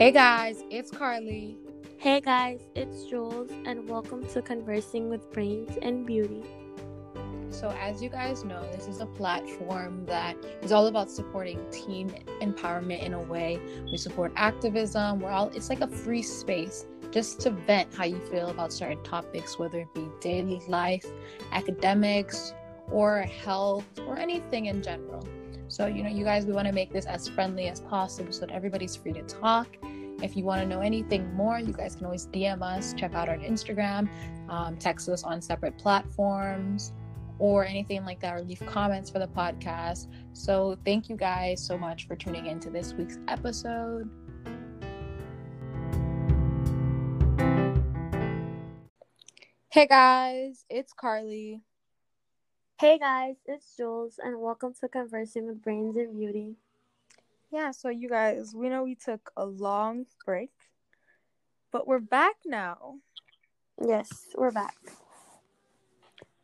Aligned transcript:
Hey 0.00 0.12
guys, 0.12 0.64
it's 0.70 0.90
Carly. 0.90 1.58
Hey 1.98 2.22
guys, 2.22 2.62
it's 2.74 3.04
Jules, 3.04 3.50
and 3.66 3.86
welcome 3.86 4.26
to 4.28 4.40
Conversing 4.40 5.10
with 5.10 5.30
Brains 5.30 5.76
and 5.82 6.06
Beauty. 6.06 6.42
So, 7.50 7.68
as 7.78 8.02
you 8.02 8.08
guys 8.08 8.42
know, 8.42 8.62
this 8.72 8.88
is 8.88 9.00
a 9.00 9.04
platform 9.04 10.06
that 10.06 10.38
is 10.62 10.72
all 10.72 10.86
about 10.86 11.10
supporting 11.10 11.62
teen 11.70 12.08
empowerment 12.40 13.02
in 13.02 13.12
a 13.12 13.20
way. 13.20 13.60
We 13.92 13.98
support 13.98 14.32
activism. 14.36 15.20
We're 15.20 15.32
all, 15.32 15.48
it's 15.48 15.68
like 15.68 15.82
a 15.82 15.88
free 15.88 16.22
space 16.22 16.86
just 17.10 17.38
to 17.40 17.50
vent 17.50 17.94
how 17.94 18.04
you 18.04 18.20
feel 18.30 18.48
about 18.48 18.72
certain 18.72 19.02
topics, 19.02 19.58
whether 19.58 19.80
it 19.80 19.94
be 19.94 20.08
daily 20.22 20.62
life, 20.66 21.04
academics, 21.52 22.54
or 22.90 23.20
health, 23.20 23.84
or 24.06 24.16
anything 24.18 24.64
in 24.64 24.82
general. 24.82 25.28
So, 25.70 25.86
you 25.86 26.02
know, 26.02 26.10
you 26.10 26.24
guys, 26.24 26.46
we 26.46 26.52
want 26.52 26.66
to 26.66 26.74
make 26.74 26.92
this 26.92 27.06
as 27.06 27.28
friendly 27.28 27.68
as 27.68 27.80
possible 27.80 28.32
so 28.32 28.40
that 28.40 28.50
everybody's 28.50 28.96
free 28.96 29.12
to 29.12 29.22
talk. 29.22 29.68
If 30.22 30.36
you 30.36 30.44
want 30.44 30.60
to 30.60 30.66
know 30.66 30.80
anything 30.80 31.32
more, 31.34 31.58
you 31.58 31.72
guys 31.72 31.94
can 31.94 32.04
always 32.04 32.26
DM 32.26 32.60
us, 32.60 32.92
check 32.92 33.14
out 33.14 33.30
our 33.30 33.38
Instagram, 33.38 34.08
um, 34.50 34.76
text 34.76 35.08
us 35.08 35.24
on 35.24 35.40
separate 35.40 35.78
platforms, 35.78 36.92
or 37.38 37.64
anything 37.64 38.04
like 38.04 38.20
that, 38.20 38.34
or 38.34 38.42
leave 38.42 38.60
comments 38.66 39.08
for 39.08 39.18
the 39.18 39.28
podcast. 39.28 40.08
So, 40.34 40.76
thank 40.84 41.08
you 41.08 41.16
guys 41.16 41.64
so 41.64 41.78
much 41.78 42.06
for 42.06 42.16
tuning 42.16 42.46
into 42.46 42.68
this 42.68 42.92
week's 42.92 43.18
episode. 43.28 44.10
Hey 49.72 49.86
guys, 49.86 50.66
it's 50.68 50.92
Carly. 50.92 51.62
Hey 52.78 52.98
guys, 52.98 53.36
it's 53.46 53.74
Jules, 53.74 54.18
and 54.22 54.38
welcome 54.38 54.74
to 54.80 54.88
Conversing 54.88 55.46
with 55.46 55.62
Brains 55.62 55.96
and 55.96 56.14
Beauty. 56.18 56.56
Yeah, 57.52 57.72
so 57.72 57.88
you 57.88 58.08
guys, 58.08 58.52
we 58.54 58.68
know 58.68 58.84
we 58.84 58.94
took 58.94 59.32
a 59.36 59.44
long 59.44 60.06
break, 60.24 60.52
but 61.72 61.84
we're 61.84 61.98
back 61.98 62.36
now. 62.46 62.98
Yes, 63.84 64.26
we're 64.36 64.52
back. 64.52 64.76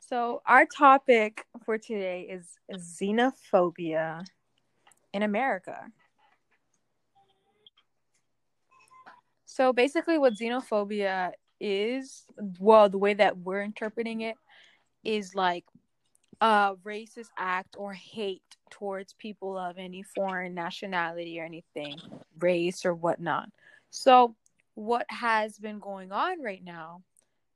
So, 0.00 0.42
our 0.46 0.66
topic 0.66 1.44
for 1.64 1.78
today 1.78 2.22
is 2.28 2.58
xenophobia 2.72 4.24
in 5.12 5.22
America. 5.22 5.92
So, 9.44 9.72
basically, 9.72 10.18
what 10.18 10.32
xenophobia 10.34 11.32
is, 11.60 12.24
well, 12.58 12.88
the 12.88 12.98
way 12.98 13.14
that 13.14 13.38
we're 13.38 13.62
interpreting 13.62 14.22
it 14.22 14.36
is 15.04 15.36
like 15.36 15.64
a 16.40 16.74
racist 16.84 17.28
act 17.38 17.76
or 17.78 17.92
hate 17.92 18.42
towards 18.70 19.14
people 19.14 19.56
of 19.56 19.78
any 19.78 20.02
foreign 20.02 20.54
nationality 20.54 21.40
or 21.40 21.44
anything, 21.44 21.98
race 22.38 22.84
or 22.84 22.94
whatnot. 22.94 23.48
So, 23.90 24.34
what 24.74 25.06
has 25.08 25.58
been 25.58 25.78
going 25.78 26.12
on 26.12 26.42
right 26.42 26.62
now 26.62 27.02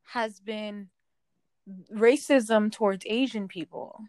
has 0.05 0.41
been 0.41 0.89
racism 1.93 2.73
towards 2.73 3.05
Asian 3.07 3.49
people. 3.49 4.01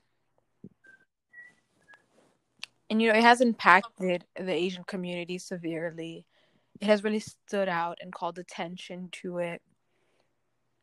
And, 2.89 3.01
you 3.01 3.11
know, 3.11 3.17
it 3.17 3.23
has 3.23 3.41
impacted 3.41 4.25
the 4.35 4.51
Asian 4.51 4.83
community 4.83 5.37
severely. 5.37 6.25
It 6.79 6.87
has 6.87 7.03
really 7.03 7.19
stood 7.19 7.69
out 7.69 7.99
and 8.01 8.11
called 8.11 8.37
attention 8.37 9.09
to 9.23 9.37
it 9.37 9.61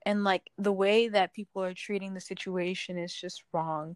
and 0.08 0.24
like 0.24 0.50
the 0.56 0.72
way 0.72 1.06
that 1.06 1.34
people 1.34 1.62
are 1.62 1.74
treating 1.74 2.14
the 2.14 2.20
situation 2.20 2.96
is 2.96 3.12
just 3.12 3.44
wrong. 3.52 3.94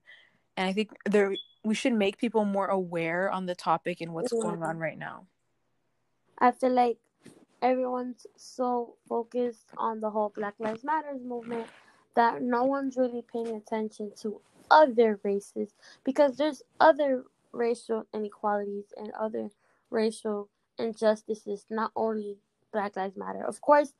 And 0.58 0.68
i 0.68 0.72
think 0.74 0.90
there 1.06 1.34
we 1.64 1.74
should 1.74 1.94
make 1.94 2.18
people 2.18 2.44
more 2.44 2.66
aware 2.66 3.30
on 3.30 3.46
the 3.46 3.54
topic 3.54 4.02
and 4.02 4.12
what's 4.12 4.32
yeah. 4.32 4.42
going 4.42 4.62
on 4.62 4.76
right 4.78 4.98
now. 4.98 5.26
I 6.38 6.50
feel 6.50 6.72
like 6.72 6.98
everyone's 7.62 8.26
so 8.36 8.96
focused 9.08 9.68
on 9.78 10.00
the 10.00 10.10
whole 10.10 10.32
black 10.36 10.54
lives 10.58 10.84
matters 10.84 11.22
movement 11.24 11.66
that 12.14 12.42
no 12.42 12.64
one's 12.64 12.98
really 12.98 13.24
paying 13.32 13.56
attention 13.56 14.12
to 14.20 14.40
other 14.70 15.18
races 15.22 15.72
because 16.04 16.36
there's 16.36 16.62
other 16.78 17.24
racial 17.52 18.04
inequalities 18.12 18.92
and 18.98 19.12
other 19.18 19.48
racial 19.88 20.50
injustices 20.78 21.64
not 21.70 21.90
only 21.96 22.36
black 22.72 22.96
lives 22.96 23.16
matter. 23.16 23.44
Of 23.46 23.62
course 23.62 23.94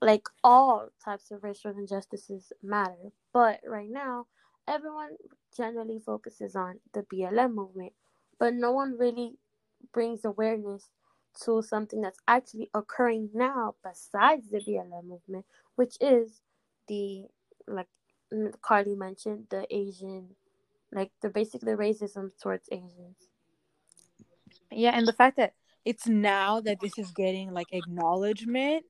like 0.00 0.28
all 0.44 0.88
types 1.04 1.30
of 1.30 1.42
racial 1.42 1.72
injustices 1.72 2.52
matter. 2.62 3.12
But 3.32 3.60
right 3.66 3.90
now, 3.90 4.26
everyone 4.66 5.16
generally 5.56 6.00
focuses 6.04 6.54
on 6.54 6.80
the 6.92 7.02
BLM 7.02 7.54
movement, 7.54 7.92
but 8.38 8.54
no 8.54 8.72
one 8.72 8.96
really 8.98 9.34
brings 9.92 10.24
awareness 10.24 10.90
to 11.44 11.62
something 11.62 12.00
that's 12.00 12.18
actually 12.26 12.70
occurring 12.74 13.30
now 13.34 13.74
besides 13.84 14.48
the 14.50 14.58
BLM 14.58 15.04
movement, 15.04 15.46
which 15.76 15.96
is 16.00 16.40
the 16.88 17.24
like 17.66 17.88
mm, 18.32 18.52
Carly 18.62 18.94
mentioned, 18.94 19.46
the 19.50 19.66
Asian, 19.74 20.30
like 20.92 21.10
the 21.22 21.28
basically 21.28 21.72
racism 21.72 22.30
towards 22.40 22.68
Asians. 22.70 23.28
Yeah, 24.70 24.92
and 24.94 25.06
the 25.06 25.12
fact 25.12 25.36
that 25.36 25.54
it's 25.84 26.06
now 26.06 26.60
that 26.60 26.80
this 26.80 26.98
is 26.98 27.10
getting 27.12 27.52
like 27.52 27.68
acknowledgement 27.72 28.84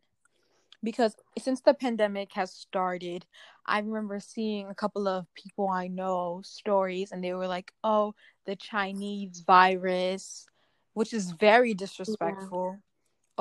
because 0.83 1.17
since 1.39 1.61
the 1.61 1.75
pandemic 1.75 2.33
has 2.35 2.53
started, 2.53 3.27
I 3.67 3.81
remember 3.81 4.21
seeing 4.21 4.69
a 4.69 4.75
couple 4.75 5.09
of 5.09 5.27
people 5.35 5.69
I 5.69 5.89
know 5.89 6.41
stories, 6.45 7.13
and 7.13 7.23
they 7.23 7.35
were 7.35 7.49
like, 7.49 7.73
"Oh, 7.85 8.15
the 8.47 8.57
Chinese 8.57 9.41
virus," 9.47 10.47
which 10.95 11.13
is 11.13 11.33
very 11.33 11.75
disrespectful. 11.75 12.73
Yeah. 12.75 12.81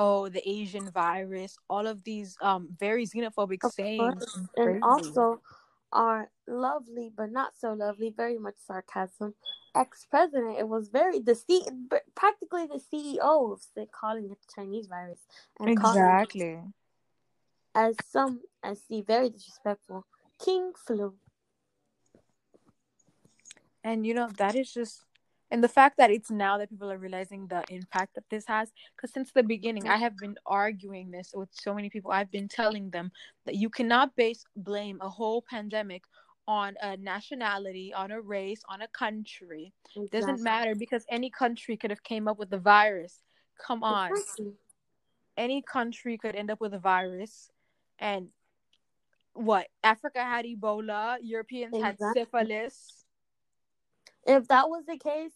Oh, 0.00 0.28
the 0.28 0.48
Asian 0.48 0.90
virus. 0.90 1.58
All 1.68 1.86
of 1.86 2.04
these 2.04 2.36
um 2.40 2.68
very 2.78 3.06
xenophobic 3.06 3.64
of 3.64 3.72
sayings, 3.72 4.24
and 4.56 4.82
also 4.82 5.40
our 5.92 6.30
lovely 6.46 7.10
but 7.16 7.30
not 7.32 7.56
so 7.58 7.72
lovely, 7.72 8.10
very 8.10 8.38
much 8.38 8.54
sarcasm 8.66 9.34
ex 9.74 10.06
president. 10.10 10.58
It 10.58 10.68
was 10.68 10.88
very 10.88 11.20
the 11.20 11.34
C 11.34 11.64
practically 12.14 12.66
the 12.66 12.80
CEO 12.80 13.52
of 13.52 13.62
calling 13.92 14.24
it 14.30 14.38
the 14.40 14.52
Chinese 14.54 14.86
virus 14.86 15.20
and 15.58 15.70
exactly 15.70 16.60
as 17.74 17.96
some 18.08 18.40
as 18.62 18.82
the 18.88 19.02
very 19.02 19.30
disrespectful 19.30 20.04
Kung 20.42 20.72
Flu. 20.74 21.14
And 23.84 24.06
you 24.06 24.14
know, 24.14 24.28
that 24.38 24.54
is 24.54 24.72
just 24.72 25.04
and 25.50 25.64
the 25.64 25.68
fact 25.68 25.96
that 25.96 26.10
it's 26.10 26.30
now 26.30 26.58
that 26.58 26.70
people 26.70 26.90
are 26.90 26.98
realizing 26.98 27.46
the 27.46 27.62
impact 27.70 28.14
that 28.14 28.28
this 28.30 28.46
has 28.46 28.70
because 28.96 29.12
since 29.12 29.32
the 29.32 29.42
beginning 29.42 29.88
i 29.88 29.96
have 29.96 30.16
been 30.16 30.36
arguing 30.46 31.10
this 31.10 31.32
with 31.34 31.48
so 31.52 31.74
many 31.74 31.88
people 31.88 32.10
i've 32.10 32.30
been 32.30 32.48
telling 32.48 32.90
them 32.90 33.10
that 33.46 33.54
you 33.54 33.70
cannot 33.70 34.14
base 34.16 34.44
blame 34.56 34.98
a 35.00 35.08
whole 35.08 35.42
pandemic 35.48 36.02
on 36.46 36.74
a 36.82 36.96
nationality 36.96 37.92
on 37.94 38.10
a 38.10 38.20
race 38.20 38.62
on 38.68 38.82
a 38.82 38.88
country 38.88 39.72
exactly. 39.96 40.08
doesn't 40.08 40.42
matter 40.42 40.74
because 40.74 41.04
any 41.10 41.30
country 41.30 41.76
could 41.76 41.90
have 41.90 42.02
came 42.02 42.28
up 42.28 42.38
with 42.38 42.50
the 42.50 42.58
virus 42.58 43.22
come 43.58 43.82
on 43.82 44.10
exactly. 44.10 44.52
any 45.36 45.62
country 45.62 46.16
could 46.16 46.34
end 46.34 46.50
up 46.50 46.60
with 46.60 46.74
a 46.74 46.78
virus 46.78 47.50
and 47.98 48.28
what 49.34 49.66
Africa 49.82 50.22
had 50.22 50.44
Ebola, 50.44 51.18
Europeans 51.22 51.76
exactly. 51.76 52.06
had 52.06 52.12
syphilis. 52.14 53.04
If 54.26 54.48
that 54.48 54.68
was 54.68 54.84
the 54.86 54.98
case, 54.98 55.32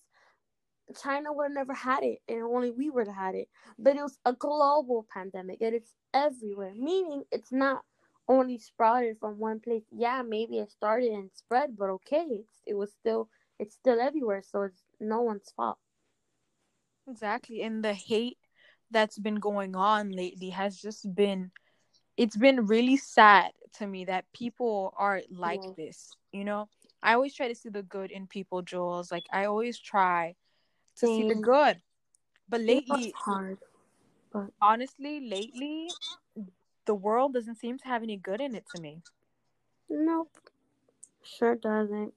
China 1.00 1.32
would 1.32 1.44
have 1.44 1.52
never 1.52 1.74
had 1.74 2.02
it, 2.02 2.18
and 2.28 2.42
only 2.42 2.70
we 2.70 2.90
would 2.90 3.06
have 3.06 3.16
had 3.16 3.34
it. 3.34 3.48
But 3.78 3.96
it 3.96 4.02
was 4.02 4.18
a 4.24 4.32
global 4.32 5.06
pandemic, 5.12 5.60
and 5.60 5.74
it's 5.74 5.94
everywhere. 6.12 6.72
Meaning, 6.74 7.24
it's 7.30 7.52
not 7.52 7.82
only 8.28 8.58
sprouted 8.58 9.18
from 9.18 9.38
one 9.38 9.60
place. 9.60 9.84
Yeah, 9.90 10.22
maybe 10.22 10.58
it 10.58 10.70
started 10.70 11.12
and 11.12 11.30
spread, 11.32 11.76
but 11.76 11.90
okay, 11.90 12.26
it's, 12.30 12.60
it 12.66 12.74
was 12.74 12.92
still 12.92 13.28
it's 13.58 13.74
still 13.74 14.00
everywhere. 14.00 14.42
So 14.42 14.62
it's 14.62 14.82
no 15.00 15.22
one's 15.22 15.52
fault. 15.56 15.78
Exactly, 17.08 17.62
and 17.62 17.84
the 17.84 17.94
hate 17.94 18.38
that's 18.90 19.18
been 19.18 19.36
going 19.36 19.74
on 19.74 20.10
lately 20.10 20.50
has 20.50 20.76
just 20.76 21.14
been 21.14 21.50
it's 22.22 22.36
been 22.36 22.66
really 22.66 22.96
sad 22.96 23.50
to 23.78 23.86
me 23.86 24.04
that 24.04 24.24
people 24.32 24.94
are 24.96 25.22
like 25.30 25.62
this 25.76 26.16
you 26.32 26.44
know? 26.44 26.68
I 27.02 27.14
always 27.14 27.34
try 27.34 27.48
to 27.48 27.54
see 27.54 27.68
the 27.68 27.82
good 27.82 28.10
in 28.12 28.26
people 28.26 28.62
jules. 28.62 29.10
Like 29.10 29.24
i 29.32 29.44
always 29.44 29.78
try 29.78 30.36
to 30.98 31.06
see 31.06 31.24
the 31.24 31.34
good. 31.34 31.82
But 32.48 32.60
lately 32.60 33.06
it's 33.08 33.18
hard 33.18 33.58
but 34.32 34.46
honestly 34.60 35.20
lately 35.20 35.88
the 36.86 36.94
world 36.94 37.34
doesn't 37.34 37.56
seem 37.56 37.78
to 37.78 37.88
have 37.88 38.02
any 38.02 38.16
good 38.16 38.40
in 38.40 38.54
it 38.54 38.64
to 38.74 38.80
me. 38.80 39.02
Nope. 39.90 40.30
Sure 41.22 41.56
doesn't. 41.56 42.14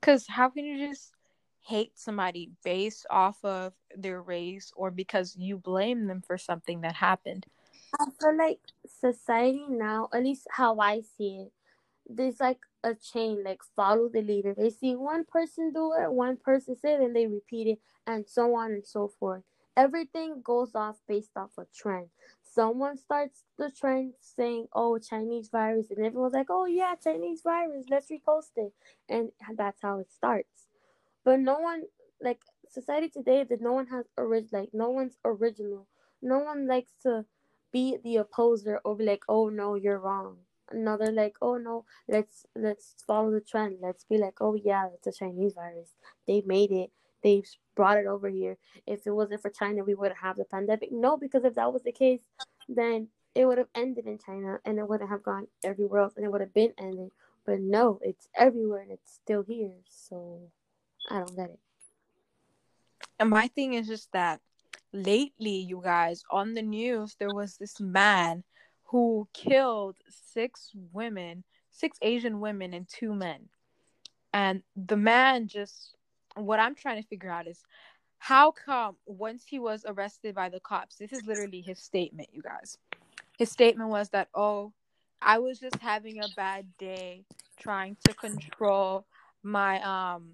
Because 0.00 0.26
how 0.26 0.48
can 0.48 0.64
you 0.64 0.88
just 0.88 1.12
hate 1.60 1.92
somebody 1.94 2.50
based 2.64 3.06
off 3.10 3.44
of 3.44 3.74
their 3.94 4.22
race 4.22 4.72
or 4.76 4.90
because 4.90 5.36
you 5.36 5.58
blame 5.58 6.06
them 6.06 6.22
for 6.26 6.38
something 6.38 6.80
that 6.80 6.94
happened 6.94 7.46
I 7.96 8.06
feel 8.20 8.36
like 8.36 8.60
society 8.86 9.66
now, 9.68 10.08
at 10.12 10.22
least 10.24 10.46
how 10.52 10.78
I 10.78 11.00
see 11.00 11.46
it, 11.46 11.52
there's 12.08 12.40
like 12.40 12.60
a 12.84 12.94
chain, 12.94 13.44
like 13.44 13.62
follow 13.76 14.08
the 14.08 14.22
leader. 14.22 14.54
They 14.54 14.70
see 14.70 14.96
one 14.96 15.24
person 15.24 15.72
do 15.72 15.92
it, 15.94 16.10
one 16.12 16.36
person 16.38 16.76
say 16.76 16.94
it, 16.94 17.00
and 17.00 17.14
they 17.14 17.26
repeat 17.26 17.66
it, 17.68 17.80
and 18.06 18.28
so 18.28 18.54
on 18.54 18.72
and 18.72 18.86
so 18.86 19.08
forth. 19.08 19.44
everything 19.76 20.42
goes 20.42 20.74
off 20.74 20.98
based 21.06 21.36
off 21.36 21.52
a 21.56 21.64
trend. 21.72 22.08
Someone 22.42 22.96
starts 22.96 23.44
the 23.58 23.70
trend 23.70 24.14
saying, 24.20 24.66
"Oh, 24.72 24.98
Chinese 24.98 25.48
virus," 25.50 25.90
and 25.90 26.04
everyone's 26.04 26.34
like, 26.34 26.50
"Oh 26.50 26.66
yeah, 26.66 26.96
Chinese 26.96 27.42
virus. 27.42 27.86
Let's 27.88 28.10
repost 28.10 28.52
it," 28.56 28.72
and 29.08 29.30
that's 29.56 29.80
how 29.82 29.98
it 30.00 30.10
starts. 30.10 30.66
But 31.24 31.40
no 31.40 31.58
one 31.60 31.84
like 32.20 32.42
society 32.68 33.08
today 33.08 33.44
that 33.44 33.60
no 33.60 33.72
one 33.72 33.86
has 33.88 34.06
orig- 34.16 34.52
like 34.52 34.70
no 34.74 34.90
one's 34.90 35.16
original. 35.24 35.86
No 36.20 36.40
one 36.40 36.66
likes 36.66 36.92
to 37.02 37.24
be 37.72 37.98
the 38.02 38.16
opposer 38.16 38.80
or 38.84 38.96
be 38.96 39.04
like, 39.04 39.24
"Oh 39.28 39.48
no, 39.48 39.74
you're 39.74 39.98
wrong." 39.98 40.38
Another 40.70 41.10
like, 41.12 41.36
"Oh 41.40 41.56
no, 41.56 41.84
let's 42.08 42.46
let's 42.54 42.94
follow 43.06 43.30
the 43.30 43.40
trend. 43.40 43.78
Let's 43.80 44.04
be 44.04 44.18
like, 44.18 44.40
oh 44.40 44.54
yeah, 44.54 44.88
it's 44.94 45.06
a 45.06 45.12
Chinese 45.12 45.54
virus. 45.54 45.94
They 46.26 46.42
made 46.46 46.72
it. 46.72 46.90
They 47.22 47.42
brought 47.74 47.98
it 47.98 48.06
over 48.06 48.28
here. 48.28 48.58
If 48.86 49.06
it 49.06 49.12
wasn't 49.12 49.42
for 49.42 49.50
China, 49.50 49.84
we 49.84 49.94
wouldn't 49.94 50.20
have 50.20 50.36
the 50.36 50.44
pandemic. 50.44 50.90
No, 50.92 51.16
because 51.16 51.44
if 51.44 51.54
that 51.54 51.72
was 51.72 51.82
the 51.82 51.92
case, 51.92 52.20
then 52.68 53.08
it 53.34 53.46
would 53.46 53.58
have 53.58 53.68
ended 53.74 54.06
in 54.06 54.18
China 54.18 54.58
and 54.64 54.78
it 54.78 54.88
wouldn't 54.88 55.10
have 55.10 55.22
gone 55.22 55.46
everywhere 55.64 56.02
else 56.02 56.14
and 56.16 56.24
it 56.24 56.32
would 56.32 56.40
have 56.40 56.54
been 56.54 56.72
ended. 56.78 57.10
But 57.44 57.60
no, 57.60 58.00
it's 58.02 58.28
everywhere 58.36 58.82
and 58.82 58.90
it's 58.90 59.14
still 59.14 59.42
here. 59.42 59.72
So 59.88 60.40
I 61.10 61.18
don't 61.18 61.36
get 61.36 61.50
it. 61.50 61.60
And 63.18 63.30
my 63.30 63.48
thing 63.48 63.74
is 63.74 63.86
just 63.86 64.12
that 64.12 64.40
lately, 64.92 65.56
you 65.56 65.80
guys, 65.82 66.22
on 66.30 66.54
the 66.54 66.62
news, 66.62 67.16
there 67.18 67.34
was 67.34 67.56
this 67.56 67.80
man 67.80 68.44
who 68.84 69.28
killed 69.34 69.96
six 70.08 70.70
women, 70.92 71.44
six 71.70 71.98
Asian 72.02 72.40
women, 72.40 72.72
and 72.72 72.88
two 72.88 73.14
men. 73.14 73.48
And 74.32 74.62
the 74.76 74.96
man 74.96 75.48
just, 75.48 75.94
what 76.34 76.60
I'm 76.60 76.74
trying 76.74 77.02
to 77.02 77.08
figure 77.08 77.30
out 77.30 77.46
is 77.46 77.60
how 78.18 78.50
come 78.50 78.96
once 79.06 79.44
he 79.46 79.58
was 79.58 79.84
arrested 79.86 80.34
by 80.34 80.48
the 80.48 80.60
cops, 80.60 80.96
this 80.96 81.12
is 81.12 81.24
literally 81.26 81.60
his 81.60 81.78
statement, 81.78 82.28
you 82.32 82.42
guys. 82.42 82.78
His 83.38 83.50
statement 83.50 83.90
was 83.90 84.08
that, 84.10 84.28
oh, 84.34 84.72
I 85.20 85.38
was 85.38 85.58
just 85.58 85.76
having 85.76 86.18
a 86.22 86.28
bad 86.36 86.66
day 86.78 87.24
trying 87.58 87.96
to 88.06 88.14
control 88.14 89.04
my 89.42 89.80
um 89.82 90.30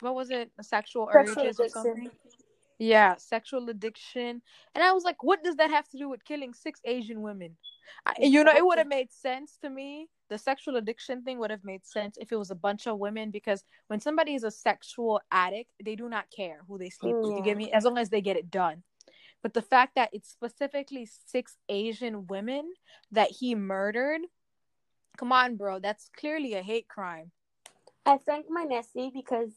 what 0.00 0.14
was 0.14 0.30
it 0.30 0.50
sexual, 0.60 1.08
sexual 1.12 1.44
urges 1.44 1.60
addiction. 1.60 1.64
or 1.64 1.68
something 1.68 2.10
yeah 2.78 3.16
sexual 3.16 3.68
addiction. 3.68 4.42
And 4.74 4.84
i 4.84 4.92
was 4.92 5.04
like 5.04 5.22
what 5.22 5.42
does 5.42 5.56
that 5.56 5.70
have 5.70 5.88
to 5.90 5.98
do 5.98 6.08
with 6.08 6.24
killing 6.24 6.54
six 6.54 6.80
asian 6.84 7.22
women? 7.22 7.56
I, 8.06 8.14
you 8.20 8.44
know 8.44 8.52
it 8.54 8.64
would 8.64 8.78
have 8.78 8.86
made 8.86 9.12
sense 9.12 9.58
to 9.62 9.70
me. 9.70 10.08
The 10.28 10.38
sexual 10.38 10.76
addiction 10.76 11.22
thing 11.22 11.38
would 11.38 11.50
have 11.50 11.64
made 11.64 11.86
sense 11.86 12.18
if 12.20 12.32
it 12.32 12.36
was 12.36 12.50
a 12.50 12.54
bunch 12.54 12.86
of 12.86 12.98
women 12.98 13.30
because 13.30 13.64
when 13.86 14.00
somebody 14.00 14.34
is 14.34 14.44
a 14.44 14.50
sexual 14.50 15.20
addict 15.30 15.70
they 15.82 15.96
do 15.96 16.08
not 16.08 16.26
care 16.34 16.60
who 16.68 16.78
they 16.78 16.90
sleep 16.90 17.16
with 17.16 17.36
you 17.36 17.42
get 17.42 17.56
mm. 17.56 17.64
me? 17.64 17.72
As 17.72 17.84
long 17.84 17.98
as 17.98 18.10
they 18.10 18.20
get 18.20 18.36
it 18.36 18.50
done. 18.50 18.82
But 19.42 19.54
the 19.54 19.62
fact 19.62 19.94
that 19.94 20.10
it's 20.12 20.30
specifically 20.30 21.08
six 21.26 21.56
asian 21.68 22.26
women 22.26 22.72
that 23.12 23.30
he 23.30 23.54
murdered 23.54 24.20
come 25.16 25.32
on 25.32 25.56
bro 25.56 25.80
that's 25.80 26.10
clearly 26.16 26.54
a 26.54 26.62
hate 26.62 26.88
crime. 26.88 27.32
I 28.06 28.16
thank 28.16 28.46
my 28.48 28.64
Nessie 28.64 29.10
because 29.12 29.50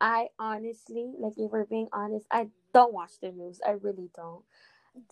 I 0.00 0.28
honestly, 0.38 1.12
like 1.18 1.34
if 1.36 1.50
we're 1.50 1.66
being 1.66 1.88
honest, 1.92 2.26
I 2.30 2.48
don't 2.72 2.92
watch 2.92 3.12
the 3.20 3.32
news. 3.32 3.60
I 3.66 3.72
really 3.72 4.10
don't. 4.14 4.42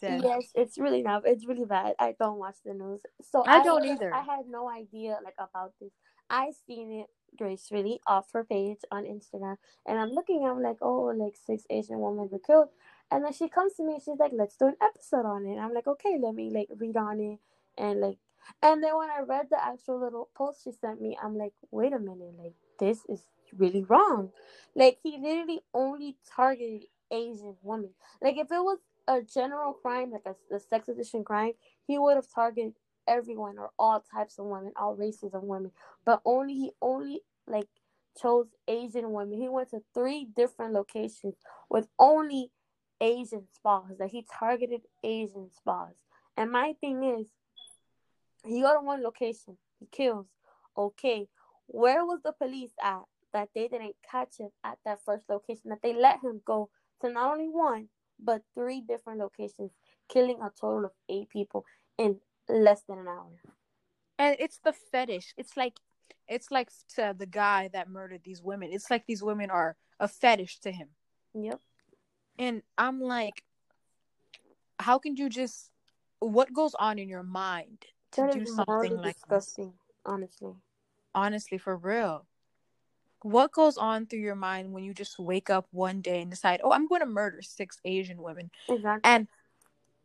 Dead. 0.01 0.23
Yes, 0.25 0.51
it's 0.55 0.77
really 0.77 1.03
not. 1.03 1.23
It's 1.25 1.47
really 1.47 1.65
bad. 1.65 1.95
I 1.99 2.15
don't 2.19 2.39
watch 2.39 2.57
the 2.65 2.75
news, 2.75 3.01
so 3.23 3.45
I, 3.47 3.61
I 3.61 3.65
don't 3.65 3.85
either. 3.85 4.13
I 4.13 4.23
had 4.23 4.49
no 4.49 4.69
idea 4.69 5.19
like 5.25 5.37
about 5.39 5.73
this. 5.81 5.93
I 6.29 6.51
seen 6.67 6.93
it 6.93 7.07
gracefully 7.39 8.01
off 8.07 8.27
her 8.33 8.45
page 8.45 8.79
on 8.91 9.05
Instagram, 9.05 9.57
and 9.87 9.99
I'm 9.99 10.11
looking. 10.11 10.45
I'm 10.45 10.63
like, 10.63 10.79
oh, 10.83 11.13
like 11.17 11.37
six 11.37 11.63
Asian 11.71 12.01
women 12.01 12.29
were 12.29 12.41
killed, 12.41 12.71
and 13.11 13.25
then 13.25 13.33
she 13.33 13.49
comes 13.49 13.75
to 13.75 13.85
me. 13.85 14.01
She's 14.05 14.19
like, 14.19 14.33
let's 14.35 14.57
do 14.57 14.67
an 14.67 14.77
episode 14.83 15.25
on 15.25 15.47
it. 15.47 15.53
And 15.53 15.61
I'm 15.61 15.73
like, 15.73 15.87
okay, 15.87 16.19
let 16.21 16.35
me 16.35 16.51
like 16.51 16.69
read 16.77 16.97
on 16.97 17.21
it, 17.21 17.39
and 17.81 18.01
like, 18.01 18.19
and 18.63 18.83
then 18.83 18.97
when 18.97 19.11
I 19.11 19.21
read 19.21 19.47
the 19.49 19.65
actual 19.65 20.01
little 20.01 20.29
post 20.37 20.65
she 20.65 20.73
sent 20.73 21.01
me, 21.01 21.17
I'm 21.23 21.37
like, 21.39 21.53
wait 21.71 21.93
a 21.93 22.01
minute, 22.01 22.35
like 22.37 22.55
this 22.81 23.05
is 23.09 23.23
really 23.57 23.85
wrong. 23.85 24.31
Like 24.75 24.99
he 25.03 25.19
literally 25.19 25.61
only 25.73 26.17
targeted 26.35 26.87
Asian 27.11 27.57
women. 27.63 27.91
Like 28.23 28.37
if 28.37 28.51
it 28.51 28.63
was 28.63 28.79
a 29.07 29.23
general 29.23 29.73
crime, 29.73 30.13
like 30.13 30.27
a, 30.27 30.55
a 30.55 30.61
sex 30.61 30.89
addiction 30.89 31.25
crime, 31.25 31.53
he 31.87 31.99
would 31.99 32.17
have 32.17 32.27
targeted 32.33 32.75
everyone 33.07 33.59
or 33.59 33.71
all 33.79 34.05
types 34.13 34.39
of 34.39 34.45
women, 34.47 34.73
all 34.77 34.95
races 34.95 35.33
of 35.35 35.43
women. 35.43 35.73
But 36.05 36.21
only 36.25 36.55
he 36.55 36.73
only 36.83 37.23
like 37.47 37.69
chose 38.21 38.47
Asian 38.67 39.13
women. 39.13 39.41
He 39.41 39.49
went 39.49 39.71
to 39.71 39.83
three 39.95 40.29
different 40.37 40.75
locations 40.75 41.35
with 41.71 41.89
only 41.99 42.51
Asian 43.01 43.47
spas. 43.55 43.89
That 43.91 44.01
like 44.01 44.11
he 44.13 44.27
targeted 44.39 44.83
Asian 45.03 45.51
spas. 45.57 45.95
And 46.37 46.53
my 46.53 46.75
thing 46.81 47.03
is, 47.03 47.27
he 48.45 48.61
go 48.61 48.75
to 48.75 48.85
one 48.85 49.03
location, 49.03 49.57
he 49.81 49.87
kills. 49.91 50.27
Okay, 50.77 51.27
where 51.67 52.05
was 52.05 52.21
the 52.23 52.33
police 52.33 52.71
at 52.83 53.03
that 53.33 53.49
they 53.55 53.67
didn't 53.69 53.97
catch 54.09 54.39
him 54.39 54.51
at 54.63 54.79
that 54.85 55.01
first 55.05 55.25
location? 55.29 55.71
That 55.71 55.83
they 55.83 55.95
let 55.95 56.21
him 56.23 56.41
go 56.45 56.71
to 57.01 57.11
not 57.11 57.33
only 57.33 57.49
one 57.49 57.89
but 58.23 58.43
three 58.55 58.81
different 58.81 59.21
locations, 59.21 59.71
killing 60.09 60.39
a 60.43 60.51
total 60.61 60.87
of 60.87 60.93
eight 61.09 61.29
people 61.29 61.65
in 61.97 62.19
less 62.49 62.83
than 62.89 62.99
an 62.99 63.09
hour. 63.09 63.31
And 64.19 64.37
it's 64.39 64.59
the 64.59 64.73
fetish. 64.73 65.35
It's 65.37 65.57
like 65.57 65.75
it's 66.27 66.51
like 66.51 66.71
to 66.97 67.15
the 67.17 67.27
guy 67.27 67.69
that 67.73 67.89
murdered 67.89 68.23
these 68.25 68.43
women. 68.43 68.71
It's 68.73 68.91
like 68.91 69.07
these 69.07 69.23
women 69.23 69.51
are 69.51 69.77
a 70.01 70.09
fetish 70.09 70.61
to 70.61 70.73
him. 70.73 70.89
Yep. 71.35 71.61
And 72.39 72.63
I'm 72.77 73.01
like, 73.01 73.43
how 74.79 74.99
can 74.99 75.17
you 75.17 75.29
just 75.29 75.71
what 76.21 76.53
goes 76.53 76.75
on 76.75 76.99
in 76.99 77.09
your 77.09 77.23
mind 77.23 77.85
to 78.13 78.23
that 78.23 78.33
do 78.33 78.45
something 78.47 78.97
like 78.97 79.15
disgusting, 79.17 79.67
this? 79.67 79.75
honestly. 80.05 80.53
Honestly, 81.15 81.59
for 81.59 81.77
real 81.77 82.27
what 83.23 83.53
goes 83.53 83.77
on 83.77 84.07
through 84.07 84.21
your 84.21 84.35
mind 84.35 84.73
when 84.73 84.85
you 84.85 84.95
just 84.95 85.19
wake 85.19 85.51
up 85.51 85.67
one 85.71 86.01
day 86.01 86.23
and 86.23 86.31
decide, 86.31 86.61
oh, 86.63 86.73
I'm 86.73 86.87
going 86.87 87.01
to 87.01 87.07
murder 87.07 87.43
six 87.43 87.79
Asian 87.85 88.23
women? 88.23 88.51
Exactly. 88.69 89.01
And 89.05 89.29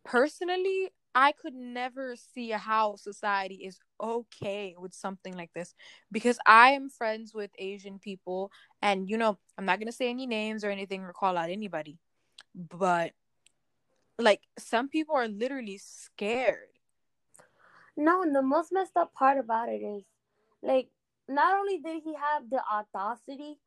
personally, 0.03 0.89
I 1.15 1.31
could 1.31 1.53
never 1.53 2.15
see 2.15 2.49
how 2.49 2.95
society 2.95 3.55
is 3.55 3.79
okay 4.01 4.75
with 4.77 4.93
something 4.93 5.37
like 5.37 5.51
this 5.53 5.75
because 6.11 6.39
I 6.45 6.71
am 6.71 6.89
friends 6.89 7.33
with 7.33 7.51
Asian 7.59 7.99
people, 7.99 8.51
and 8.81 9.07
you 9.07 9.17
know, 9.17 9.37
I'm 9.57 9.65
not 9.65 9.79
going 9.79 9.87
to 9.87 9.93
say 9.93 10.09
any 10.09 10.25
names 10.25 10.63
or 10.63 10.71
anything 10.71 11.01
or 11.01 11.13
call 11.13 11.37
out 11.37 11.51
anybody, 11.51 11.99
but 12.55 13.11
like 14.17 14.41
some 14.57 14.89
people 14.89 15.15
are 15.15 15.27
literally 15.27 15.77
scared. 15.77 16.69
No, 17.95 18.23
and 18.23 18.35
the 18.35 18.41
most 18.41 18.71
messed 18.71 18.97
up 18.97 19.13
part 19.13 19.37
about 19.37 19.69
it 19.69 19.83
is 19.83 20.03
like 20.63 20.87
not 21.33 21.57
only 21.57 21.77
did 21.77 22.01
he 22.03 22.13
have 22.13 22.49
the 22.49 22.61
audacity 22.71 23.57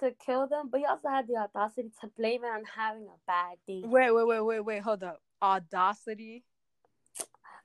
to 0.00 0.12
kill 0.24 0.46
them, 0.48 0.68
but 0.70 0.80
he 0.80 0.86
also 0.86 1.08
had 1.08 1.26
the 1.26 1.36
audacity 1.36 1.90
to 2.00 2.08
blame 2.16 2.44
it 2.44 2.48
on 2.48 2.62
having 2.76 3.04
a 3.04 3.18
bad 3.26 3.56
day. 3.66 3.82
Wait, 3.84 4.10
wait, 4.10 4.26
wait, 4.26 4.40
wait, 4.40 4.60
wait, 4.60 4.82
hold 4.82 5.02
up. 5.02 5.20
Audacity? 5.42 6.44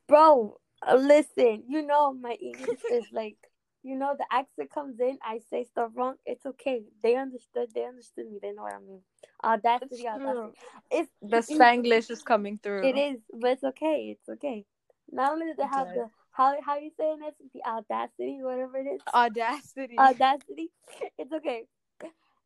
Bro, 0.07 0.57
uh, 0.87 0.95
listen, 0.95 1.63
you 1.67 1.85
know 1.85 2.13
my 2.13 2.33
English 2.41 2.79
is 2.91 3.05
like 3.13 3.37
you 3.83 3.95
know 3.95 4.15
the 4.17 4.25
accent 4.31 4.71
comes 4.73 4.99
in, 4.99 5.17
I 5.23 5.39
say 5.49 5.63
stuff 5.65 5.91
wrong, 5.95 6.15
it's 6.25 6.45
okay. 6.45 6.83
They 7.01 7.15
understood, 7.15 7.69
they 7.73 7.85
understood 7.85 8.29
me, 8.29 8.39
they 8.41 8.51
know 8.51 8.63
what 8.63 8.73
I 8.73 8.79
mean. 8.79 9.01
Audacity, 9.43 10.07
audacity. 10.07 10.57
It's 10.91 11.09
the 11.21 11.37
Spanglish 11.55 12.09
is 12.09 12.21
coming 12.21 12.59
through. 12.61 12.89
It 12.89 12.97
is, 12.97 13.19
but 13.33 13.51
it's 13.51 13.63
okay, 13.63 14.17
it's 14.17 14.29
okay. 14.29 14.65
Not 15.11 15.31
only 15.33 15.47
did 15.47 15.57
they 15.57 15.67
have 15.67 15.87
the 15.87 16.09
how 16.39 16.55
how 16.65 16.77
you 16.77 16.89
saying 16.97 17.19
this? 17.19 17.35
The 17.53 17.69
audacity, 17.69 18.39
whatever 18.41 18.77
it 18.77 18.87
is. 18.95 19.01
Audacity. 19.13 19.99
Audacity. 19.99 20.71
It's 21.17 21.33
okay. 21.33 21.65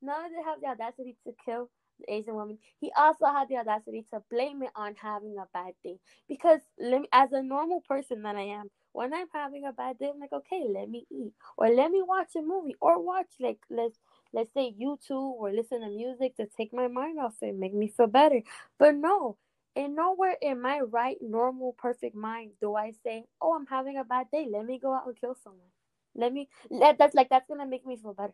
Not 0.02 0.18
only 0.18 0.30
did 0.32 0.46
have 0.46 0.60
the 0.60 0.68
audacity 0.68 1.16
to 1.26 1.34
kill 1.46 1.70
the 2.00 2.12
Asian 2.12 2.34
woman, 2.34 2.58
he 2.82 2.92
also 2.98 3.26
had 3.28 3.48
the 3.50 3.58
audacity 3.58 4.06
to 4.12 4.22
blame 4.32 4.64
it 4.64 4.72
on 4.76 4.96
having 4.96 5.38
a 5.38 5.46
bad 5.54 5.74
day. 5.84 6.00
Because 6.28 6.60
let 6.80 7.02
me, 7.02 7.08
as 7.14 7.32
a 7.32 7.42
normal 7.44 7.82
person 7.88 8.24
that 8.24 8.36
I 8.36 8.42
am, 8.42 8.70
when 8.94 9.14
I'm 9.14 9.28
having 9.32 9.66
a 9.66 9.72
bad 9.72 10.00
day, 10.00 10.10
I'm 10.14 10.20
like, 10.20 10.34
okay, 10.34 10.66
let 10.68 10.90
me 10.90 11.06
eat, 11.12 11.34
or 11.56 11.70
let 11.70 11.92
me 11.92 12.02
watch 12.02 12.36
a 12.36 12.42
movie, 12.42 12.76
or 12.82 13.00
watch 13.00 13.30
like 13.40 13.60
let's 13.70 14.00
let's 14.34 14.54
say 14.56 14.74
YouTube, 14.74 15.36
or 15.38 15.54
listen 15.54 15.82
to 15.82 15.90
music 15.90 16.36
to 16.38 16.48
take 16.58 16.74
my 16.74 16.88
mind 16.88 17.20
off 17.20 17.36
it, 17.44 17.56
make 17.56 17.76
me 17.76 17.88
feel 17.88 18.08
better. 18.08 18.42
But 18.80 18.96
no, 18.96 19.38
and 19.76 19.96
nowhere 19.96 20.38
in 20.42 20.62
my 20.62 20.80
right, 20.82 21.18
normal, 21.22 21.74
perfect 21.74 22.16
mind 22.16 22.52
do 22.62 22.76
I 22.76 22.92
say, 23.04 23.26
"Oh, 23.42 23.56
I'm 23.56 23.66
having 23.66 23.98
a 23.98 24.04
bad 24.04 24.28
day. 24.32 24.48
Let 24.50 24.66
me 24.66 24.80
go 24.80 24.94
out 24.94 25.08
and 25.08 25.20
kill 25.20 25.36
someone. 25.36 25.72
Let 26.16 26.32
me 26.34 26.50
let 26.70 26.98
that's 26.98 27.16
like 27.16 27.30
that's 27.30 27.48
gonna 27.48 27.66
make 27.66 27.86
me 27.86 27.98
feel 27.98 28.14
better." 28.14 28.34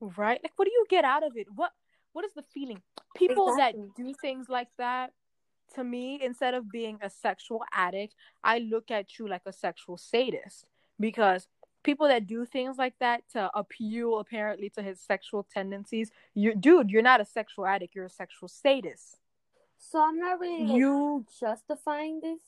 Right? 0.00 0.40
Like, 0.42 0.52
what 0.56 0.64
do 0.64 0.72
you 0.72 0.86
get 0.88 1.04
out 1.04 1.22
of 1.22 1.36
it? 1.36 1.46
What 1.54 1.72
What 2.12 2.24
is 2.24 2.32
the 2.34 2.42
feeling? 2.42 2.82
People 3.14 3.50
exactly. 3.50 3.82
that 3.82 3.96
do 3.96 4.14
things 4.14 4.48
like 4.48 4.68
that, 4.78 5.12
to 5.74 5.84
me, 5.84 6.20
instead 6.22 6.54
of 6.54 6.70
being 6.70 6.98
a 7.02 7.10
sexual 7.10 7.64
addict, 7.72 8.14
I 8.42 8.58
look 8.58 8.90
at 8.90 9.18
you 9.18 9.28
like 9.28 9.42
a 9.46 9.52
sexual 9.52 9.96
sadist 9.96 10.66
because 10.98 11.48
people 11.82 12.08
that 12.08 12.26
do 12.26 12.44
things 12.44 12.78
like 12.78 12.94
that 12.98 13.22
to 13.32 13.50
appeal 13.54 14.18
apparently 14.18 14.70
to 14.70 14.82
his 14.82 15.00
sexual 15.00 15.46
tendencies, 15.52 16.10
you 16.34 16.54
dude, 16.54 16.90
you're 16.90 17.02
not 17.02 17.20
a 17.20 17.24
sexual 17.24 17.66
addict. 17.66 17.94
You're 17.94 18.06
a 18.06 18.10
sexual 18.10 18.48
sadist. 18.48 19.19
So 19.80 20.00
I'm 20.02 20.18
not 20.18 20.38
really 20.38 20.64
like, 20.66 20.78
You 20.78 21.24
justifying 21.40 22.20
this, 22.20 22.40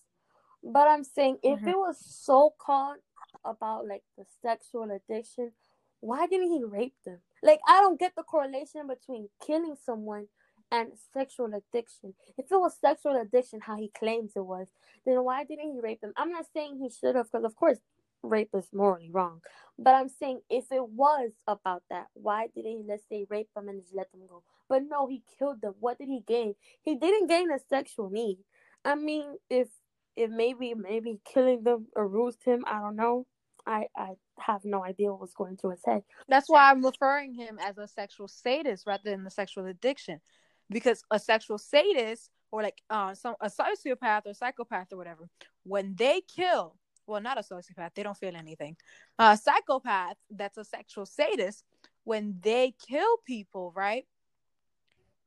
but 0.62 0.86
I'm 0.88 1.02
saying 1.04 1.38
if 1.42 1.60
Mhm. 1.60 1.68
it 1.68 1.76
was 1.76 1.98
so 1.98 2.54
called 2.58 2.98
about 3.44 3.86
like 3.88 4.04
the 4.16 4.24
sexual 4.42 4.90
addiction, 4.90 5.52
why 6.00 6.26
didn't 6.26 6.52
he 6.52 6.62
rape 6.64 6.94
them? 7.04 7.20
Like 7.42 7.60
I 7.66 7.80
don't 7.80 7.98
get 7.98 8.14
the 8.14 8.22
correlation 8.22 8.86
between 8.86 9.28
killing 9.44 9.76
someone 9.76 10.28
and 10.70 10.92
sexual 11.12 11.52
addiction. 11.54 12.14
If 12.38 12.52
it 12.52 12.56
was 12.60 12.76
sexual 12.78 13.16
addiction, 13.20 13.60
how 13.62 13.76
he 13.76 13.88
claims 13.88 14.32
it 14.36 14.44
was, 14.44 14.68
then 15.04 15.22
why 15.24 15.44
didn't 15.44 15.72
he 15.72 15.80
rape 15.80 16.00
them? 16.00 16.12
I'm 16.16 16.30
not 16.30 16.46
saying 16.52 16.78
he 16.78 16.90
should 16.90 17.16
have, 17.16 17.30
because 17.30 17.44
of 17.44 17.56
course 17.56 17.78
rape 18.22 18.50
is 18.54 18.68
morally 18.72 19.10
wrong. 19.10 19.42
But 19.78 19.94
I'm 19.94 20.08
saying 20.08 20.42
if 20.48 20.70
it 20.70 20.88
was 20.88 21.32
about 21.46 21.82
that, 21.90 22.06
why 22.14 22.48
didn't 22.54 22.78
he 22.78 22.84
let's 22.86 23.04
say 23.08 23.26
rape 23.28 23.48
them 23.54 23.68
and 23.68 23.80
just 23.82 23.94
let 23.94 24.10
them 24.12 24.22
go? 24.28 24.42
But 24.72 24.84
no, 24.88 25.06
he 25.06 25.22
killed 25.38 25.60
them. 25.60 25.74
What 25.80 25.98
did 25.98 26.08
he 26.08 26.20
gain? 26.26 26.54
He 26.80 26.94
didn't 26.94 27.26
gain 27.26 27.50
a 27.52 27.58
sexual 27.68 28.08
need. 28.08 28.38
I 28.86 28.94
mean, 28.94 29.36
if 29.50 29.68
if 30.16 30.30
maybe 30.30 30.72
maybe 30.72 31.20
killing 31.30 31.62
them 31.62 31.88
aroused 31.94 32.42
him, 32.42 32.64
I 32.66 32.78
don't 32.80 32.96
know. 32.96 33.26
I 33.66 33.88
I 33.94 34.12
have 34.38 34.64
no 34.64 34.82
idea 34.82 35.10
what 35.10 35.20
was 35.20 35.34
going 35.34 35.58
through 35.58 35.72
his 35.72 35.84
head. 35.84 36.04
that's 36.26 36.48
why 36.48 36.70
I'm 36.70 36.82
referring 36.82 37.34
him 37.34 37.58
as 37.62 37.76
a 37.76 37.86
sexual 37.86 38.28
sadist 38.28 38.86
rather 38.86 39.10
than 39.10 39.24
the 39.24 39.30
sexual 39.30 39.66
addiction. 39.66 40.22
Because 40.70 41.02
a 41.10 41.18
sexual 41.18 41.58
sadist 41.58 42.30
or 42.50 42.62
like 42.62 42.80
uh 42.88 43.12
some 43.14 43.34
a 43.42 43.50
sociopath 43.50 44.22
or 44.24 44.32
psychopath 44.32 44.90
or 44.90 44.96
whatever, 44.96 45.28
when 45.64 45.96
they 45.96 46.22
kill 46.34 46.76
well 47.06 47.20
not 47.20 47.36
a 47.36 47.42
sociopath, 47.42 47.90
they 47.94 48.02
don't 48.02 48.16
feel 48.16 48.36
anything. 48.36 48.74
A 49.18 49.36
psychopath 49.36 50.16
that's 50.30 50.56
a 50.56 50.64
sexual 50.64 51.04
sadist, 51.04 51.62
when 52.04 52.38
they 52.40 52.74
kill 52.88 53.18
people, 53.26 53.70
right? 53.76 54.06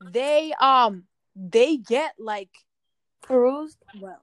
They 0.02 0.54
um 0.60 1.06
they 1.36 1.78
get 1.78 2.14
like 2.20 2.52
Aroused? 3.30 3.84
well 4.02 4.22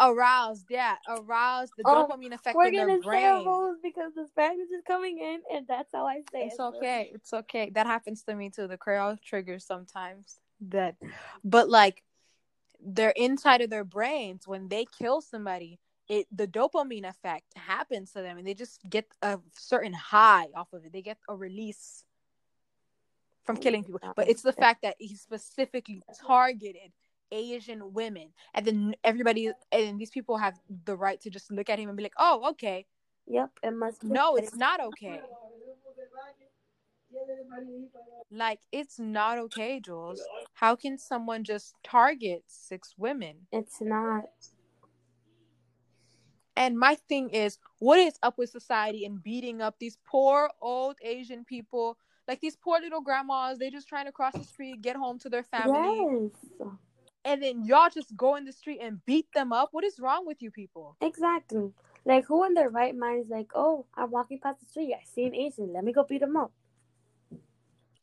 aroused, 0.00 0.66
yeah, 0.70 0.96
aroused 1.08 1.72
the 1.76 1.84
Oh, 1.84 2.08
dopamine 2.08 2.32
effect 2.32 2.56
We're 2.56 2.66
in 2.66 2.72
their 2.76 2.86
gonna 2.86 3.02
say 3.02 3.24
brain. 3.24 3.44
aroused 3.46 3.82
because 3.82 4.12
the 4.14 4.26
Spanish 4.26 4.68
is 4.70 4.82
coming 4.86 5.18
in, 5.18 5.40
and 5.52 5.66
that's 5.66 5.92
how 5.92 6.06
I 6.06 6.22
say 6.32 6.46
It's 6.46 6.58
it. 6.58 6.60
okay. 6.60 7.10
It's 7.14 7.32
okay. 7.32 7.70
That 7.74 7.86
happens 7.86 8.22
to 8.24 8.34
me 8.34 8.50
too. 8.50 8.66
The 8.66 8.76
Creole 8.76 9.16
triggers 9.24 9.64
sometimes. 9.64 10.38
That, 10.60 10.96
but 11.44 11.68
like, 11.68 12.02
they're 12.84 13.10
inside 13.16 13.60
of 13.60 13.70
their 13.70 13.84
brains 13.84 14.46
when 14.46 14.68
they 14.68 14.84
kill 14.98 15.20
somebody. 15.20 15.78
It 16.08 16.26
the 16.30 16.46
dopamine 16.46 17.08
effect 17.08 17.56
happens 17.56 18.12
to 18.12 18.22
them, 18.22 18.36
and 18.36 18.46
they 18.46 18.54
just 18.54 18.80
get 18.88 19.06
a 19.22 19.38
certain 19.52 19.94
high 19.94 20.48
off 20.54 20.72
of 20.72 20.84
it. 20.84 20.92
They 20.92 21.02
get 21.02 21.18
a 21.28 21.34
release 21.34 22.04
from 23.44 23.56
killing 23.56 23.84
people. 23.84 24.00
But 24.16 24.28
it's 24.28 24.42
the 24.42 24.52
fact 24.52 24.82
that 24.82 24.96
he 24.98 25.16
specifically 25.16 26.02
targeted 26.26 26.92
Asian 27.30 27.92
women, 27.92 28.28
and 28.54 28.66
then 28.66 28.94
everybody 29.02 29.50
and 29.72 29.98
these 29.98 30.10
people 30.10 30.38
have 30.38 30.58
the 30.84 30.96
right 30.96 31.20
to 31.22 31.30
just 31.30 31.50
look 31.50 31.68
at 31.68 31.78
him 31.78 31.88
and 31.88 31.96
be 31.96 32.02
like, 32.02 32.14
"Oh, 32.18 32.50
okay." 32.50 32.86
Yep, 33.26 33.50
it 33.62 33.70
must. 33.72 34.02
be. 34.02 34.08
No, 34.08 34.36
it's 34.36 34.54
not 34.54 34.80
okay. 34.80 35.20
Like 38.30 38.60
it's 38.72 38.98
not 38.98 39.38
okay, 39.38 39.80
Jules. 39.80 40.22
How 40.54 40.74
can 40.76 40.98
someone 40.98 41.44
just 41.44 41.74
target 41.84 42.42
six 42.46 42.94
women? 42.98 43.46
It's 43.52 43.80
not. 43.80 44.24
And 46.56 46.78
my 46.78 46.94
thing 46.94 47.30
is, 47.30 47.58
what 47.78 47.98
is 47.98 48.14
up 48.22 48.38
with 48.38 48.50
society 48.50 49.04
and 49.04 49.22
beating 49.22 49.60
up 49.60 49.76
these 49.78 49.98
poor 50.06 50.50
old 50.60 50.96
Asian 51.02 51.44
people? 51.44 51.98
Like 52.28 52.40
these 52.40 52.56
poor 52.56 52.80
little 52.80 53.00
grandmas, 53.02 53.58
they 53.58 53.70
just 53.70 53.88
trying 53.88 54.06
to 54.06 54.12
cross 54.12 54.36
the 54.36 54.44
street, 54.44 54.80
get 54.82 54.96
home 54.96 55.18
to 55.20 55.28
their 55.28 55.42
family, 55.44 56.08
Yes, 56.10 56.30
and 57.24 57.42
then 57.42 57.64
y'all 57.64 57.90
just 57.90 58.16
go 58.16 58.36
in 58.36 58.44
the 58.44 58.52
street 58.52 58.80
and 58.80 59.04
beat 59.06 59.26
them 59.34 59.52
up. 59.52 59.70
What 59.72 59.84
is 59.84 59.98
wrong 60.00 60.26
with 60.26 60.42
you 60.42 60.50
people? 60.50 60.96
exactly. 61.00 61.72
Like 62.04 62.26
who 62.26 62.44
in 62.44 62.54
their 62.54 62.70
right 62.70 62.96
mind 62.96 63.24
is 63.24 63.30
like, 63.30 63.50
oh, 63.54 63.86
I'm 63.94 64.10
walking 64.10 64.38
past 64.40 64.60
the 64.60 64.66
street, 64.66 64.94
I 64.94 65.04
see 65.04 65.26
an 65.26 65.34
Asian, 65.34 65.72
let 65.72 65.84
me 65.84 65.92
go 65.92 66.04
beat 66.04 66.20
them 66.20 66.36
up. 66.36 66.52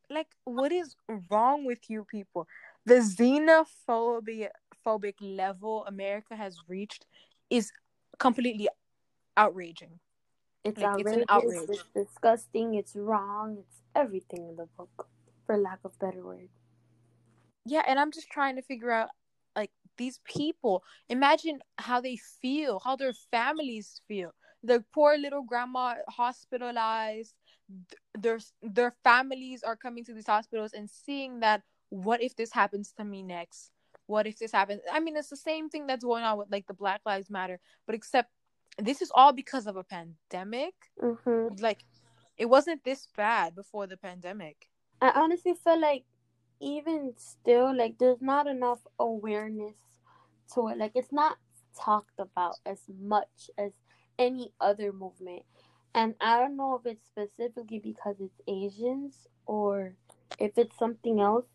Like, 0.09 0.27
what 0.43 0.71
is 0.71 0.95
wrong 1.29 1.65
with 1.65 1.89
you 1.89 2.03
people? 2.05 2.47
The 2.85 2.95
xenophobia 2.95 4.49
phobic 4.85 5.15
level 5.21 5.85
America 5.85 6.35
has 6.35 6.57
reached 6.67 7.05
is 7.49 7.71
completely 8.19 8.67
outraging. 9.37 9.99
It's 10.63 10.77
Like, 10.80 11.00
it's 11.00 11.08
outrageous. 11.10 11.22
an 11.22 11.25
outrage. 11.30 11.70
It's 11.70 11.84
disgusting. 11.94 12.75
It's 12.75 12.96
wrong. 12.96 13.58
It's 13.60 13.82
everything 13.96 14.48
in 14.48 14.56
the 14.56 14.68
book, 14.77 15.08
for 15.46 15.58
lack 15.58 15.80
of 15.84 15.98
better 16.00 16.24
word. 16.24 16.50
Yeah, 17.65 17.84
and 17.88 18.00
I'm 18.00 18.12
just 18.12 18.30
trying 18.30 18.56
to 18.56 18.62
figure 18.62 18.91
out 18.91 19.10
like 19.56 19.72
these 19.98 20.20
people. 20.24 20.84
Imagine 21.10 21.60
how 21.77 22.01
they 22.01 22.15
feel, 22.18 22.80
how 22.80 22.96
their 22.96 23.13
families 23.13 24.01
feel. 24.08 24.34
The 24.63 24.84
poor 24.94 25.18
little 25.18 25.44
grandma 25.44 25.96
hospitalized. 26.10 27.34
Their 28.18 28.39
their 28.62 28.94
families 29.03 29.63
are 29.63 29.75
coming 29.75 30.03
to 30.06 30.13
these 30.13 30.27
hospitals 30.27 30.74
and 30.74 30.89
seeing 30.89 31.39
that. 31.41 31.63
What 31.89 32.22
if 32.24 32.36
this 32.38 32.53
happens 32.53 32.94
to 32.98 33.03
me 33.03 33.22
next? 33.22 33.72
What 34.08 34.25
if 34.25 34.39
this 34.39 34.51
happens? 34.51 34.82
I 34.91 35.00
mean, 35.01 35.18
it's 35.18 35.30
the 35.30 35.36
same 35.36 35.70
thing 35.70 35.88
that's 35.88 36.03
going 36.06 36.24
on 36.24 36.38
with 36.38 36.50
like 36.51 36.65
the 36.68 36.74
Black 36.74 37.01
Lives 37.06 37.30
Matter, 37.30 37.60
but 37.86 37.96
except 37.96 38.30
this 38.85 39.01
is 39.01 39.11
all 39.13 39.33
because 39.33 39.67
of 39.67 39.75
a 39.75 39.83
pandemic. 39.83 40.73
hmm 41.00 41.47
Like, 41.59 41.85
it 42.38 42.45
wasn't 42.45 42.83
this 42.83 43.07
bad 43.15 43.55
before 43.55 43.88
the 43.88 43.97
pandemic. 43.97 44.69
I 45.01 45.11
honestly 45.11 45.53
feel 45.53 45.79
like 45.79 46.05
even 46.59 47.13
still, 47.17 47.75
like 47.75 47.97
there's 47.97 48.21
not 48.21 48.47
enough 48.47 48.79
awareness 49.00 49.75
to 50.53 50.67
it. 50.69 50.77
Like 50.77 50.93
it's 50.95 51.11
not 51.11 51.38
talked 51.77 52.19
about 52.19 52.57
as 52.65 52.81
much 53.00 53.50
as 53.57 53.71
any 54.17 54.53
other 54.59 54.91
movement. 54.91 55.43
And 55.93 56.15
I 56.21 56.39
don't 56.39 56.55
know 56.55 56.75
if 56.75 56.85
it's 56.85 57.05
specifically 57.05 57.79
because 57.79 58.15
it's 58.19 58.41
Asians 58.47 59.27
or 59.45 59.95
if 60.39 60.57
it's 60.57 60.77
something 60.77 61.19
else. 61.19 61.45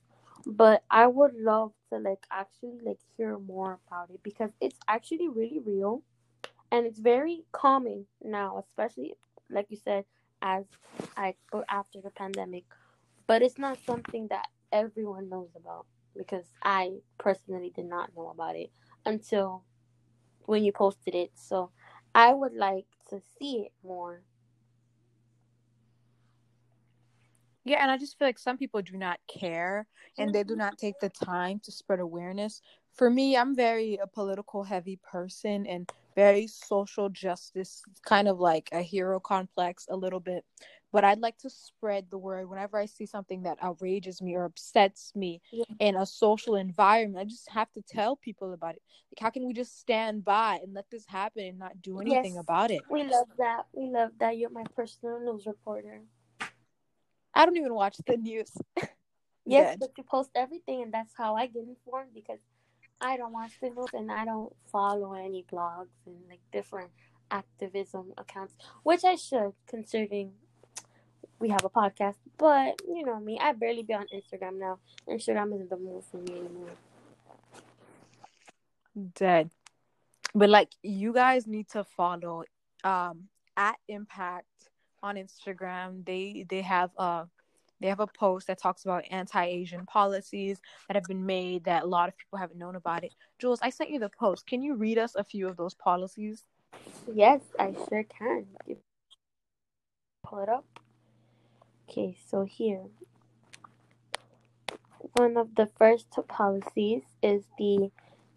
But 0.47 0.85
I 0.91 1.07
would 1.07 1.35
love 1.35 1.73
to 1.91 1.99
like 1.99 2.27
actually 2.31 2.79
like 2.85 3.01
hear 3.17 3.39
more 3.39 3.81
about 3.87 4.11
it 4.11 4.23
because 4.23 4.51
it's 4.61 4.79
actually 4.89 5.29
really 5.29 5.59
real 5.61 6.03
and 6.71 6.87
it's 6.87 6.99
very 6.99 7.45
calming 7.53 8.07
now, 8.23 8.59
especially 8.59 9.15
like 9.51 9.67
you 9.71 9.77
said, 9.77 10.05
as 10.43 10.65
I 11.17 11.35
go 11.51 11.65
after 11.69 12.01
the 12.01 12.11
pandemic 12.11 12.65
but 13.27 13.43
it's 13.43 13.59
not 13.59 13.79
something 13.85 14.29
that 14.29 14.47
everyone 14.73 15.29
knows 15.29 15.51
about 15.57 15.87
because 16.17 16.47
I 16.63 16.93
personally 17.19 17.73
did 17.75 17.87
not 17.87 18.11
know 18.17 18.29
about 18.29 18.57
it 18.57 18.71
until 19.05 19.65
when 20.45 20.65
you 20.65 20.73
posted 20.73 21.15
it. 21.15 21.33
So 21.35 21.71
I 22.15 22.33
would 22.33 22.55
like 22.55 22.87
to 23.11 23.21
see 23.39 23.67
it 23.67 23.73
more. 23.85 24.23
Yeah, 27.65 27.83
and 27.83 27.91
I 27.91 27.99
just 27.99 28.17
feel 28.17 28.29
like 28.29 28.39
some 28.39 28.57
people 28.57 28.81
do 28.81 28.97
not 28.97 29.19
care 29.27 29.89
and 30.19 30.33
they 30.33 30.45
do 30.45 30.55
not 30.55 30.75
mm-hmm. 30.75 30.87
take 30.87 31.01
the 31.01 31.09
time 31.09 31.61
to 31.65 31.73
spread 31.73 31.99
awareness. 31.99 32.63
For 32.95 33.11
me, 33.11 33.37
I'm 33.37 33.57
very 33.57 33.99
a 34.01 34.07
political 34.07 34.63
heavy 34.63 35.01
person 35.03 35.67
and 35.67 35.91
very 36.17 36.49
social 36.49 37.11
justice, 37.11 37.83
kind 38.05 38.29
of 38.29 38.41
like 38.41 38.71
a 38.73 38.83
hero 38.83 39.21
complex 39.21 39.87
a 39.91 39.97
little 39.97 40.21
bit. 40.21 40.45
But 40.93 41.05
I'd 41.05 41.21
like 41.21 41.39
to 41.39 41.51
spread 41.51 42.07
the 42.11 42.19
word 42.19 42.49
whenever 42.51 42.79
I 42.79 42.87
see 42.87 43.07
something 43.07 43.43
that 43.45 43.59
outrages 43.63 44.23
me 44.23 44.35
or 44.37 44.45
upsets 44.47 45.13
me 45.15 45.43
Yeah. 45.53 45.65
in 45.79 45.97
a 45.97 46.07
social 46.07 46.57
environment. 46.57 47.21
I 47.21 47.25
just 47.29 47.51
have 47.51 47.73
to 47.73 47.83
tell 47.83 48.17
people 48.17 48.53
about 48.55 48.77
it. 48.77 48.83
Like, 49.13 49.21
how 49.21 49.31
can 49.31 49.47
we 49.47 49.55
just 49.55 49.79
stand 49.79 50.25
by 50.25 50.61
and 50.63 50.75
let 50.75 50.91
this 50.91 51.07
happen 51.07 51.45
and 51.45 51.59
not 51.59 51.83
do 51.83 52.01
anything 52.01 52.37
Yes. 52.37 52.39
about 52.39 52.71
it? 52.71 52.83
We 52.91 53.05
love 53.05 53.29
that. 53.39 53.67
We 53.73 53.87
love 53.89 54.13
that. 54.19 54.37
You're 54.39 54.51
my 54.51 54.65
personal 54.75 55.21
news 55.21 55.47
reporter. 55.47 56.03
I 57.35 57.45
don't 57.45 57.57
even 57.57 57.75
watch 57.75 57.97
the 58.07 58.17
news. 58.17 58.51
Yes, 59.47 59.69
Good. 59.69 59.79
but 59.79 59.93
you 59.97 60.05
post 60.05 60.31
everything, 60.35 60.83
and 60.83 60.93
that's 60.93 61.15
how 61.17 61.37
I 61.37 61.47
get 61.47 61.65
informed 61.65 62.13
because 62.15 62.41
I 63.01 63.17
don't 63.17 63.33
watch 63.33 63.53
news 63.63 63.89
and 63.93 64.11
I 64.11 64.25
don't 64.25 64.55
follow 64.73 65.15
any 65.15 65.45
blogs 65.53 65.89
and 66.07 66.17
like 66.29 66.41
different 66.53 66.91
activism 67.31 68.13
accounts, 68.17 68.55
which 68.83 69.05
I 69.05 69.17
should, 69.17 69.53
considering 69.67 70.33
we 71.39 71.51
have 71.51 71.65
a 71.65 71.71
podcast. 71.71 72.17
But 72.39 72.81
you 72.89 73.05
know 73.05 73.21
me, 73.21 73.39
I 73.41 73.53
barely 73.53 73.83
be 73.83 73.95
on 73.95 74.07
Instagram 74.15 74.59
now. 74.59 74.79
Instagram 75.09 75.55
isn't 75.55 75.71
the 75.71 75.77
move 75.77 76.05
for 76.11 76.19
me 76.19 76.33
anymore. 76.39 76.71
dead 79.15 79.51
but 80.35 80.49
like 80.49 80.71
you 80.83 81.13
guys 81.13 81.47
need 81.47 81.69
to 81.69 81.85
follow 81.85 82.45
um 82.85 83.29
at 83.57 83.77
impact 83.89 84.47
on 85.03 85.17
instagram 85.17 86.05
they 86.05 86.47
they 86.49 86.63
have 86.63 86.91
uh 86.99 87.25
they 87.81 87.89
have 87.89 88.01
a 88.01 88.07
post 88.07 88.47
that 88.47 88.61
talks 88.61 88.85
about 88.85 89.05
anti-asian 89.11 89.87
policies 89.87 90.61
that 90.89 90.95
have 90.95 91.05
been 91.05 91.27
made 91.27 91.65
that 91.65 91.83
a 91.83 91.87
lot 91.87 92.09
of 92.09 92.17
people 92.17 92.39
haven't 92.39 92.59
known 92.59 92.77
about 92.77 93.05
it 93.05 93.15
jules 93.39 93.61
i 93.63 93.71
sent 93.71 93.91
you 93.91 93.99
the 93.99 94.11
post 94.19 94.47
can 94.47 94.63
you 94.63 94.75
read 94.75 94.99
us 94.99 95.15
a 95.15 95.25
few 95.25 95.49
of 95.49 95.57
those 95.57 95.75
policies 95.75 96.45
Yes, 97.13 97.41
I 97.59 97.73
sure 97.89 98.05
can. 98.05 98.47
Pull 100.25 100.41
it 100.41 100.49
up. 100.49 100.65
Okay, 101.89 102.17
so 102.29 102.45
here. 102.45 102.83
One 105.15 105.37
of 105.37 105.55
the 105.55 105.71
first 105.79 106.11
policies 106.29 107.03
is 107.23 107.45
the 107.59 107.91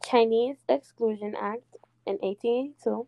Chinese 0.05 0.57
Exclusion 0.69 1.35
Act 1.35 1.77
in 2.05 2.17
1882, 2.21 3.07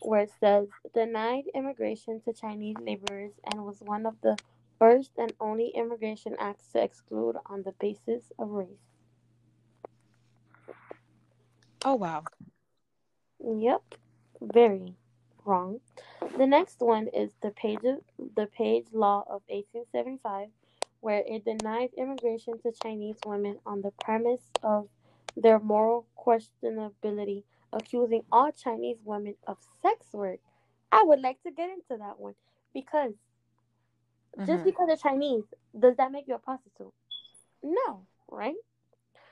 where 0.00 0.22
it 0.22 0.30
says 0.40 0.68
denied 0.94 1.44
immigration 1.54 2.20
to 2.24 2.32
Chinese 2.32 2.76
laborers 2.80 3.32
and 3.50 3.64
was 3.64 3.80
one 3.80 4.06
of 4.06 4.14
the 4.22 4.36
first 4.82 5.12
and 5.16 5.32
only 5.38 5.68
immigration 5.76 6.34
acts 6.40 6.66
to 6.72 6.82
exclude 6.82 7.36
on 7.46 7.62
the 7.62 7.70
basis 7.78 8.32
of 8.36 8.50
race. 8.50 8.88
Oh 11.84 11.94
wow. 11.94 12.24
Yep, 13.38 13.82
very 14.40 14.96
wrong. 15.44 15.78
The 16.36 16.48
next 16.48 16.80
one 16.80 17.06
is 17.14 17.30
the 17.42 17.52
page 17.52 17.78
the 18.34 18.46
Page 18.46 18.86
Law 18.92 19.20
of 19.28 19.42
1875, 19.46 20.48
where 20.98 21.22
it 21.28 21.44
denied 21.44 21.90
immigration 21.96 22.54
to 22.62 22.72
Chinese 22.82 23.18
women 23.24 23.58
on 23.64 23.82
the 23.82 23.92
premise 24.02 24.50
of 24.64 24.88
their 25.36 25.60
moral 25.60 26.06
questionability, 26.18 27.44
accusing 27.72 28.24
all 28.32 28.50
Chinese 28.50 28.98
women 29.04 29.36
of 29.46 29.58
sex 29.80 30.06
work. 30.12 30.40
I 30.90 31.04
would 31.04 31.20
like 31.20 31.40
to 31.44 31.52
get 31.52 31.70
into 31.70 32.02
that 32.02 32.18
one 32.18 32.34
because 32.74 33.12
just 34.38 34.62
Mhm. 34.62 34.64
because 34.64 34.86
they're 34.86 34.96
Chinese, 34.96 35.44
does 35.78 35.96
that 35.96 36.10
make 36.12 36.26
you 36.26 36.34
a 36.34 36.38
prostitute? 36.38 36.92
No, 37.62 38.06
right? 38.28 38.56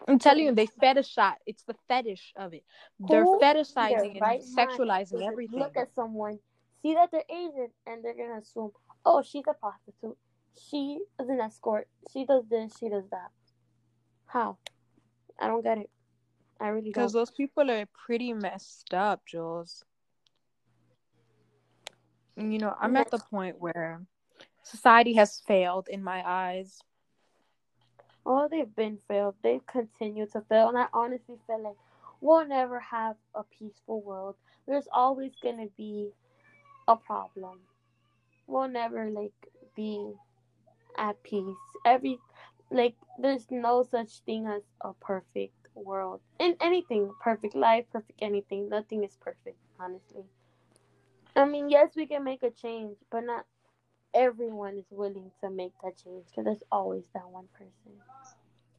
I'm 0.08 0.18
telling 0.18 0.44
you, 0.44 0.54
they 0.54 0.66
fetishize. 0.66 1.36
It's 1.46 1.62
the 1.64 1.74
fetish 1.88 2.32
of 2.36 2.54
it. 2.54 2.64
They're 2.98 3.24
Who 3.24 3.38
fetishizing 3.38 4.14
their 4.14 4.22
right 4.22 4.40
and 4.40 4.56
sexualizing 4.56 5.22
everything. 5.22 5.58
Look 5.58 5.76
at 5.76 5.94
someone, 5.94 6.38
see 6.82 6.94
that 6.94 7.10
they're 7.10 7.24
Asian, 7.28 7.68
and 7.86 8.02
they're 8.04 8.14
gonna 8.14 8.38
assume, 8.38 8.72
oh, 9.04 9.22
she's 9.22 9.44
a 9.48 9.54
prostitute. 9.54 10.16
She 10.58 11.00
is 11.20 11.28
an 11.28 11.40
escort. 11.40 11.88
She 12.12 12.24
does 12.24 12.44
this. 12.48 12.76
She 12.78 12.88
does 12.88 13.08
that. 13.10 13.30
How? 14.26 14.58
I 15.38 15.46
don't 15.48 15.62
get 15.62 15.78
it. 15.78 15.90
I 16.60 16.68
really 16.68 16.90
Because 16.90 17.12
don't. 17.12 17.20
those 17.20 17.30
people 17.30 17.70
are 17.70 17.86
pretty 17.86 18.32
messed 18.32 18.92
up, 18.94 19.24
Jules. 19.26 19.84
And, 22.36 22.52
You 22.52 22.58
know, 22.58 22.74
I'm 22.80 22.96
at 22.96 23.10
the 23.10 23.18
point 23.18 23.58
where 23.58 24.02
society 24.62 25.14
has 25.14 25.40
failed 25.40 25.88
in 25.88 26.02
my 26.02 26.22
eyes. 26.26 26.82
Oh, 28.24 28.48
they've 28.48 28.74
been 28.74 28.98
failed. 29.08 29.36
They 29.42 29.60
continue 29.66 30.26
to 30.26 30.40
fail, 30.42 30.68
and 30.68 30.78
I 30.78 30.86
honestly 30.92 31.36
feel 31.46 31.62
like 31.62 31.76
we'll 32.20 32.46
never 32.46 32.80
have 32.80 33.16
a 33.34 33.42
peaceful 33.44 34.00
world. 34.00 34.36
There's 34.66 34.88
always 34.92 35.32
gonna 35.42 35.68
be 35.76 36.12
a 36.88 36.96
problem. 36.96 37.60
We'll 38.46 38.68
never 38.68 39.10
like 39.10 39.50
be 39.74 40.14
at 40.96 41.22
peace. 41.22 41.56
Every 41.84 42.18
like 42.70 42.96
there's 43.18 43.50
no 43.50 43.82
such 43.82 44.20
thing 44.20 44.46
as 44.46 44.62
a 44.80 44.92
perfect 44.94 45.68
world. 45.74 46.20
In 46.38 46.56
anything, 46.60 47.12
perfect 47.20 47.54
life, 47.54 47.86
perfect 47.90 48.18
anything. 48.22 48.68
Nothing 48.68 49.04
is 49.04 49.16
perfect, 49.16 49.58
honestly. 49.78 50.24
I 51.36 51.44
mean, 51.44 51.68
yes, 51.68 51.96
we 51.96 52.06
can 52.06 52.24
make 52.24 52.42
a 52.42 52.50
change, 52.50 52.98
but 53.10 53.24
not 53.24 53.46
everyone 54.14 54.76
is 54.78 54.86
willing 54.90 55.30
to 55.40 55.50
make 55.50 55.72
that 55.82 55.96
change 56.02 56.26
because 56.30 56.44
there's 56.44 56.62
always 56.70 57.04
that 57.14 57.28
one 57.28 57.48
person. 57.54 58.00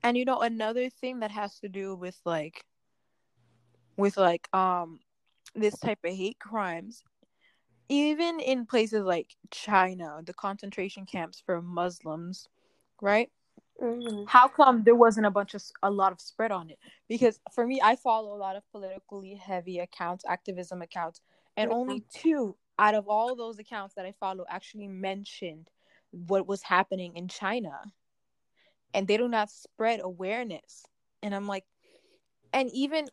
And 0.03 0.17
you 0.17 0.25
know, 0.25 0.39
another 0.41 0.89
thing 0.89 1.19
that 1.19 1.31
has 1.31 1.59
to 1.59 1.69
do 1.69 1.95
with 1.95 2.21
like 2.25 2.65
with 3.97 4.17
like 4.17 4.53
um 4.55 4.99
this 5.55 5.79
type 5.79 5.99
of 6.05 6.13
hate 6.13 6.39
crimes, 6.39 7.03
even 7.89 8.39
in 8.39 8.65
places 8.65 9.03
like 9.03 9.35
China, 9.51 10.21
the 10.25 10.33
concentration 10.33 11.05
camps 11.05 11.41
for 11.45 11.61
Muslims, 11.61 12.47
right? 13.01 13.29
hmm 13.79 14.25
How 14.25 14.47
come 14.47 14.83
there 14.83 14.95
wasn't 14.95 15.25
a 15.27 15.31
bunch 15.31 15.53
of 15.55 15.63
a 15.83 15.91
lot 15.91 16.11
of 16.11 16.21
spread 16.21 16.51
on 16.51 16.69
it? 16.69 16.79
Because 17.07 17.39
for 17.53 17.65
me, 17.65 17.81
I 17.83 17.95
follow 17.95 18.33
a 18.35 18.37
lot 18.37 18.55
of 18.55 18.63
politically 18.71 19.35
heavy 19.35 19.79
accounts, 19.79 20.23
activism 20.27 20.81
accounts, 20.81 21.21
and 21.57 21.69
Yeah. 21.69 21.71
only 21.71 22.03
two 22.13 22.55
out 22.81 22.95
of 22.95 23.07
all 23.07 23.35
those 23.35 23.59
accounts 23.59 23.93
that 23.95 24.07
I 24.07 24.11
follow 24.11 24.45
actually 24.49 24.87
mentioned 24.87 25.69
what 26.09 26.47
was 26.47 26.63
happening 26.63 27.15
in 27.15 27.27
China. 27.27 27.93
And 28.93 29.07
they 29.07 29.17
do 29.17 29.29
not 29.29 29.51
spread 29.51 30.01
awareness. 30.03 30.85
And 31.21 31.35
I'm 31.35 31.47
like, 31.47 31.65
and 32.51 32.69
even 32.73 33.07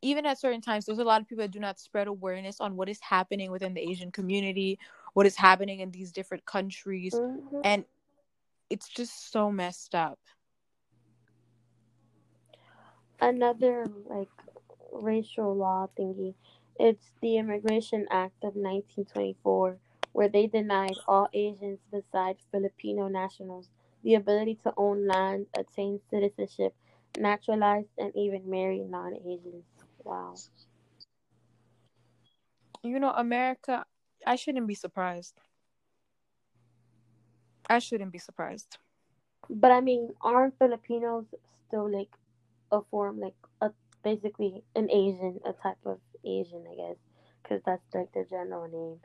even 0.00 0.26
at 0.26 0.40
certain 0.40 0.60
times, 0.62 0.86
there's 0.86 0.98
a 0.98 1.04
lot 1.04 1.20
of 1.20 1.28
people 1.28 1.44
that 1.44 1.52
do 1.52 1.60
not 1.60 1.78
spread 1.78 2.08
awareness 2.08 2.60
on 2.60 2.74
what 2.76 2.88
is 2.88 3.00
happening 3.00 3.52
within 3.52 3.74
the 3.74 3.80
Asian 3.80 4.10
community, 4.10 4.78
what 5.12 5.26
is 5.26 5.36
happening 5.36 5.80
in 5.80 5.92
these 5.92 6.10
different 6.10 6.44
countries, 6.46 7.14
hmm 7.14 7.60
and 7.62 7.84
it's 8.70 8.88
just 8.88 9.30
so 9.30 9.52
messed 9.52 9.94
up. 9.94 10.18
Another 13.20 13.86
like 14.08 14.28
racial 14.92 15.54
law 15.54 15.88
thingy. 15.98 16.34
It's 16.78 17.12
the 17.20 17.36
Immigration 17.36 18.06
Act 18.10 18.44
of 18.44 18.54
1924, 18.54 19.78
where 20.12 20.28
they 20.28 20.46
denied 20.46 20.96
all 21.06 21.28
Asians 21.32 21.78
besides 21.90 22.40
Filipino 22.50 23.08
nationals 23.08 23.68
the 24.02 24.14
ability 24.14 24.58
to 24.64 24.72
own 24.76 25.06
land, 25.06 25.46
attain 25.56 26.00
citizenship, 26.10 26.74
naturalize, 27.18 27.86
and 27.98 28.14
even 28.16 28.48
marry 28.48 28.80
non-Asians. 28.80 29.64
Wow. 30.04 30.34
You 32.82 32.98
know, 32.98 33.12
America, 33.12 33.84
I 34.26 34.36
shouldn't 34.36 34.66
be 34.66 34.74
surprised. 34.74 35.34
I 37.70 37.78
shouldn't 37.78 38.12
be 38.12 38.18
surprised. 38.18 38.78
But 39.48 39.70
I 39.70 39.80
mean, 39.80 40.14
aren't 40.20 40.58
Filipinos 40.58 41.26
still 41.68 41.90
like 41.90 42.10
a 42.72 42.80
form, 42.90 43.20
like 43.20 43.36
a 43.60 43.70
basically 44.02 44.64
an 44.74 44.90
Asian, 44.90 45.40
a 45.44 45.52
type 45.52 45.78
of 45.84 45.98
Asian, 46.24 46.64
I 46.70 46.74
guess, 46.74 46.96
because 47.42 47.62
that's 47.64 47.82
like 47.94 48.12
the 48.12 48.24
general 48.28 48.68
name. 48.68 49.00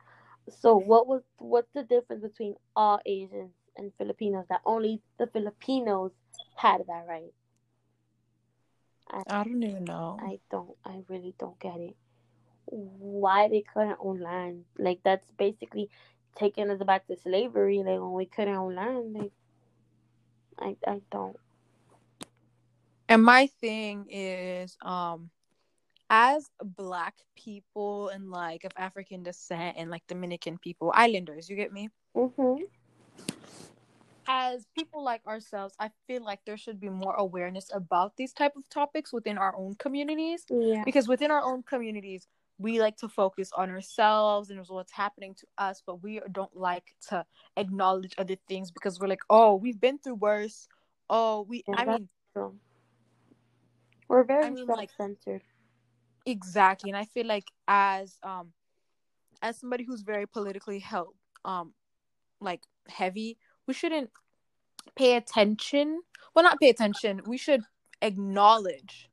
So 0.62 0.77
what 0.77 1.08
was 1.08 1.23
what's 1.38 1.71
the 1.73 1.84
difference 1.84 2.23
between 2.23 2.56
all 2.75 2.99
Asians 3.06 3.51
and 3.75 3.91
Filipinos 3.97 4.45
that 4.49 4.62
only 4.65 5.01
the 5.19 5.27
Filipinos 5.27 6.12
had 6.56 6.82
that 6.88 7.06
right? 7.08 7.34
I 9.10 9.23
don't 9.27 9.63
even 9.63 9.86
know. 9.86 10.17
I 10.21 10.39
don't. 10.51 10.75
I 10.86 11.01
really 11.08 11.34
don't 11.38 11.60
get 11.60 11.80
it. 11.80 11.95
Why 12.65 13.47
they 13.47 13.62
couldn't 13.62 13.97
own 13.99 14.19
land? 14.19 14.65
Like 14.77 14.99
that's 15.03 15.30
basically 15.32 15.89
taking 16.36 16.69
us 16.69 16.82
back 16.84 17.08
to 17.08 17.15
slavery. 17.17 17.77
Like 17.80 17.99
when 17.99 18.13
we 18.13 18.25
couldn't 18.25 18.56
own 18.56 18.75
land. 18.75 19.13
Like 19.13 19.32
I 20.60 20.75
I 20.89 21.01
don't. 21.12 21.38
And 23.10 23.23
my 23.23 23.47
thing 23.47 24.06
is, 24.10 24.77
um, 24.82 25.30
as 26.09 26.49
black 26.63 27.15
people 27.35 28.09
and 28.09 28.29
like 28.31 28.63
of 28.63 28.71
African 28.77 29.23
descent 29.23 29.75
and 29.77 29.89
like 29.89 30.05
Dominican 30.07 30.57
people, 30.57 30.91
islanders, 30.95 31.49
you 31.49 31.55
get 31.55 31.71
me? 31.73 31.89
Mhm. 32.15 32.59
As 34.29 34.65
people 34.77 35.03
like 35.03 35.25
ourselves, 35.25 35.73
I 35.79 35.89
feel 36.05 36.21
like 36.23 36.39
there 36.45 36.57
should 36.57 36.79
be 36.81 36.89
more 36.89 37.13
awareness 37.15 37.69
about 37.73 38.17
these 38.17 38.33
type 38.33 38.55
of 38.57 38.67
topics 38.69 39.13
within 39.13 39.37
our 39.37 39.55
own 39.55 39.75
communities. 39.75 40.45
Yeah. 40.49 40.83
because 40.83 41.07
within 41.07 41.31
our 41.31 41.41
own 41.41 41.63
communities 41.63 42.27
we 42.59 42.81
like 42.81 42.97
to 42.97 43.07
focus 43.07 43.51
on 43.55 43.69
ourselves 43.69 44.49
and 44.49 44.59
what's 44.67 44.91
happening 44.91 45.35
to 45.35 45.45
us 45.59 45.83
but 45.85 46.01
we 46.01 46.19
don't 46.31 46.55
like 46.57 46.95
to 47.07 47.23
acknowledge 47.55 48.15
other 48.17 48.35
things 48.49 48.71
because 48.71 48.99
we're 48.99 49.07
like 49.07 49.21
oh 49.29 49.53
we've 49.55 49.79
been 49.79 49.99
through 49.99 50.15
worse 50.15 50.67
oh 51.07 51.45
we 51.47 51.63
Yeah, 51.67 51.75
i 51.77 51.85
mean 51.85 52.09
true. 52.33 52.55
We're 54.07 54.23
very 54.23 54.45
I 54.45 54.49
mean, 54.49 54.65
like- 54.65 54.89
self-centered. 54.89 55.43
Exactly 56.27 56.89
and 56.89 56.97
i 56.97 57.05
feel 57.05 57.25
like 57.25 57.47
as 57.67 58.17
um 58.23 58.51
as 59.41 59.57
somebody 59.59 59.83
who's 59.83 60.01
very 60.01 60.27
politically 60.27 60.79
held 60.79 61.15
um 61.45 61.73
like 62.41 62.61
heavy 62.89 63.37
we 63.67 63.73
shouldn't 63.73 64.09
pay 64.95 65.15
attention 65.15 66.01
well 66.35 66.43
not 66.43 66.59
pay 66.59 66.69
attention 66.69 67.21
we 67.25 67.37
should 67.37 67.61
acknowledge 68.01 69.09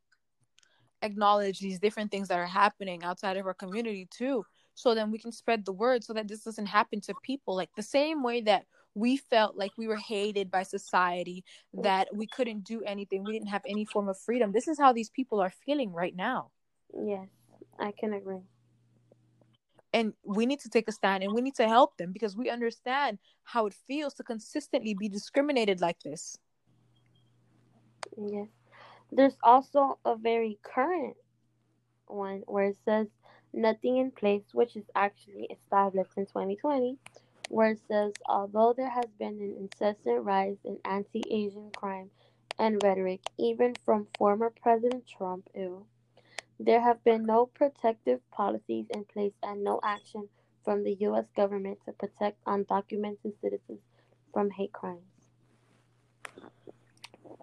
acknowledge 1.01 1.59
these 1.59 1.79
different 1.79 2.11
things 2.11 2.27
that 2.27 2.39
are 2.39 2.45
happening 2.45 3.03
outside 3.03 3.37
of 3.37 3.45
our 3.45 3.53
community 3.53 4.07
too 4.11 4.45
so 4.75 4.93
then 4.93 5.09
we 5.09 5.17
can 5.17 5.31
spread 5.31 5.65
the 5.65 5.71
word 5.71 6.03
so 6.03 6.13
that 6.13 6.27
this 6.27 6.43
doesn't 6.43 6.65
happen 6.65 6.99
to 7.01 7.13
people. 7.23 7.55
Like 7.55 7.69
the 7.75 7.83
same 7.83 8.21
way 8.21 8.41
that 8.41 8.65
we 8.93 9.17
felt 9.17 9.57
like 9.57 9.71
we 9.77 9.87
were 9.87 9.97
hated 9.97 10.51
by 10.51 10.63
society 10.63 11.43
that 11.73 12.07
we 12.13 12.27
couldn't 12.27 12.63
do 12.63 12.81
anything 12.83 13.23
we 13.23 13.33
didn't 13.33 13.49
have 13.49 13.63
any 13.67 13.83
form 13.83 14.07
of 14.07 14.17
freedom 14.17 14.53
this 14.53 14.69
is 14.69 14.79
how 14.79 14.93
these 14.93 15.09
people 15.09 15.41
are 15.41 15.51
feeling 15.65 15.91
right 15.91 16.15
now 16.15 16.49
Yes, 16.93 17.27
I 17.79 17.91
can 17.91 18.13
agree. 18.13 18.43
and 19.93 20.13
we 20.23 20.45
need 20.45 20.59
to 20.59 20.69
take 20.69 20.89
a 20.89 20.91
stand 20.91 21.23
and 21.23 21.33
we 21.33 21.41
need 21.41 21.55
to 21.55 21.67
help 21.67 21.95
them 21.97 22.11
because 22.11 22.35
we 22.35 22.49
understand 22.49 23.17
how 23.43 23.65
it 23.65 23.73
feels 23.87 24.13
to 24.13 24.23
consistently 24.23 24.93
be 24.93 25.07
discriminated 25.07 25.79
like 25.79 25.99
this 26.01 26.37
Yes. 28.17 28.47
There's 29.11 29.37
also 29.43 29.99
a 30.05 30.15
very 30.15 30.57
current 30.61 31.15
one 32.07 32.43
where 32.47 32.65
it 32.65 32.77
says 32.85 33.07
nothing 33.53 33.97
in 33.97 34.11
place, 34.11 34.43
which 34.53 34.75
is 34.75 34.85
actually 34.95 35.45
established 35.45 36.11
in 36.17 36.25
2020, 36.25 36.97
where 37.49 37.71
it 37.71 37.79
says 37.87 38.13
although 38.27 38.73
there 38.73 38.89
has 38.89 39.07
been 39.19 39.39
an 39.39 39.55
incessant 39.59 40.23
rise 40.23 40.57
in 40.63 40.77
anti 40.85 41.23
Asian 41.29 41.71
crime 41.75 42.09
and 42.57 42.81
rhetoric, 42.83 43.21
even 43.37 43.73
from 43.85 44.07
former 44.17 44.51
President 44.61 45.05
Trump. 45.07 45.49
Ew. 45.55 45.85
There 46.59 46.81
have 46.81 47.03
been 47.03 47.25
no 47.25 47.47
protective 47.47 48.19
policies 48.31 48.85
in 48.89 49.05
place 49.05 49.33
and 49.43 49.63
no 49.63 49.79
action 49.83 50.29
from 50.63 50.83
the 50.83 50.93
U.S. 51.01 51.25
government 51.35 51.79
to 51.85 51.91
protect 51.91 52.43
undocumented 52.45 53.33
citizens 53.41 53.79
from 54.33 54.49
hate 54.51 54.71
crimes. 54.71 55.01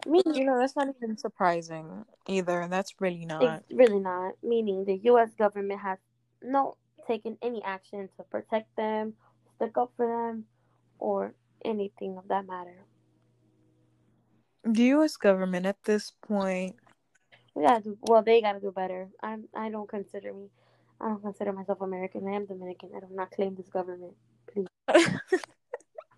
Meaning, 0.06 0.34
You 0.34 0.44
know, 0.44 0.58
that's 0.58 0.74
not 0.74 0.88
even 0.88 1.16
surprising 1.16 2.04
either. 2.26 2.66
That's 2.68 2.94
really 3.00 3.24
not. 3.24 3.42
it's 3.42 3.72
really 3.72 4.00
not. 4.00 4.32
Meaning, 4.42 4.84
the 4.84 4.96
U.S. 5.04 5.30
government 5.38 5.80
has 5.80 5.98
not 6.42 6.76
taken 7.06 7.36
any 7.42 7.62
action 7.62 8.08
to 8.16 8.22
protect 8.24 8.74
them, 8.76 9.14
stick 9.56 9.76
up 9.76 9.92
for 9.96 10.06
them, 10.06 10.44
or 10.98 11.34
anything 11.64 12.16
of 12.16 12.26
that 12.28 12.46
matter. 12.46 12.84
The 14.64 14.82
U.S. 14.96 15.16
government 15.16 15.66
at 15.66 15.82
this 15.84 16.12
point. 16.26 16.76
We 17.54 17.64
gotta 17.64 17.82
do 17.82 17.98
well. 18.02 18.22
They 18.22 18.40
gotta 18.40 18.60
do 18.60 18.72
better. 18.72 19.08
I'm. 19.22 19.44
I 19.54 19.70
don't 19.70 19.88
consider 19.88 20.32
me. 20.32 20.48
I 21.00 21.08
don't 21.08 21.22
consider 21.22 21.52
myself 21.52 21.80
American. 21.80 22.26
I 22.26 22.36
am 22.36 22.46
Dominican. 22.46 22.90
I 22.96 23.00
do 23.00 23.06
not 23.10 23.30
claim 23.30 23.54
this 23.54 23.68
government. 23.68 24.14
Please. 24.52 24.66
I 24.88 25.00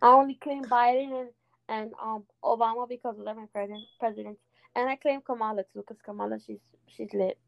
only 0.03 0.35
claim 0.35 0.65
Biden 0.65 1.21
and 1.21 1.29
and 1.69 1.93
um 2.03 2.25
Obama 2.45 2.89
because 2.89 3.17
they're 3.25 3.35
my 3.35 3.47
president 3.53 3.85
presidents, 3.99 4.41
and 4.77 4.89
I 4.89 4.97
claim 4.97 5.21
Kamala 5.23 5.63
too 5.73 5.81
because 5.81 6.01
Kamala 6.05 6.39
she's 6.45 6.61
she's 6.87 7.13
lit, 7.13 7.39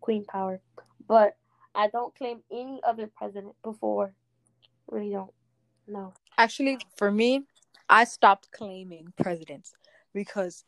queen 0.00 0.24
power. 0.24 0.60
But 1.06 1.36
I 1.74 1.88
don't 1.88 2.14
claim 2.14 2.40
any 2.50 2.80
other 2.84 3.10
president 3.14 3.54
before. 3.62 4.14
Really 4.90 5.10
don't. 5.10 5.32
No. 5.86 6.14
Actually, 6.38 6.78
for 6.96 7.10
me, 7.10 7.44
I 7.88 8.04
stopped 8.04 8.50
claiming 8.52 9.12
presidents 9.20 9.72
because, 10.12 10.64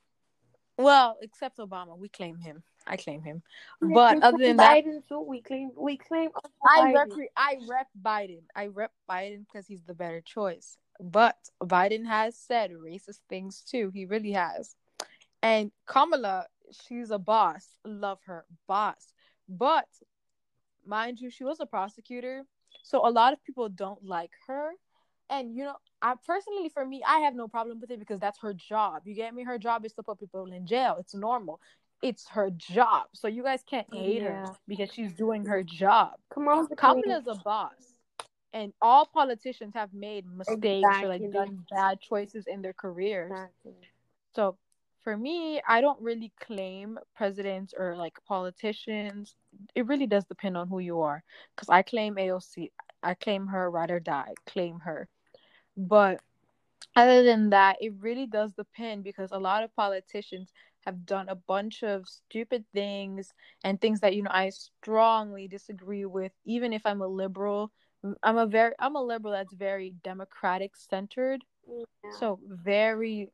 well, 0.78 1.16
except 1.22 1.58
Obama, 1.58 1.96
we 1.96 2.08
claim 2.08 2.38
him. 2.38 2.62
I 2.86 2.96
claim 2.96 3.22
him. 3.22 3.42
But 3.80 4.22
other 4.22 4.38
than 4.38 4.58
that, 4.58 4.84
Biden 4.84 5.06
too, 5.08 5.20
we 5.20 5.42
claim 5.42 5.70
we 5.76 5.96
claim. 5.96 6.30
I 6.68 6.92
rep 6.92 7.10
I 7.36 7.56
rep 7.68 7.88
Biden. 8.00 8.42
I 8.54 8.66
rep 8.66 8.92
Biden 9.10 9.44
because 9.46 9.66
he's 9.66 9.82
the 9.82 9.94
better 9.94 10.20
choice. 10.20 10.76
But 11.00 11.36
Biden 11.62 12.06
has 12.06 12.36
said 12.36 12.70
racist 12.72 13.20
things 13.28 13.62
too. 13.62 13.90
He 13.92 14.06
really 14.06 14.32
has. 14.32 14.74
And 15.42 15.70
Kamala, 15.86 16.46
she's 16.86 17.10
a 17.10 17.18
boss. 17.18 17.66
Love 17.84 18.18
her, 18.26 18.44
boss. 18.66 19.12
But 19.48 19.88
mind 20.86 21.20
you, 21.20 21.30
she 21.30 21.44
was 21.44 21.58
a 21.60 21.66
prosecutor, 21.66 22.44
so 22.82 23.06
a 23.06 23.10
lot 23.10 23.32
of 23.32 23.42
people 23.44 23.68
don't 23.68 24.04
like 24.04 24.32
her. 24.46 24.70
And 25.28 25.54
you 25.56 25.64
know, 25.64 25.76
I 26.02 26.14
personally, 26.26 26.68
for 26.68 26.84
me, 26.84 27.02
I 27.06 27.20
have 27.20 27.34
no 27.34 27.48
problem 27.48 27.80
with 27.80 27.90
it 27.90 27.98
because 27.98 28.20
that's 28.20 28.38
her 28.40 28.52
job. 28.52 29.02
You 29.04 29.14
get 29.14 29.34
me? 29.34 29.44
Her 29.44 29.58
job 29.58 29.84
is 29.84 29.92
to 29.94 30.02
put 30.02 30.20
people 30.20 30.44
in 30.52 30.66
jail. 30.66 30.96
It's 30.98 31.14
normal. 31.14 31.60
It's 32.02 32.28
her 32.28 32.50
job. 32.50 33.06
So 33.14 33.28
you 33.28 33.42
guys 33.42 33.62
can't 33.68 33.86
oh, 33.92 33.96
hate 33.96 34.22
Yeah. 34.22 34.46
her 34.46 34.56
because 34.68 34.92
she's 34.92 35.12
doing 35.14 35.44
her 35.46 35.62
job. 35.62 36.14
Come 36.32 36.48
on. 36.48 36.66
Kamala's 36.76 37.26
a 37.26 37.34
boss. 37.36 37.94
And 38.52 38.72
all 38.80 39.06
politicians 39.06 39.74
have 39.74 39.92
made 39.92 40.24
mistakes 40.26 40.88
or 41.02 41.08
like 41.08 41.30
done 41.30 41.64
bad 41.70 42.00
choices 42.00 42.46
in 42.46 42.62
their 42.62 42.72
careers. 42.72 43.30
Exactly. 43.30 43.74
So 44.34 44.56
for 45.02 45.16
me, 45.16 45.60
I 45.66 45.80
don't 45.80 46.00
really 46.00 46.32
claim 46.40 46.98
presidents 47.14 47.74
or 47.76 47.96
like 47.96 48.14
politicians. 48.26 49.34
It 49.74 49.86
really 49.86 50.06
does 50.06 50.24
depend 50.24 50.56
on 50.56 50.68
who 50.68 50.78
you 50.78 51.00
are. 51.00 51.22
Because 51.54 51.68
I 51.68 51.82
claim 51.82 52.16
AOC. 52.16 52.70
I 53.02 53.14
claim 53.14 53.46
her 53.46 53.70
ride 53.70 53.90
or 53.90 54.00
die. 54.00 54.34
Claim 54.46 54.80
her. 54.80 55.08
But 55.76 56.20
other 56.94 57.22
than 57.22 57.50
that, 57.50 57.76
it 57.80 57.92
really 58.00 58.26
does 58.26 58.52
depend 58.52 59.04
because 59.04 59.30
a 59.32 59.38
lot 59.38 59.62
of 59.62 59.74
politicians 59.76 60.52
have 60.86 61.04
done 61.04 61.28
a 61.28 61.34
bunch 61.34 61.82
of 61.82 62.08
stupid 62.08 62.64
things 62.72 63.32
and 63.64 63.80
things 63.80 64.00
that 64.00 64.14
you 64.14 64.22
know 64.22 64.30
I 64.32 64.50
strongly 64.50 65.48
disagree 65.48 66.04
with. 66.04 66.32
Even 66.44 66.72
if 66.72 66.82
I'm 66.86 67.02
a 67.02 67.08
liberal, 67.08 67.72
I'm 68.22 68.38
a 68.38 68.46
very 68.46 68.72
I'm 68.78 68.96
a 68.96 69.02
liberal 69.02 69.32
that's 69.32 69.52
very 69.52 69.94
democratic 70.02 70.76
centered. 70.76 71.44
Yeah. 71.68 72.10
So 72.18 72.40
very 72.46 73.28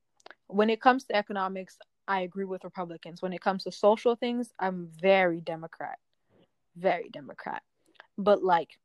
when 0.49 0.71
it 0.71 0.81
comes 0.81 1.05
to 1.05 1.17
economics, 1.17 1.79
I 2.09 2.23
agree 2.23 2.45
with 2.45 2.65
Republicans. 2.65 3.23
When 3.23 3.33
it 3.33 3.41
comes 3.41 3.65
to 3.65 3.73
social 3.73 4.17
things, 4.17 4.53
I'm 4.59 4.89
very 5.01 5.41
Democrat. 5.41 5.99
Very 6.77 7.11
Democrat. 7.11 7.63
But 8.19 8.43
like 8.43 8.79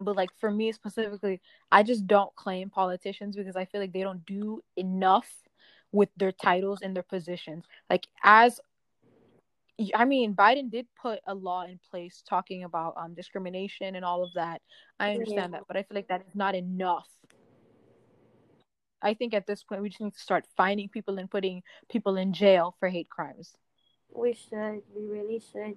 but 0.00 0.16
like 0.16 0.30
for 0.38 0.50
me 0.50 0.72
specifically, 0.72 1.40
I 1.70 1.82
just 1.82 2.06
don't 2.06 2.34
claim 2.36 2.70
politicians 2.70 3.36
because 3.36 3.56
I 3.56 3.64
feel 3.64 3.80
like 3.80 3.92
they 3.92 4.02
don't 4.02 4.24
do 4.26 4.62
enough 4.76 5.30
with 5.92 6.10
their 6.16 6.32
titles 6.32 6.80
and 6.82 6.94
their 6.94 7.02
positions. 7.02 7.64
Like 7.90 8.06
as 8.22 8.60
I 9.94 10.04
mean, 10.04 10.34
Biden 10.34 10.70
did 10.70 10.86
put 11.00 11.20
a 11.26 11.34
law 11.34 11.62
in 11.64 11.78
place 11.90 12.22
talking 12.28 12.64
about 12.64 12.94
um 12.96 13.14
discrimination 13.14 13.96
and 13.96 14.04
all 14.04 14.22
of 14.24 14.32
that. 14.34 14.62
I 14.98 15.12
understand 15.12 15.52
Yeah. 15.52 15.58
that, 15.58 15.66
but 15.68 15.76
I 15.76 15.82
feel 15.82 15.94
like 15.94 16.08
that 16.08 16.22
is 16.26 16.34
not 16.34 16.54
enough. 16.54 17.08
I 19.00 19.14
think 19.14 19.32
at 19.34 19.46
this 19.46 19.62
point 19.62 19.82
we 19.82 19.88
just 19.90 20.00
need 20.00 20.14
to 20.14 20.18
start 20.18 20.46
finding 20.56 20.88
people 20.88 21.18
and 21.18 21.30
putting 21.30 21.62
people 21.88 22.16
in 22.16 22.32
jail 22.32 22.74
for 22.80 22.88
hate 22.88 23.08
crimes. 23.08 23.56
We 24.12 24.32
should. 24.34 24.82
We 24.94 25.06
really 25.06 25.40
should. 25.40 25.76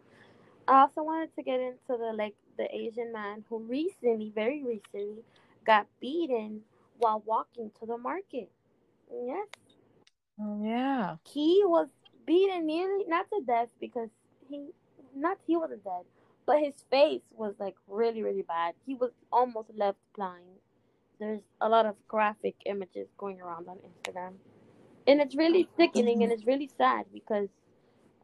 I 0.68 0.82
also 0.82 1.04
wanted 1.04 1.36
to 1.36 1.44
get 1.44 1.60
into 1.60 1.78
the 1.90 2.14
like 2.16 2.36
the 2.58 2.74
Asian 2.74 3.12
man 3.12 3.44
who 3.50 3.60
recently, 3.60 4.32
very 4.34 4.64
recently, 4.64 5.24
got 5.66 5.88
beaten 6.00 6.62
while 6.98 7.22
walking 7.26 7.72
to 7.80 7.86
the 7.86 7.98
market. 7.98 8.50
Yes, 9.12 9.48
mm, 10.40 10.66
Yeah. 10.68 11.18
he 11.26 11.64
was 11.66 11.88
beaten 12.26 12.66
nearly 12.66 13.06
not 13.08 13.30
to 13.32 13.42
death 13.46 13.70
because 13.80 14.10
he 14.50 14.70
not 15.16 15.38
he 15.48 15.58
wasn't 15.58 15.84
dead, 15.84 16.06
but 16.46 16.60
his 16.60 16.76
face 16.90 17.24
was 17.36 17.56
like 17.60 17.76
really 17.88 18.24
really 18.24 18.44
bad. 18.44 18.76
He 18.86 18.96
was 18.96 19.12
almost 19.32 19.70
left 19.76 20.00
blind. 20.16 20.60
There's 21.20 21.42
a 21.62 21.70
lot 21.70 21.86
of 21.86 21.96
graphic 22.08 22.56
images 22.66 23.08
going 23.18 23.42
around 23.42 23.68
on 23.70 23.78
Instagram, 23.78 24.34
and 25.08 25.22
it's 25.22 25.36
really 25.36 25.68
sickening 25.78 26.24
and 26.24 26.32
it's 26.32 26.46
really 26.46 26.70
sad 26.78 27.06
because 27.14 27.50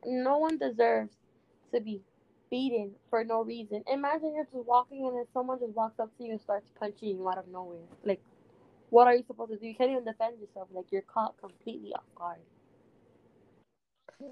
no 0.06 0.38
one 0.38 0.58
deserves 0.58 1.16
to 1.74 1.82
be 1.82 2.02
beaten 2.50 2.92
for 3.10 3.24
no 3.24 3.44
reason. 3.44 3.84
Imagine 3.92 4.34
you're 4.36 4.46
just 4.46 4.66
walking 4.66 5.06
and 5.08 5.16
then 5.18 5.26
someone 5.34 5.60
just 5.60 5.74
walks 5.74 6.00
up 6.00 6.16
to 6.18 6.24
you 6.24 6.32
and 6.32 6.42
starts 6.42 6.70
punching 6.80 7.10
you 7.10 7.30
out 7.30 7.38
of 7.38 7.48
nowhere. 7.48 7.80
Like, 8.04 8.22
what 8.90 9.08
are 9.08 9.16
you 9.16 9.24
supposed 9.28 9.52
to 9.52 9.58
do? 9.58 9.68
You 9.68 9.76
can't 9.76 9.92
even 9.92 10.06
defend 10.06 10.40
yourself. 10.40 10.70
Like, 10.74 10.92
you're 10.92 11.02
caught 11.02 11.38
completely 11.40 11.94
off 11.94 12.04
guard. 12.16 12.40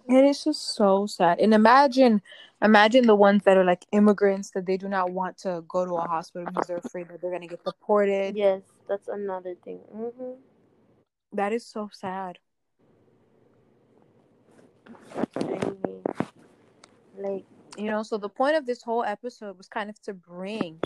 It 0.07 0.23
is 0.25 0.43
just 0.43 0.75
so 0.75 1.05
sad. 1.05 1.39
And 1.39 1.53
imagine 1.53 2.21
imagine 2.61 3.05
the 3.05 3.15
ones 3.15 3.43
that 3.43 3.57
are 3.57 3.63
like 3.63 3.85
immigrants 3.91 4.51
that 4.51 4.65
they 4.65 4.77
do 4.77 4.87
not 4.87 5.11
want 5.11 5.37
to 5.39 5.63
go 5.67 5.85
to 5.85 5.93
a 5.95 6.07
hospital 6.07 6.47
because 6.47 6.67
they're 6.67 6.77
afraid 6.77 7.07
that 7.09 7.21
they're 7.21 7.31
gonna 7.31 7.47
get 7.47 7.63
deported. 7.63 8.35
Yes, 8.35 8.61
that's 8.87 9.07
another 9.07 9.55
thing. 9.63 9.79
hmm 9.91 10.33
That 11.33 11.53
is 11.53 11.65
so 11.65 11.89
sad. 11.91 12.39
Anyway, 15.37 16.01
like, 17.17 17.45
You 17.77 17.89
know, 17.89 18.03
so 18.03 18.17
the 18.17 18.29
point 18.29 18.55
of 18.55 18.65
this 18.65 18.81
whole 18.81 19.03
episode 19.03 19.57
was 19.57 19.67
kind 19.67 19.89
of 19.89 20.01
to 20.03 20.13
bring 20.13 20.79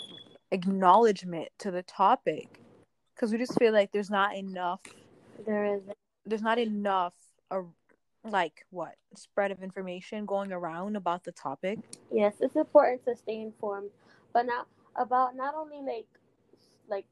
acknowledgement 0.52 1.50
to 1.60 1.72
the 1.72 1.84
topic. 1.84 2.62
Because 3.16 3.32
we 3.32 3.38
just 3.38 3.58
feel 3.60 3.74
like 3.74 3.92
there's 3.92 4.10
not 4.10 4.36
enough 4.36 4.82
there 5.46 5.76
is. 5.76 5.82
there's 6.26 6.42
not 6.42 6.58
enough 6.58 7.14
uh, 7.52 7.62
like 8.24 8.66
what 8.70 8.96
spread 9.16 9.52
of 9.52 9.62
information 9.62 10.26
going 10.26 10.52
around 10.52 10.96
about 10.96 11.24
the 11.24 11.32
topic. 11.32 11.80
Yes, 12.12 12.36
it's 12.40 12.56
important 12.56 13.06
to 13.06 13.16
stay 13.16 13.42
informed, 13.42 13.90
but 14.34 14.46
not 14.46 14.68
about 14.96 15.36
not 15.36 15.54
only 15.56 15.82
like 15.82 16.08
like 16.90 17.06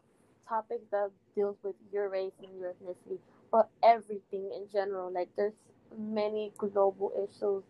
topics 0.48 0.86
that 0.92 1.12
deals 1.36 1.58
with 1.64 1.76
your 1.92 2.10
race 2.10 2.34
and 2.42 2.58
your 2.60 2.74
ethnicity, 2.74 3.20
but 3.52 3.70
everything 3.84 4.50
in 4.56 4.68
general. 4.72 5.12
Like 5.12 5.30
there's 5.36 5.54
many 5.98 6.52
global 6.58 7.12
issues. 7.16 7.64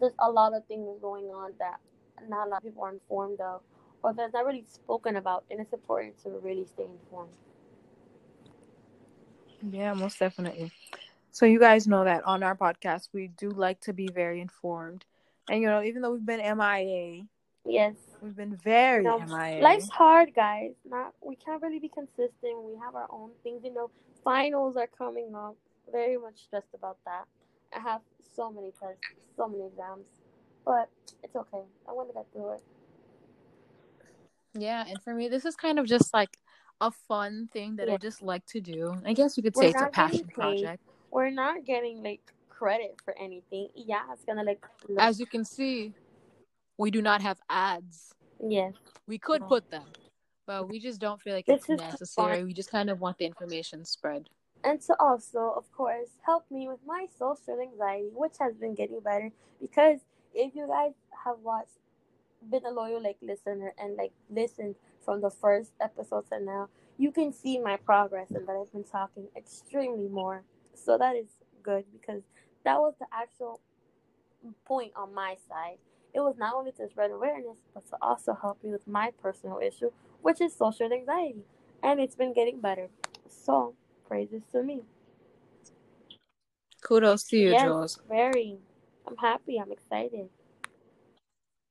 There's 0.00 0.14
a 0.18 0.30
lot 0.30 0.54
of 0.54 0.64
things 0.66 0.88
going 1.00 1.26
on 1.26 1.52
that 1.58 1.80
not 2.28 2.46
a 2.46 2.50
lot 2.50 2.56
of 2.58 2.64
people 2.64 2.84
are 2.84 2.92
informed 2.92 3.40
of, 3.40 3.60
or 4.02 4.12
that's 4.14 4.32
not 4.32 4.46
really 4.46 4.64
spoken 4.68 5.16
about, 5.16 5.44
and 5.50 5.60
it's 5.60 5.72
important 5.72 6.18
to 6.22 6.30
really 6.42 6.64
stay 6.66 6.84
informed. 6.84 7.30
Yeah, 9.70 9.94
most 9.94 10.18
definitely. 10.18 10.72
So 11.30 11.46
you 11.46 11.58
guys 11.58 11.86
know 11.86 12.04
that 12.04 12.24
on 12.24 12.42
our 12.42 12.56
podcast 12.56 13.08
we 13.12 13.28
do 13.28 13.50
like 13.50 13.80
to 13.82 13.92
be 13.92 14.08
very 14.08 14.40
informed. 14.40 15.04
And 15.48 15.60
you 15.62 15.68
know, 15.68 15.82
even 15.82 16.02
though 16.02 16.12
we've 16.12 16.24
been 16.26 16.40
MIA, 16.40 17.24
Yes, 17.64 17.94
we've 18.22 18.36
been 18.36 18.56
very 18.56 19.04
No, 19.04 19.18
MIA. 19.18 19.62
life's 19.62 19.88
hard, 19.90 20.34
guys. 20.34 20.72
Not 20.88 21.14
we 21.20 21.36
can't 21.36 21.62
really 21.62 21.78
be 21.78 21.88
consistent. 21.88 22.62
We 22.64 22.76
have 22.82 22.94
our 22.94 23.06
own 23.10 23.30
things. 23.42 23.62
You 23.64 23.72
know, 23.74 23.90
finals 24.24 24.76
are 24.76 24.86
coming 24.86 25.34
up. 25.34 25.56
Very 25.92 26.16
much 26.16 26.42
stressed 26.44 26.74
about 26.74 26.98
that. 27.04 27.24
I 27.74 27.80
have 27.80 28.00
so 28.34 28.50
many 28.50 28.72
tests, 28.80 29.00
so 29.36 29.48
many 29.48 29.66
exams, 29.66 30.06
but 30.64 30.88
it's 31.22 31.34
okay. 31.36 31.62
I 31.88 31.92
want 31.92 32.08
to 32.08 32.14
get 32.14 32.26
through 32.32 32.54
it. 32.54 32.62
Yeah, 34.54 34.84
and 34.88 35.00
for 35.02 35.14
me, 35.14 35.28
this 35.28 35.44
is 35.44 35.54
kind 35.54 35.78
of 35.78 35.86
just 35.86 36.12
like 36.12 36.36
a 36.80 36.90
fun 36.90 37.48
thing 37.52 37.76
that 37.76 37.88
I 37.88 37.96
just 37.98 38.22
like 38.22 38.44
to 38.46 38.60
do. 38.60 38.94
I 39.04 39.12
guess 39.12 39.36
you 39.36 39.42
could 39.42 39.54
We're 39.54 39.62
say 39.64 39.68
it's 39.70 39.82
a 39.82 39.86
passion 39.86 40.26
project. 40.28 40.82
we're 41.10 41.30
not 41.30 41.64
getting 41.64 42.02
like 42.02 42.20
credit 42.48 42.96
for 43.04 43.16
anything. 43.18 43.68
Yeah, 43.74 44.02
it's 44.12 44.24
gonna 44.24 44.42
like 44.42 44.64
look- 44.88 44.98
As 45.00 45.20
you 45.20 45.26
can 45.26 45.44
see, 45.44 45.92
we 46.78 46.90
do 46.90 47.00
not 47.02 47.22
have 47.22 47.38
ads. 47.48 48.12
yes. 48.44 48.74
We 49.06 49.18
could 49.18 49.42
No. 49.42 49.48
put 49.48 49.70
them, 49.70 49.84
but 50.46 50.68
we 50.68 50.78
just 50.80 51.00
don't 51.00 51.20
feel 51.20 51.34
like 51.34 51.46
This 51.46 51.68
it's 51.68 51.80
necessary. 51.82 52.36
fine. 52.36 52.46
We 52.46 52.52
just 52.52 52.70
kind 52.70 52.88
of 52.90 53.00
want 53.00 53.18
the 53.18 53.26
information 53.26 53.84
spread. 53.84 54.28
And 54.64 54.80
to 54.82 54.96
also, 55.00 55.52
of 55.56 55.70
course, 55.72 56.08
help 56.26 56.44
me 56.50 56.68
with 56.68 56.80
my 56.86 57.06
social 57.18 57.60
anxiety, 57.60 58.10
which 58.14 58.34
has 58.40 58.54
been 58.56 58.74
getting 58.74 59.00
better. 59.00 59.32
Because 59.60 60.00
if 60.34 60.54
you 60.54 60.66
guys 60.68 60.92
have 61.24 61.38
watched, 61.42 61.78
been 62.50 62.64
a 62.66 62.70
loyal 62.70 63.02
like 63.02 63.18
listener 63.22 63.74
and 63.78 63.96
like 63.96 64.12
listened 64.30 64.76
from 65.04 65.20
the 65.20 65.30
first 65.30 65.72
episode 65.80 66.26
to 66.30 66.40
now, 66.40 66.68
you 66.98 67.12
can 67.12 67.32
see 67.32 67.58
my 67.58 67.76
progress 67.76 68.30
and 68.30 68.46
that 68.46 68.56
I've 68.56 68.72
been 68.72 68.84
talking 68.84 69.28
extremely 69.36 70.08
more. 70.08 70.44
So 70.74 70.98
that 70.98 71.16
is 71.16 71.28
good 71.62 71.84
because 71.92 72.22
that 72.64 72.78
was 72.80 72.94
the 72.98 73.06
actual 73.12 73.60
point 74.64 74.92
on 74.96 75.14
my 75.14 75.36
side. 75.48 75.78
It 76.12 76.20
was 76.20 76.36
not 76.38 76.54
only 76.54 76.72
to 76.72 76.88
spread 76.88 77.10
awareness, 77.10 77.58
but 77.74 77.86
to 77.90 77.96
also 78.02 78.34
help 78.40 78.62
me 78.64 78.70
with 78.70 78.86
my 78.86 79.12
personal 79.22 79.60
issue, 79.62 79.90
which 80.22 80.40
is 80.40 80.54
social 80.54 80.92
anxiety. 80.92 81.44
And 81.82 82.00
it's 82.00 82.16
been 82.16 82.32
getting 82.32 82.60
better. 82.60 82.88
So, 83.28 83.74
praises 84.10 84.42
to 84.50 84.62
me. 84.64 84.80
Kudos 86.82 87.22
to 87.28 87.36
you, 87.36 87.52
Yes. 87.52 87.62
Jules. 87.62 87.98
Very. 88.08 88.58
I'm 89.06 89.16
happy. 89.16 89.58
I'm 89.60 89.70
excited. 89.70 90.28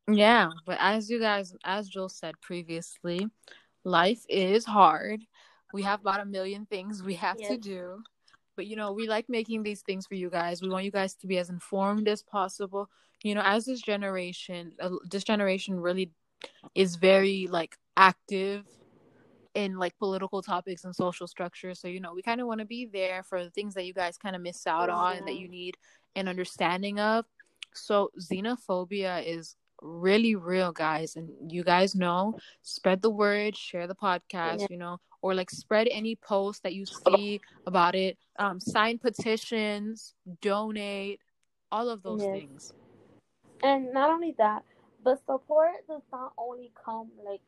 Yeah, 0.10 0.52
but 0.66 0.78
as 0.80 1.10
you 1.10 1.20
guys, 1.20 1.54
as 1.66 1.90
Jules 1.90 2.16
said 2.16 2.40
previously, 2.42 3.28
life 3.84 4.24
is 4.30 4.66
hard. 4.66 5.26
We 5.74 5.84
have 5.84 6.00
about 6.00 6.22
a 6.22 6.26
million 6.26 6.66
things 6.66 7.04
we 7.04 7.16
have 7.16 7.38
to 7.38 7.58
do. 7.58 8.02
But 8.56 8.66
you 8.66 8.76
know, 8.76 8.94
we 8.94 9.08
like 9.08 9.30
making 9.30 9.64
these 9.64 9.82
things 9.82 10.08
for 10.08 10.16
you 10.16 10.30
guys. 10.30 10.62
We 10.62 10.70
want 10.70 10.86
you 10.86 10.92
guys 10.92 11.14
to 11.16 11.28
be 11.28 11.38
as 11.38 11.50
informed 11.50 12.08
as 12.08 12.24
possible. 12.24 12.90
You 13.24 13.36
know, 13.36 13.44
as 13.44 13.66
this 13.66 13.82
generation, 13.82 14.74
uh, 14.80 14.92
this 15.12 15.24
generation 15.26 15.80
really 15.80 16.12
is 16.74 16.96
very 16.96 17.48
like 17.48 17.78
active 17.98 18.66
in 19.56 19.78
like 19.78 19.98
political 19.98 20.42
topics 20.42 20.84
and 20.84 20.96
social 20.96 21.28
structure. 21.28 21.74
So, 21.74 21.88
you 21.88 22.00
know, 22.00 22.14
we 22.14 22.22
kind 22.22 22.42
of 22.42 22.48
want 22.48 22.60
to 22.60 22.66
be 22.66 22.86
there 22.86 23.24
for 23.24 23.44
the 23.44 23.50
things 23.50 23.74
that 23.74 23.86
you 23.86 23.94
guys 23.94 24.18
kind 24.18 24.36
of 24.36 24.42
miss 24.42 24.66
out 24.68 24.90
on 24.90 25.18
and 25.18 25.28
that 25.28 25.36
you 25.36 25.48
need 25.48 25.78
an 26.16 26.28
understanding 26.28 27.00
of. 27.00 27.26
So, 27.74 28.12
xenophobia 28.20 29.24
is 29.26 29.56
really 29.82 30.36
real, 30.36 30.72
guys. 30.72 31.16
And 31.16 31.30
you 31.52 31.64
guys 31.64 31.96
know, 31.96 32.36
spread 32.62 33.02
the 33.02 33.10
word, 33.10 33.56
share 33.58 33.88
the 33.88 33.96
podcast, 33.96 34.62
Yeah. 34.62 34.68
you 34.70 34.78
know, 34.78 35.00
or 35.22 35.34
like 35.34 35.50
spread 35.50 35.88
any 35.92 36.16
post 36.16 36.64
that 36.64 36.74
you 36.74 36.86
see 36.86 37.42
about 37.66 37.96
it. 37.96 38.18
Um, 38.38 38.60
sign 38.60 38.98
petitions, 39.00 40.14
donate, 40.42 41.20
all 41.72 41.90
of 41.90 42.04
those 42.04 42.22
Yes. 42.22 42.32
things. 42.34 42.74
And 43.62 43.94
not 43.94 44.10
only 44.10 44.36
that, 44.38 44.64
but 45.04 45.24
support 45.26 45.86
does 45.88 46.02
not 46.12 46.34
only 46.38 46.72
come 46.86 47.10
like 47.26 47.42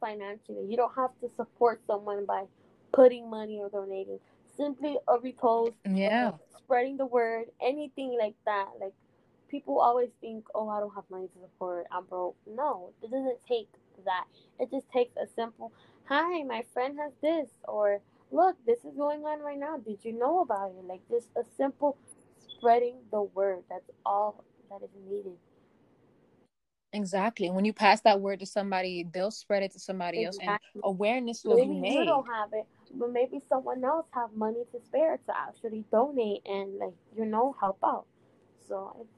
financially. 0.00 0.66
You 0.66 0.76
don't 0.76 0.94
have 0.96 1.10
to 1.20 1.28
support 1.36 1.80
someone 1.86 2.24
by 2.26 2.44
putting 2.92 3.28
money 3.30 3.60
or 3.60 3.68
donating. 3.68 4.18
Simply 4.56 4.98
a 5.08 5.18
repost, 5.18 5.74
uh, 5.86 5.96
Yeah. 5.96 6.32
spreading 6.56 6.96
the 6.96 7.06
word, 7.06 7.50
anything 7.60 8.16
like 8.18 8.34
that. 8.44 8.68
Like 8.80 8.94
people 9.48 9.80
always 9.80 10.10
think, 10.20 10.46
"Oh, 10.54 10.68
I 10.68 10.80
don't 10.80 10.94
have 10.94 11.08
money 11.10 11.28
to 11.28 11.38
support. 11.40 11.86
I'm 11.90 12.04
broke." 12.06 12.36
No, 12.46 12.92
it 13.02 13.10
doesn't 13.10 13.44
take 13.46 13.68
that. 14.04 14.26
It 14.58 14.70
just 14.70 14.88
takes 14.90 15.16
a 15.16 15.26
simple, 15.26 15.72
"Hi, 16.04 16.42
my 16.42 16.62
friend 16.72 16.98
has 16.98 17.12
this," 17.20 17.50
or 17.68 18.00
"Look, 18.30 18.56
this 18.64 18.84
is 18.84 18.94
going 18.96 19.24
on 19.26 19.40
right 19.40 19.58
now. 19.58 19.76
Did 19.78 20.04
you 20.04 20.12
know 20.12 20.40
about 20.40 20.70
it?" 20.72 20.84
Like 20.84 21.06
just 21.08 21.28
a 21.36 21.44
simple 21.56 21.96
spreading 22.38 22.96
the 23.10 23.22
word. 23.22 23.64
That's 23.68 23.90
all 24.04 24.44
that 24.70 24.82
is 24.82 24.90
needed. 25.08 25.38
Exactly. 26.92 27.50
When 27.50 27.64
you 27.64 27.72
pass 27.72 28.00
that 28.02 28.20
word 28.20 28.40
to 28.40 28.46
somebody, 28.46 29.06
they'll 29.12 29.30
spread 29.30 29.62
it 29.62 29.72
to 29.72 29.78
somebody 29.78 30.24
else 30.24 30.38
and 30.42 30.58
awareness 30.82 31.44
will 31.44 31.56
Maybe 31.56 31.80
be 31.80 31.88
you 31.94 32.04
don't 32.04 32.26
have 32.26 32.48
it, 32.52 32.66
but 32.94 33.12
maybe 33.12 33.40
someone 33.48 33.84
else 33.84 34.06
have 34.12 34.32
money 34.34 34.64
to 34.72 34.80
spare 34.84 35.16
to 35.16 35.36
actually 35.36 35.84
donate 35.92 36.42
and 36.46 36.78
like 36.78 36.94
you 37.16 37.26
know 37.26 37.54
help 37.60 37.78
out. 37.84 38.06
So 38.66 38.96
it's 39.00 39.10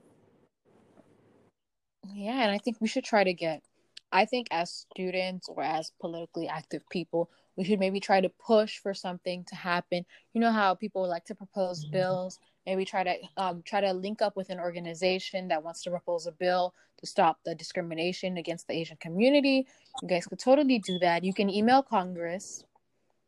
Yeah, 2.14 2.42
and 2.42 2.50
I 2.50 2.58
think 2.58 2.76
we 2.80 2.88
should 2.88 3.04
try 3.04 3.24
to 3.24 3.32
get, 3.32 3.62
I 4.10 4.26
think 4.26 4.48
as 4.50 4.70
students 4.70 5.48
or 5.48 5.62
as 5.62 5.92
politically 5.98 6.48
active 6.48 6.82
people, 6.90 7.30
we 7.56 7.64
should 7.64 7.80
maybe 7.80 8.00
try 8.00 8.20
to 8.20 8.28
push 8.28 8.78
for 8.78 8.92
something 8.92 9.44
to 9.44 9.54
happen. 9.54 10.04
You 10.34 10.42
know 10.42 10.52
how 10.52 10.74
people 10.74 11.08
like 11.08 11.24
to 11.26 11.34
propose 11.34 11.84
mm-hmm. 11.84 11.92
bills. 11.92 12.38
Maybe 12.66 12.84
try 12.84 13.02
to 13.04 13.14
um, 13.36 13.62
try 13.64 13.80
to 13.80 13.92
link 13.92 14.22
up 14.22 14.36
with 14.36 14.50
an 14.50 14.60
organization 14.60 15.48
that 15.48 15.62
wants 15.62 15.82
to 15.82 15.90
propose 15.90 16.26
a 16.26 16.32
bill 16.32 16.74
to 16.98 17.06
stop 17.06 17.40
the 17.44 17.54
discrimination 17.54 18.36
against 18.36 18.68
the 18.68 18.74
Asian 18.74 18.96
community. 18.98 19.66
You 20.00 20.08
guys 20.08 20.26
could 20.26 20.38
totally 20.38 20.78
do 20.78 20.98
that. 21.00 21.24
You 21.24 21.34
can 21.34 21.50
email 21.50 21.82
Congress. 21.82 22.64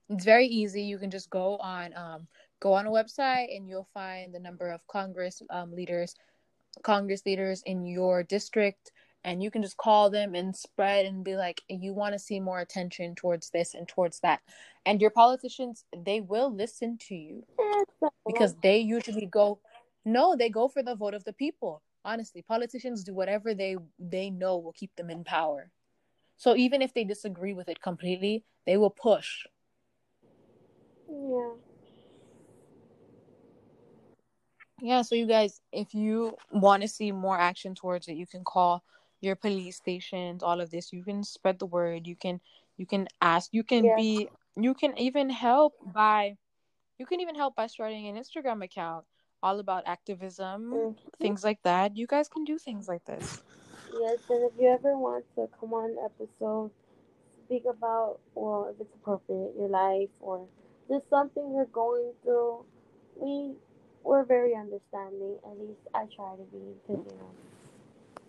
It's 0.09 0.25
very 0.25 0.47
easy. 0.47 0.83
You 0.83 0.99
can 0.99 1.11
just 1.11 1.31
go 1.31 1.57
on 1.57 1.95
um, 1.97 2.27
go 2.61 2.73
on 2.73 2.87
a 2.87 2.91
website 2.91 3.55
and 3.55 3.69
you'll 3.69 3.89
find 3.93 4.33
the 4.33 4.39
number 4.39 4.71
of 4.71 4.87
Congress 4.87 5.43
um, 5.51 5.75
leaders 5.75 6.15
Congress 6.83 7.25
leaders 7.25 7.63
in 7.67 7.85
your 7.87 8.23
district 8.23 8.93
and 9.25 9.43
you 9.43 9.51
can 9.51 9.63
just 9.63 9.77
call 9.77 10.11
them 10.11 10.35
and 10.35 10.55
spread 10.55 11.07
and 11.07 11.25
be 11.25 11.35
like 11.35 11.63
you 11.69 11.93
want 11.93 12.13
to 12.13 12.19
see 12.19 12.39
more 12.39 12.61
attention 12.61 13.15
towards 13.15 13.51
this 13.51 13.75
and 13.75 13.89
towards 13.89 14.21
that. 14.21 14.41
And 14.87 15.01
your 15.01 15.11
politicians 15.11 15.85
they 15.97 16.21
will 16.21 16.55
listen 16.55 16.99
to 17.09 17.15
you 17.15 17.45
because 18.27 18.55
they 18.63 18.79
usually 18.79 19.27
go 19.27 19.59
no 20.05 20.37
they 20.37 20.51
go 20.51 20.69
for 20.69 20.83
the 20.83 20.95
vote 20.95 21.15
of 21.15 21.25
the 21.25 21.33
people. 21.33 21.83
Honestly 22.05 22.43
politicians 22.43 23.03
do 23.03 23.15
whatever 23.15 23.55
they 23.55 23.77
they 23.99 24.31
know 24.31 24.59
will 24.59 24.73
keep 24.73 24.95
them 24.97 25.11
in 25.11 25.25
power. 25.25 25.71
So 26.37 26.55
even 26.57 26.83
if 26.83 26.93
they 26.93 27.05
disagree 27.05 27.55
with 27.55 27.69
it 27.69 27.81
completely 27.81 28.45
they 28.67 28.77
will 28.77 28.91
push. 28.91 29.47
Yeah. 31.09 31.51
Yeah, 34.81 35.01
so 35.01 35.15
you 35.15 35.27
guys, 35.27 35.63
if 35.73 35.95
you 35.95 36.37
want 36.51 36.83
to 36.83 36.89
see 36.89 37.11
more 37.11 37.39
action 37.39 37.75
towards 37.75 38.09
it, 38.09 38.17
you 38.17 38.27
can 38.27 38.45
call 38.45 38.85
your 39.25 39.37
police 39.37 39.77
stations, 39.77 40.43
all 40.43 40.61
of 40.61 40.71
this. 40.71 40.93
You 40.93 41.05
can 41.05 41.25
spread 41.25 41.59
the 41.59 41.67
word. 41.67 42.07
You 42.07 42.17
can 42.17 42.41
you 42.77 42.87
can 42.87 43.09
ask. 43.21 43.51
You 43.53 43.65
can 43.65 43.85
Yes. 43.85 43.97
be 43.97 44.29
you 44.57 44.75
can 44.75 44.99
even 44.99 45.31
help 45.31 45.75
by 45.83 46.37
you 46.99 47.07
can 47.07 47.21
even 47.21 47.35
help 47.37 47.57
by 47.57 47.67
starting 47.67 48.07
an 48.09 48.17
Instagram 48.17 48.65
account 48.65 49.07
all 49.43 49.61
about 49.61 49.87
activism, 49.87 50.73
Mhm. 50.73 50.95
things 51.21 51.45
like 51.45 51.63
that. 51.63 51.97
You 51.97 52.07
guys 52.07 52.29
can 52.29 52.45
do 52.45 52.59
things 52.59 52.89
like 52.89 53.05
this. 53.05 53.43
Yes, 53.93 54.19
and 54.31 54.45
if 54.45 54.53
you 54.61 54.69
ever 54.69 54.97
want 54.99 55.25
to 55.37 55.49
come 55.61 55.73
on 55.75 55.91
an 55.91 55.99
episode, 56.05 56.71
speak 57.47 57.65
about 57.69 58.19
well, 58.35 58.69
if 58.75 58.81
it's 58.81 58.95
appropriate, 58.95 59.55
your 59.59 59.69
life 59.69 60.11
or 60.21 60.47
just 60.89 61.09
something 61.11 61.53
you're 61.55 61.67
going 61.67 62.13
through, 62.23 62.65
we 63.17 63.55
we're 64.03 64.25
very 64.25 64.55
understanding. 64.55 65.37
At 65.45 65.59
least 65.59 65.81
I 65.95 66.07
try 66.15 66.35
to 66.37 66.43
be, 66.53 66.59
because 66.87 67.05
you 67.07 67.19
know, 67.19 67.31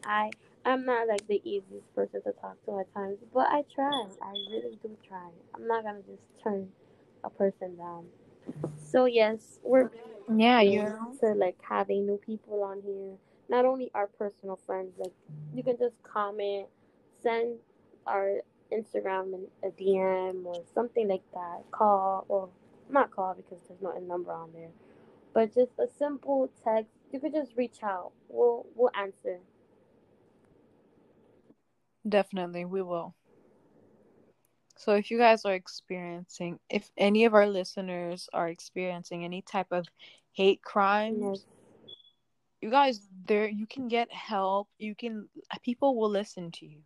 I 0.05 0.31
I'm 0.65 0.86
not 0.86 1.08
like 1.08 1.28
the 1.28 1.41
easiest 1.45 1.93
person 1.95 2.21
to 2.23 2.34
talk 2.34 2.58
to 2.65 2.80
at 2.80 2.93
times, 2.93 3.19
but 3.34 3.47
I 3.49 3.63
try. 3.73 4.08
I 4.21 4.32
really 4.51 4.78
do 4.84 4.97
try. 5.08 5.30
I'm 5.56 5.67
not 5.67 5.84
gonna 5.84 6.01
just 6.01 6.23
turn 6.43 6.69
a 7.23 7.30
person 7.30 7.78
down. 7.78 8.06
So 8.78 9.06
yes, 9.06 9.60
we're 9.63 9.91
Yeah, 10.36 10.62
you 10.62 10.93
to 11.21 11.28
like 11.34 11.58
having 11.67 12.06
new 12.06 12.17
people 12.17 12.63
on 12.63 12.82
here. 12.82 13.15
Not 13.49 13.65
only 13.65 13.91
our 13.95 14.08
personal 14.08 14.60
friends, 14.65 14.93
like 14.97 15.13
you 15.54 15.63
can 15.63 15.78
just 15.78 16.01
comment, 16.04 16.67
send 17.21 17.58
our 18.08 18.41
Instagram 18.73 19.47
a 19.63 19.69
DM 19.69 20.45
or 20.45 20.63
something 20.73 21.08
like 21.08 21.23
that. 21.34 21.63
Call 21.71 22.25
or 22.30 22.49
not 22.89 23.12
call 23.12 23.36
because 23.36 23.60
there's 23.67 23.82
not 23.82 23.97
a 23.97 24.01
number 24.04 24.32
on 24.34 24.51
there, 24.54 24.71
but 25.34 25.54
just 25.54 25.73
a 25.80 25.88
simple 25.99 26.49
text. 26.63 26.91
You 27.12 27.19
could 27.19 27.34
just 27.34 27.54
reach 27.58 27.84
out. 27.84 28.12
We'll 28.30 28.65
we'll 28.75 28.91
answer. 28.99 29.39
Definitely, 32.08 32.65
we 32.65 32.82
will. 32.82 33.15
So 34.78 34.94
if 34.96 35.10
you 35.12 35.18
guys 35.18 35.46
are 35.46 35.54
experiencing, 35.54 36.60
if 36.70 36.91
any 36.98 37.26
of 37.26 37.34
our 37.34 37.48
listeners 37.48 38.30
are 38.34 38.48
experiencing 38.48 39.24
any 39.24 39.41
type 39.41 39.72
of 39.72 39.88
hate 40.34 40.62
crimes, 40.63 41.46
Yes. 41.46 41.89
you 42.62 42.70
guys 42.70 43.08
there 43.28 43.48
you 43.48 43.65
can 43.68 43.88
get 43.88 44.12
help. 44.12 44.68
You 44.78 44.96
can 44.96 45.30
uh, 45.52 45.58
people 45.63 45.96
will 45.96 46.10
listen 46.10 46.52
to 46.52 46.65
you. 46.65 46.82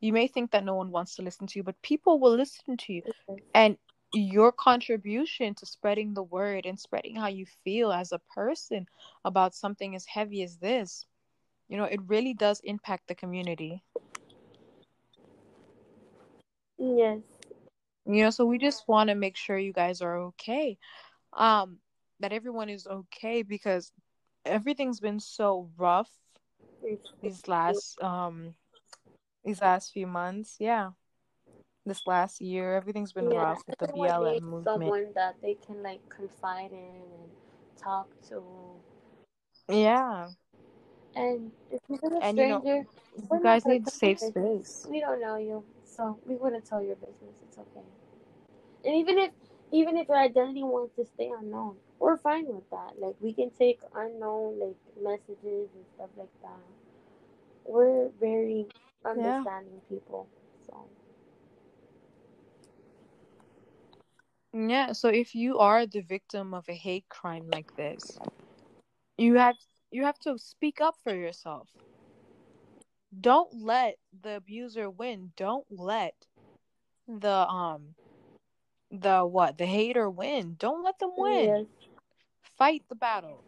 You 0.00 0.12
may 0.12 0.26
think 0.26 0.50
that 0.52 0.64
no 0.64 0.74
one 0.74 0.90
wants 0.90 1.14
to 1.16 1.22
listen 1.22 1.46
to 1.48 1.58
you, 1.58 1.62
but 1.64 1.80
people 1.82 2.18
will 2.20 2.34
listen 2.36 2.76
to 2.76 2.92
you. 2.92 3.02
Yes. 3.04 3.38
And 3.54 3.76
your 4.12 4.52
contribution 4.52 5.54
to 5.54 5.66
spreading 5.66 6.14
the 6.14 6.22
word 6.22 6.66
and 6.66 6.78
spreading 6.78 7.16
how 7.16 7.28
you 7.28 7.46
feel 7.46 7.92
as 7.92 8.12
a 8.12 8.18
person 8.18 8.86
about 9.24 9.54
something 9.54 9.94
as 9.94 10.06
heavy 10.06 10.42
as 10.42 10.58
this, 10.58 11.06
you 11.68 11.76
know, 11.76 11.84
it 11.84 12.00
really 12.06 12.34
does 12.34 12.60
impact 12.64 13.08
the 13.08 13.14
community. 13.14 13.82
Yes. 16.82 17.22
you 18.06 18.22
know 18.24 18.30
so 18.30 18.44
we 18.46 18.58
just 18.58 18.88
want 18.88 19.08
to 19.08 19.14
make 19.14 19.36
sure 19.36 19.58
you 19.58 19.72
guys 19.72 20.02
are 20.02 20.18
okay 20.18 20.78
um 21.34 21.78
that 22.20 22.32
everyone 22.32 22.68
is 22.68 22.86
okay 22.86 23.42
because 23.42 23.92
everything's 24.44 25.00
been 25.00 25.20
so 25.20 25.70
rough 25.76 26.10
these 27.22 27.48
last 27.48 28.00
um 28.02 28.54
these 29.44 29.60
last 29.62 29.92
few 29.92 30.06
months. 30.06 30.56
Yeah. 30.60 30.90
This 31.86 32.06
last 32.06 32.40
year, 32.40 32.74
everything's 32.74 33.12
been 33.12 33.28
Yeah, 33.28 33.34
rough 33.34 33.64
with 33.66 33.78
the 33.78 33.88
BLM 33.88 34.42
movement. 34.42 34.94
someone 34.94 35.12
that 35.14 35.36
they 35.42 35.54
can 35.54 35.82
like 35.82 36.08
confide 36.08 36.72
in 36.72 36.78
and 36.78 37.30
talk 37.76 38.08
to. 38.28 38.42
Yeah. 39.68 40.30
And 41.14 41.52
if 41.70 41.80
you're 41.88 42.16
a 42.16 42.20
And 42.20 42.38
you 42.38 42.46
know, 42.46 42.64
you 43.32 43.40
guys 43.40 43.66
need 43.66 43.88
safe 43.88 44.20
space. 44.20 44.86
We 44.88 45.00
don't 45.00 45.20
know 45.20 45.36
you, 45.36 45.64
so 45.92 46.18
we 46.26 46.36
wouldn't 46.36 46.64
tell 46.64 46.82
your 46.82 46.96
business. 46.96 47.42
It's 47.46 47.58
okay. 47.58 47.86
And 48.84 48.94
even 48.96 49.18
if 49.18 49.32
even 49.72 49.96
if 49.96 50.08
your 50.08 50.18
identity 50.18 50.62
wants 50.62 50.94
to 50.96 51.04
stay 51.04 51.30
unknown, 51.30 51.76
we're 51.98 52.16
fine 52.16 52.46
with 52.48 52.68
that. 52.70 52.98
Like 52.98 53.16
we 53.20 53.32
can 53.32 53.50
take 53.50 53.80
unknown 53.94 54.58
like 54.60 54.76
messages 55.00 55.70
and 55.74 55.86
stuff 55.94 56.10
like 56.16 56.32
that. 56.42 56.64
We're 57.66 58.08
very 58.20 58.66
understanding 59.04 59.82
people. 59.88 60.28
So 60.66 60.76
Yeah, 64.52 64.92
so 64.92 65.08
if 65.08 65.34
you 65.34 65.58
are 65.58 65.86
the 65.86 66.00
victim 66.00 66.54
of 66.54 66.68
a 66.68 66.74
hate 66.74 67.08
crime 67.08 67.48
like 67.48 67.74
this, 67.76 68.18
you 69.16 69.34
have 69.36 69.56
you 69.90 70.04
have 70.04 70.18
to 70.20 70.38
speak 70.38 70.80
up 70.80 70.96
for 71.02 71.14
yourself. 71.14 71.68
Don't 73.20 73.62
let 73.62 73.96
the 74.22 74.36
abuser 74.36 74.88
win. 74.88 75.32
Don't 75.36 75.66
let 75.70 76.14
the 77.06 77.46
um 77.48 77.94
the 78.90 79.20
what? 79.20 79.58
The 79.58 79.66
hater 79.66 80.08
win. 80.08 80.56
Don't 80.58 80.82
let 80.82 80.98
them 80.98 81.12
win. 81.16 81.44
yes, 81.44 81.66
Fight 82.56 82.82
the 82.88 82.94
battle. 82.94 83.42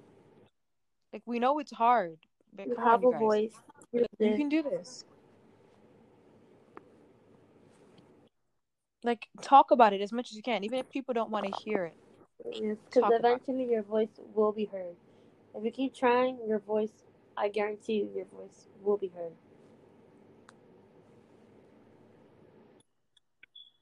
Like 1.12 1.22
we 1.26 1.38
know 1.38 1.58
it's 1.58 1.72
hard, 1.72 2.18
but 2.54 2.66
you 2.66 2.76
have 2.76 3.04
a 3.04 3.10
guys. 3.10 3.20
voice. 3.20 3.54
You 3.92 4.06
can 4.18 4.48
do 4.48 4.62
this. 4.62 5.04
Like 9.02 9.28
talk 9.42 9.70
about 9.70 9.92
it 9.92 10.00
as 10.00 10.12
much 10.12 10.30
as 10.30 10.36
you 10.36 10.42
can, 10.42 10.64
even 10.64 10.78
if 10.78 10.90
people 10.90 11.14
don't 11.14 11.30
want 11.30 11.46
to 11.46 11.52
hear 11.62 11.84
it. 11.84 11.96
Yes, 12.52 12.76
because 12.92 13.12
it. 13.12 13.18
eventually 13.18 13.64
your 13.64 13.82
voice 13.82 14.08
will 14.34 14.52
be 14.52 14.64
heard. 14.64 14.96
If 15.54 15.64
you 15.64 15.70
keep 15.70 15.94
trying, 15.94 16.38
your 16.48 16.58
voice, 16.58 16.90
I 17.36 17.48
guarantee 17.48 17.94
you, 17.98 18.10
your 18.14 18.26
voice 18.26 18.66
will 18.82 18.96
be 18.96 19.08
heard. 19.08 19.32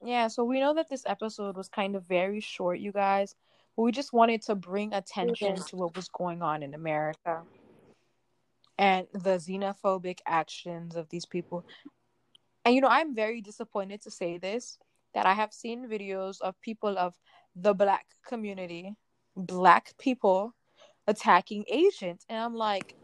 Yeah, 0.05 0.27
so 0.27 0.43
we 0.43 0.59
know 0.59 0.73
that 0.73 0.89
this 0.89 1.03
episode 1.05 1.55
was 1.55 1.69
kind 1.69 1.95
of 1.95 2.03
very 2.03 2.41
short, 2.41 2.79
you 2.79 2.91
guys, 2.91 3.35
but 3.75 3.83
we 3.83 3.91
just 3.91 4.11
wanted 4.11 4.41
to 4.43 4.55
bring 4.55 4.93
attention 4.93 5.55
Yeah. 5.55 5.63
to 5.63 5.75
what 5.77 5.95
was 5.95 6.09
going 6.09 6.41
on 6.41 6.61
in 6.61 6.73
America 6.73 7.43
and 8.77 9.07
the 9.13 9.37
xenophobic 9.37 10.19
actions 10.25 10.95
of 10.95 11.07
these 11.09 11.25
people. 11.25 11.65
And 12.65 12.75
you 12.75 12.81
know, 12.81 12.87
I'm 12.89 13.15
very 13.15 13.41
disappointed 13.41 14.01
to 14.01 14.11
say 14.11 14.37
this 14.37 14.77
that 15.13 15.25
I 15.25 15.33
have 15.33 15.53
seen 15.53 15.87
videos 15.87 16.41
of 16.41 16.59
people 16.59 16.97
of 16.97 17.15
the 17.55 17.73
black 17.73 18.07
community, 18.25 18.95
black 19.35 19.95
people 19.99 20.55
attacking 21.07 21.65
Asians, 21.67 22.25
and 22.27 22.39
I'm 22.39 22.55
like, 22.55 22.95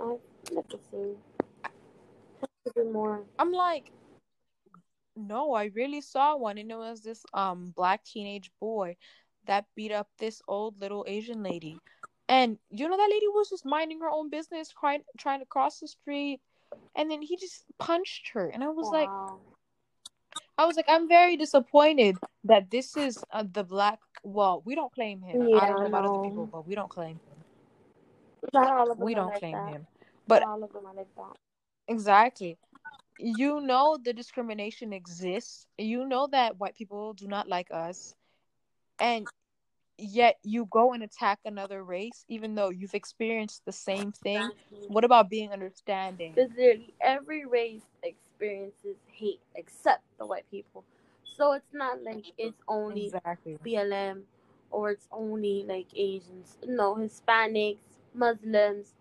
I've 0.00 0.18
never 0.52 0.66
seen. 0.90 1.16
To 1.62 2.72
do 2.74 2.90
more. 2.90 3.22
I'm 3.38 3.52
like, 3.52 3.92
no, 5.16 5.54
I 5.54 5.66
really 5.74 6.00
saw 6.00 6.36
one, 6.36 6.58
and 6.58 6.70
it 6.70 6.76
was 6.76 7.02
this 7.02 7.24
um 7.32 7.72
black 7.76 8.04
teenage 8.04 8.50
boy 8.60 8.96
that 9.46 9.66
beat 9.74 9.92
up 9.92 10.08
this 10.18 10.40
old 10.48 10.80
little 10.80 11.04
Asian 11.06 11.42
lady. 11.42 11.78
And 12.28 12.58
you 12.70 12.88
know 12.88 12.96
that 12.96 13.10
lady 13.10 13.28
was 13.28 13.50
just 13.50 13.66
minding 13.66 14.00
her 14.00 14.10
own 14.10 14.30
business, 14.30 14.68
trying 14.78 15.02
trying 15.18 15.40
to 15.40 15.46
cross 15.46 15.80
the 15.80 15.88
street, 15.88 16.40
and 16.96 17.10
then 17.10 17.22
he 17.22 17.36
just 17.36 17.64
punched 17.78 18.30
her. 18.34 18.48
And 18.48 18.62
I 18.64 18.68
was 18.68 18.88
like. 18.90 19.10
I 20.56 20.66
was 20.66 20.76
like, 20.76 20.86
I'm 20.88 21.08
very 21.08 21.36
disappointed 21.36 22.16
that 22.44 22.70
this 22.70 22.96
is 22.96 23.18
uh, 23.32 23.44
the 23.52 23.64
black. 23.64 23.98
Well, 24.22 24.62
we 24.64 24.74
don't 24.76 24.92
claim 24.92 25.20
him. 25.20 25.48
Yeah, 25.48 25.58
I 25.58 25.66
don't 25.66 25.80
know 25.80 25.86
about 25.86 26.04
no. 26.04 26.14
other 26.14 26.28
people, 26.28 26.46
but 26.46 26.66
we 26.66 26.74
don't 26.76 26.88
claim 26.88 27.20
him. 27.28 27.44
Not 28.52 28.72
all 28.72 28.90
of 28.90 28.98
them 28.98 29.04
We 29.04 29.14
don't 29.14 29.30
like 29.30 29.38
claim 29.38 29.52
that. 29.52 29.68
him. 29.72 29.86
But 30.26 30.42
all 30.44 30.62
of 30.62 30.72
them 30.72 30.86
are 30.86 30.94
like 30.94 31.12
that. 31.16 31.36
Exactly. 31.88 32.56
You 33.18 33.60
know 33.60 33.98
the 34.02 34.12
discrimination 34.12 34.92
exists. 34.92 35.66
You 35.78 36.06
know 36.06 36.26
that 36.28 36.58
white 36.58 36.76
people 36.76 37.14
do 37.14 37.26
not 37.26 37.48
like 37.48 37.68
us. 37.70 38.14
And 38.98 39.26
yet 39.98 40.36
you 40.42 40.66
go 40.66 40.92
and 40.92 41.02
attack 41.02 41.38
another 41.44 41.82
race 41.84 42.24
even 42.28 42.54
though 42.54 42.70
you've 42.70 42.94
experienced 42.94 43.64
the 43.64 43.72
same 43.72 44.12
thing. 44.12 44.50
What 44.88 45.04
about 45.04 45.30
being 45.30 45.52
understanding? 45.52 46.34
Because 46.34 46.50
literally 46.56 46.94
every 47.00 47.46
race 47.46 47.82
experiences 48.02 48.96
hate 49.12 49.40
except 49.54 50.02
the 50.18 50.26
white 50.26 50.50
people. 50.50 50.84
So 51.36 51.52
it's 51.52 51.72
not 51.72 52.02
like 52.02 52.24
it's 52.38 52.62
only 52.68 53.06
Exactly. 53.06 53.58
BLM 53.62 54.24
or 54.70 54.90
it's 54.90 55.08
only 55.12 55.64
like 55.68 55.86
Asians. 55.94 56.58
No, 56.66 56.96
Hispanics, 56.96 57.78
Muslims, 58.14 58.94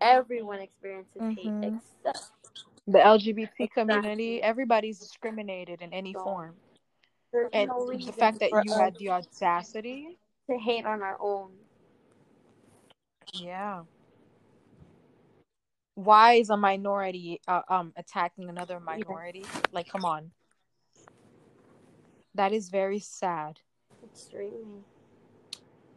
everyone 0.00 0.60
experiences 0.60 1.22
Mhm. 1.22 1.34
hate 1.36 1.54
except 1.62 2.33
The 2.86 2.98
LGBT 2.98 3.64
Exactly. 3.64 3.82
community, 3.82 4.42
everybody's 4.42 4.98
discriminated 4.98 5.80
in 5.80 5.92
any 5.92 6.12
So, 6.12 6.22
form. 6.22 6.54
And 7.52 7.68
no 7.68 7.86
the 7.90 8.12
fact 8.12 8.40
that 8.40 8.52
you 8.64 8.72
had 8.72 8.94
the 8.98 9.10
audacity, 9.10 10.18
to 10.50 10.58
hate 10.58 10.84
on 10.84 11.02
our 11.02 11.16
own. 11.20 11.52
yeah. 13.32 13.82
Why 15.94 16.34
is 16.34 16.50
a 16.50 16.56
minority 16.56 17.40
uh, 17.46 17.62
um 17.68 17.92
attacking 17.96 18.48
another 18.48 18.80
minority? 18.80 19.44
Like, 19.72 19.88
come 19.88 20.04
on. 20.04 20.32
That 22.34 22.52
is 22.52 22.68
very 22.68 22.98
sad. 22.98 23.60
Extremely. 24.04 24.82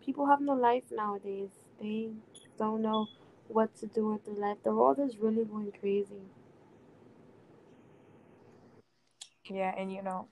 People 0.05 0.27
have 0.27 0.39
no 0.39 0.53
life 0.53 0.83
nowadays. 0.91 1.49
They 1.81 2.09
don't 2.57 2.81
know 2.81 3.07
what 3.47 3.75
to 3.77 3.87
do 3.87 4.09
with 4.09 4.25
their 4.25 4.35
life. 4.35 4.57
The 4.63 4.73
world 4.73 4.99
is 4.99 5.17
really 5.17 5.43
going 5.43 5.73
crazy. 5.79 6.21
Yeah, 9.49 9.73
and 9.77 9.91
you 9.91 10.01
know, 10.01 10.27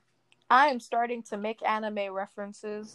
I 0.50 0.68
am 0.68 0.80
starting 0.80 1.22
to 1.24 1.36
make 1.36 1.62
anime 1.66 2.12
references. 2.12 2.94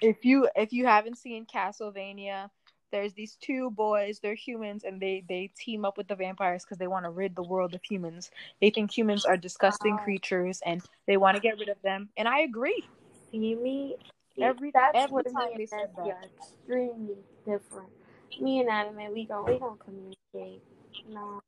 If 0.00 0.24
you 0.24 0.48
if 0.54 0.72
you 0.72 0.86
haven't 0.86 1.16
seen 1.18 1.46
Castlevania, 1.46 2.50
there's 2.92 3.14
these 3.14 3.36
two 3.40 3.70
boys, 3.70 4.20
they're 4.20 4.34
humans 4.34 4.84
and 4.84 5.00
they 5.00 5.24
they 5.28 5.50
team 5.58 5.84
up 5.84 5.96
with 5.96 6.08
the 6.08 6.14
vampires 6.14 6.64
because 6.64 6.78
they 6.78 6.86
want 6.86 7.04
to 7.04 7.10
rid 7.10 7.34
the 7.34 7.42
world 7.42 7.74
of 7.74 7.82
humans. 7.82 8.30
They 8.60 8.70
think 8.70 8.96
humans 8.96 9.24
are 9.24 9.36
disgusting 9.36 9.98
creatures 9.98 10.60
and 10.64 10.82
they 11.06 11.16
want 11.16 11.36
to 11.36 11.42
get 11.42 11.58
rid 11.58 11.68
of 11.68 11.80
them. 11.82 12.10
And 12.16 12.28
I 12.28 12.40
agree. 12.40 12.82
See 13.30 13.54
me? 13.54 13.96
Every- 14.40 14.70
that's 14.70 14.96
every 14.96 15.24
time 15.24 15.48
they 15.56 15.66
said 15.66 15.90
that. 15.96 16.28
extremely 16.38 17.16
different. 17.44 17.88
Me 18.40 18.60
and 18.60 18.68
anime, 18.68 19.12
we 19.14 19.24
don't 19.24 19.46
we 19.46 19.58
don't 19.58 19.80
communicate. 19.80 20.62
No. 21.08 21.40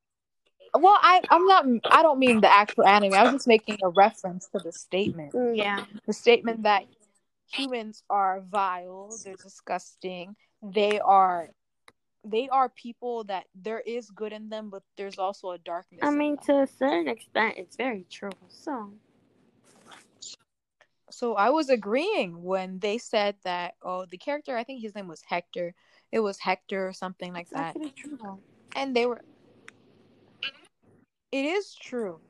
Well, 0.75 0.99
I 1.01 1.23
I'm 1.31 1.47
not 1.47 1.65
I 1.91 2.03
don't 2.03 2.19
mean 2.19 2.41
the 2.41 2.55
actual 2.55 2.87
anime. 2.87 3.15
I 3.15 3.25
was 3.25 3.33
just 3.33 3.49
making 3.49 3.79
a 3.83 3.89
reference 3.89 4.47
to 4.49 4.59
the 4.59 4.73
statement. 4.73 5.33
Mm. 5.33 5.57
Yeah. 5.57 5.85
the 6.07 6.13
statement 6.13 6.63
that 6.63 6.85
humans 7.47 8.03
are 8.11 8.41
vile, 8.41 9.17
they're 9.25 9.37
disgusting, 9.37 10.37
they 10.63 11.01
are 11.01 11.51
they 12.25 12.49
are 12.49 12.69
people 12.69 13.25
that 13.25 13.47
there 13.55 13.81
is 13.81 14.11
good 14.11 14.33
in 14.33 14.49
them, 14.49 14.71
but 14.71 14.83
there's 14.97 15.19
also 15.19 15.51
a 15.53 15.59
darkness. 15.59 16.01
I 16.03 16.11
mean, 16.11 16.37
to 16.47 16.63
a 16.63 16.67
certain 16.67 17.09
extent, 17.09 17.55
it's 17.57 17.77
very 17.77 18.07
true. 18.11 18.31
So, 18.49 18.93
so 21.11 21.35
I 21.35 21.51
was 21.51 21.69
agreeing 21.71 22.43
when 22.43 22.79
they 22.81 22.99
said 22.99 23.37
that. 23.45 23.75
Oh, 23.83 24.05
the 24.05 24.19
character, 24.19 24.57
I 24.57 24.65
think 24.65 24.83
his 24.83 24.95
name 24.95 25.09
was 25.09 25.23
Hector. 25.27 25.75
It 26.13 26.21
was 26.21 26.39
Hector 26.39 26.87
or 26.87 26.93
something 26.93 27.33
like 27.33 27.47
it's 27.47 27.53
that, 27.53 27.77
actually 27.77 27.93
true. 27.97 28.39
and 28.75 28.95
they 28.95 29.07
were. 29.07 29.23
It 31.33 31.45
is 31.45 31.75
true. 31.75 32.21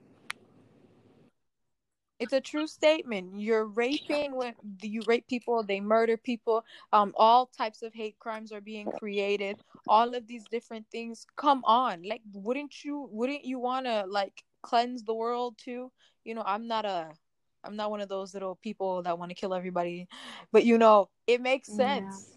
It's 2.18 2.32
a 2.32 2.40
true 2.40 2.66
statement. 2.66 3.40
You're 3.40 3.64
raping 3.66 4.34
when 4.34 4.54
you 4.82 5.02
rape 5.06 5.28
people, 5.28 5.62
they 5.62 5.80
murder 5.80 6.16
people. 6.16 6.64
Um, 6.92 7.14
all 7.16 7.46
types 7.46 7.82
of 7.82 7.94
hate 7.94 8.18
crimes 8.18 8.52
are 8.52 8.60
being 8.60 8.90
created. 8.90 9.58
All 9.86 10.14
of 10.14 10.26
these 10.26 10.44
different 10.46 10.86
things. 10.90 11.26
Come 11.36 11.62
on, 11.64 12.02
like, 12.02 12.22
wouldn't 12.32 12.84
you? 12.84 13.08
Wouldn't 13.12 13.44
you 13.44 13.60
want 13.60 13.86
to 13.86 14.04
like 14.06 14.42
cleanse 14.62 15.04
the 15.04 15.14
world 15.14 15.56
too? 15.58 15.92
You 16.24 16.34
know, 16.34 16.42
I'm 16.44 16.66
not 16.66 16.84
a, 16.84 17.10
I'm 17.62 17.76
not 17.76 17.90
one 17.90 18.00
of 18.00 18.08
those 18.08 18.34
little 18.34 18.56
people 18.56 19.02
that 19.02 19.18
want 19.18 19.30
to 19.30 19.34
kill 19.36 19.54
everybody, 19.54 20.08
but 20.50 20.64
you 20.64 20.76
know, 20.76 21.08
it 21.26 21.40
makes 21.40 21.68
sense. 21.68 22.36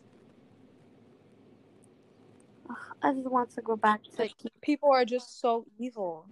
Ugh, 2.69 2.77
I 3.01 3.13
just 3.13 3.29
want 3.31 3.49
to 3.51 3.61
go 3.61 3.75
back 3.75 4.03
to 4.03 4.09
Like, 4.21 4.35
people 4.61 4.91
are 4.91 5.05
just 5.05 5.41
so 5.41 5.65
evil. 5.79 6.27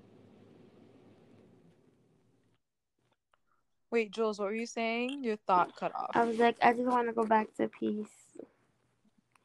Wait, 3.92 4.12
Jules, 4.12 4.38
what 4.38 4.46
were 4.46 4.56
you 4.56 4.68
saying? 4.68 5.24
Your 5.24 5.38
thought 5.48 5.76
cut 5.76 5.94
off. 5.96 6.12
I 6.14 6.24
was 6.24 6.38
like, 6.38 6.56
I 6.62 6.74
just 6.74 6.86
want 6.86 7.08
to 7.08 7.14
go 7.14 7.26
back 7.26 7.48
to 7.58 7.68
peace. 7.68 8.08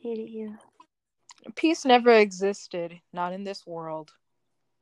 Hate 0.01 0.19
it 0.19 0.27
here. 0.29 0.59
Peace 1.57 1.85
never 1.85 2.13
existed. 2.13 3.01
Not 3.13 3.33
in 3.33 3.45
this 3.45 3.67
world. 3.67 4.13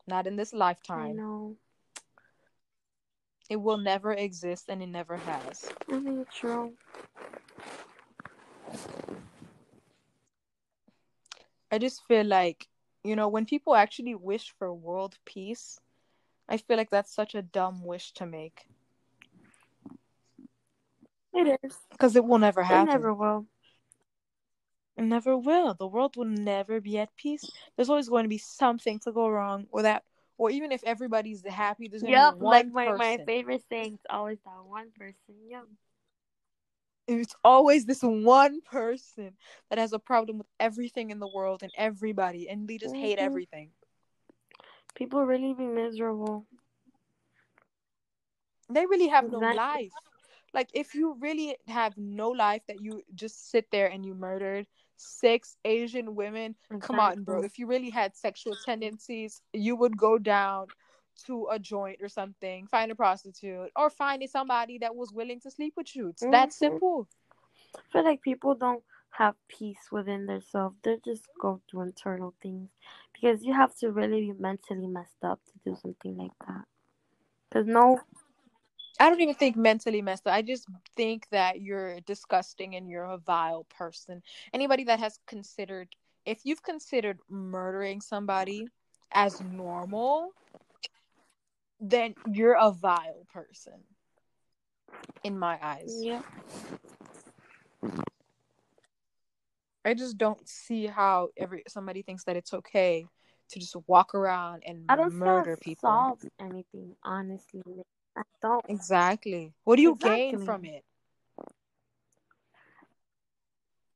Not 0.09 0.27
in 0.27 0.35
this 0.35 0.53
I 0.53 0.57
lifetime. 0.57 1.17
know. 1.17 1.57
It 3.49 3.57
will 3.57 3.79
never 3.79 4.13
exist 4.13 4.65
and 4.69 4.83
it 4.83 4.89
never 4.89 5.17
has. 5.17 5.71
I 5.91 5.99
mean, 5.99 6.27
true. 6.35 6.73
I 11.71 11.79
just 11.79 12.05
feel 12.07 12.25
like, 12.25 12.69
you 13.05 13.15
know, 13.15 13.29
when 13.29 13.47
people 13.47 13.77
actually 13.77 14.15
wish 14.15 14.53
for 14.59 14.75
world 14.75 15.19
peace, 15.25 15.79
I 16.49 16.57
feel 16.57 16.77
like 16.77 16.91
that's 16.91 17.15
such 17.15 17.35
a 17.35 17.43
dumb 17.43 17.85
wish 17.85 18.13
to 18.15 18.27
make 18.27 18.67
It 21.35 21.59
is. 21.63 21.77
because 21.91 22.17
it 22.17 22.25
will 22.25 22.39
never 22.39 22.63
happen. 22.63 22.89
It 22.89 22.93
never 22.93 23.15
will. 23.15 23.47
It 24.97 25.03
never 25.03 25.37
will. 25.39 25.75
The 25.75 25.87
world 25.87 26.17
will 26.17 26.27
never 26.27 26.81
be 26.81 26.99
at 26.99 27.15
peace. 27.17 27.51
There's 27.77 27.89
always 27.89 28.09
going 28.09 28.25
to 28.25 28.29
be 28.29 28.39
something 28.39 28.99
to 29.01 29.13
go 29.13 29.29
wrong 29.29 29.67
or 29.71 29.83
that, 29.83 30.05
or 30.37 30.51
even 30.51 30.71
if 30.73 30.85
everybody's 30.85 31.45
happy, 31.47 31.89
there's 31.89 32.03
going 32.03 32.15
to 32.15 32.21
Yep, 32.21 32.35
be 32.39 32.45
one 32.45 32.73
like 32.73 32.73
my, 32.73 32.93
my 32.97 33.19
favorite 33.27 33.63
saying 33.71 33.95
is 33.95 34.01
always 34.11 34.39
that 34.45 34.65
one 34.65 34.91
person. 34.91 35.35
Yep. 35.49 35.65
It's 37.09 37.35
always 37.43 37.85
this 37.85 38.01
one 38.03 38.61
person 38.61 39.33
that 39.71 39.79
has 39.79 39.93
a 39.93 39.99
problem 39.99 40.39
with 40.39 40.47
everything 40.61 41.11
in 41.11 41.19
the 41.19 41.27
world 41.27 41.63
and 41.63 41.73
everybody, 41.77 42.49
and 42.49 42.69
they 42.69 42.79
just 42.79 42.95
hate 42.95 43.19
Mhm. 43.19 43.23
everything. 43.23 43.71
People 44.95 45.25
really 45.25 45.55
be 45.55 45.67
miserable. 45.67 46.47
They 48.69 48.87
really 48.87 49.09
have 49.09 49.31
no 49.31 49.41
life. 49.41 49.93
Like 50.55 50.69
if 50.75 50.95
you 50.95 51.17
really 51.21 51.57
have 51.67 51.97
no 51.97 52.31
life 52.31 52.63
that 52.69 52.81
you 52.81 53.03
just 53.15 53.51
sit 53.51 53.71
there 53.71 53.89
and 53.89 54.05
you 54.05 54.15
murdered 54.15 54.67
six 54.97 55.57
Asian 55.65 56.15
women, 56.15 56.55
come 56.81 56.99
on, 57.01 57.25
bro. 57.25 57.43
If 57.43 57.59
you 57.59 57.67
really 57.67 57.91
had 57.91 58.17
sexual 58.17 58.57
tendencies, 58.57 59.41
you 59.53 59.77
would 59.77 59.97
go 59.97 60.19
down 60.19 60.69
to 61.27 61.49
a 61.51 61.59
joint 61.59 61.99
or 62.03 62.09
something, 62.09 62.67
find 62.67 62.91
a 62.91 62.95
prostitute, 62.95 63.71
or 63.77 63.91
find 63.91 64.23
somebody 64.29 64.79
that 64.79 64.95
was 64.95 65.13
willing 65.13 65.41
to 65.41 65.51
sleep 65.51 65.75
with 65.77 65.95
you. 65.95 66.09
It's 66.09 66.27
that 66.27 66.51
Mhm. 66.51 66.53
simple. 66.53 67.09
I 67.77 67.81
feel 67.93 68.05
like 68.05 68.23
people 68.23 68.55
don't 68.55 68.83
have 69.11 69.37
peace 69.49 69.91
within 69.91 70.27
themselves. 70.27 70.77
They 70.83 70.99
just 71.05 71.29
go 71.39 71.61
through 71.69 71.83
internal 71.83 72.35
things 72.43 72.71
because 73.13 73.45
you 73.45 73.53
have 73.53 73.75
to 73.77 73.91
really 73.93 74.33
be 74.33 74.33
mentally 74.33 74.87
messed 74.87 75.23
up 75.23 75.41
to 75.45 75.53
do 75.65 75.77
something 75.77 76.17
like 76.17 76.33
that. 76.47 76.65
Because 77.49 77.67
no, 77.67 78.01
I 79.01 79.09
don't 79.09 79.21
even 79.21 79.35
think 79.35 79.57
mentally 79.57 80.03
messed 80.03 80.27
up. 80.27 80.35
I 80.35 80.43
just 80.43 80.67
think 80.97 81.27
that 81.31 81.61
you're 81.61 82.01
disgusting 82.01 82.77
and 82.77 82.89
you're 82.89 83.05
a 83.05 83.19
vile 83.19 83.65
person. 83.77 84.23
Anybody 84.53 84.85
that 84.85 85.01
has 85.01 85.19
considered, 85.27 85.89
if 86.25 86.41
you've 86.45 86.63
considered 86.63 87.19
murdering 87.29 88.01
somebody 88.01 88.67
as 89.13 89.41
normal, 89.41 90.31
then 91.81 92.15
you're 92.33 92.57
a 92.59 92.71
vile 92.71 93.27
person 93.33 93.81
in 95.25 95.39
my 95.39 95.59
eyes. 95.63 96.01
yeah, 96.03 96.23
I 99.85 99.95
just 99.95 100.17
don't 100.17 100.47
see 100.49 100.87
how 100.87 101.31
every 101.37 101.65
somebody 101.67 102.03
thinks 102.03 102.25
that 102.25 102.37
it's 102.37 102.55
okay 102.55 103.07
to 103.51 103.59
just 103.59 103.77
walk 103.87 104.15
around 104.15 104.63
and 104.65 104.85
I 104.89 104.97
don't 104.97 105.13
murder 105.13 105.57
people. 105.57 105.91
solves 105.91 106.25
anything. 106.41 106.95
Honestly, 107.03 107.63
I 108.17 108.23
don't. 108.41 108.65
Exactly. 108.69 109.53
What 109.65 109.77
do 109.77 109.83
you 109.83 109.97
gain 109.97 110.45
from 110.45 110.65
it? 110.65 110.85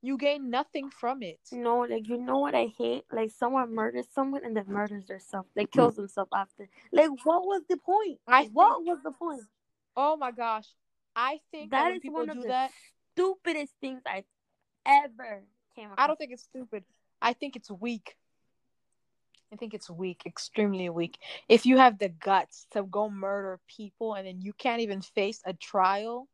You 0.02 0.16
gain 0.16 0.50
nothing 0.50 0.90
from 0.90 1.22
it. 1.22 1.40
No, 1.50 1.80
like 1.80 2.08
you 2.08 2.16
know 2.16 2.38
what 2.38 2.54
I 2.54 2.72
hate? 2.78 3.04
Like 3.10 3.30
someone 3.30 3.74
murders 3.74 4.06
someone 4.14 4.44
and 4.44 4.56
then 4.56 4.66
murders 4.68 5.06
themselves. 5.06 5.48
They 5.56 5.66
kills 5.66 5.94
mm. 5.94 5.96
themselves 5.96 6.30
after. 6.32 6.68
Like 6.92 7.10
what 7.24 7.44
was 7.44 7.62
the 7.68 7.76
point? 7.76 8.20
I 8.26 8.44
what 8.52 8.84
was 8.84 8.98
the 9.02 9.10
point? 9.10 9.42
Oh 9.96 10.16
my 10.16 10.30
gosh. 10.30 10.66
I 11.16 11.40
think 11.50 11.70
that, 11.70 11.78
That 11.78 11.84
when 11.86 11.94
is 11.96 12.02
people 12.02 12.20
one 12.20 12.30
of 12.30 12.36
do 12.36 12.42
the 12.42 12.48
that, 12.48 12.70
stupidest 13.14 13.72
things 13.80 14.02
I've 14.06 14.24
ever 14.86 15.42
came 15.74 15.86
across. 15.86 16.04
I 16.04 16.06
don't 16.06 16.18
think 16.18 16.32
it's 16.32 16.44
stupid. 16.44 16.84
I 17.20 17.32
think 17.32 17.56
it's 17.56 17.70
weak. 17.70 18.16
I 19.52 19.56
think 19.56 19.74
it's 19.74 19.88
weak, 19.88 20.22
extremely 20.26 20.88
weak. 20.88 21.18
If 21.48 21.66
you 21.66 21.78
have 21.78 21.98
the 21.98 22.08
guts 22.08 22.66
to 22.72 22.82
go 22.82 23.08
murder 23.08 23.60
people 23.68 24.14
and 24.14 24.26
then 24.26 24.40
you 24.40 24.52
can't 24.52 24.80
even 24.80 25.00
face 25.00 25.40
a 25.46 25.52
trial, 25.52 26.28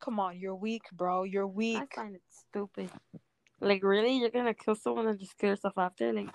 come 0.00 0.18
on, 0.18 0.38
you're 0.38 0.54
weak, 0.54 0.84
bro. 0.92 1.24
You're 1.24 1.46
weak. 1.46 1.82
I 1.92 1.94
find 1.94 2.14
it 2.14 2.22
stupid. 2.30 2.90
Like 3.60 3.82
really, 3.82 4.18
you're 4.18 4.30
gonna 4.30 4.54
kill 4.54 4.74
someone 4.74 5.06
and 5.06 5.18
just 5.18 5.36
kill 5.38 5.50
yourself 5.50 5.74
after? 5.76 6.12
Like, 6.12 6.28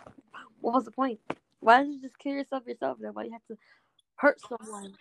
what 0.62 0.74
was 0.74 0.86
the 0.86 0.92
point? 0.92 1.20
Why 1.60 1.84
did 1.84 1.94
you 1.94 2.02
just 2.02 2.18
kill 2.18 2.34
yourself 2.34 2.64
yourself? 2.66 2.98
Then 3.02 3.12
why 3.14 3.24
you 3.24 3.32
have 3.32 3.46
to 3.48 3.58
hurt 4.16 4.40
someone? 4.42 4.94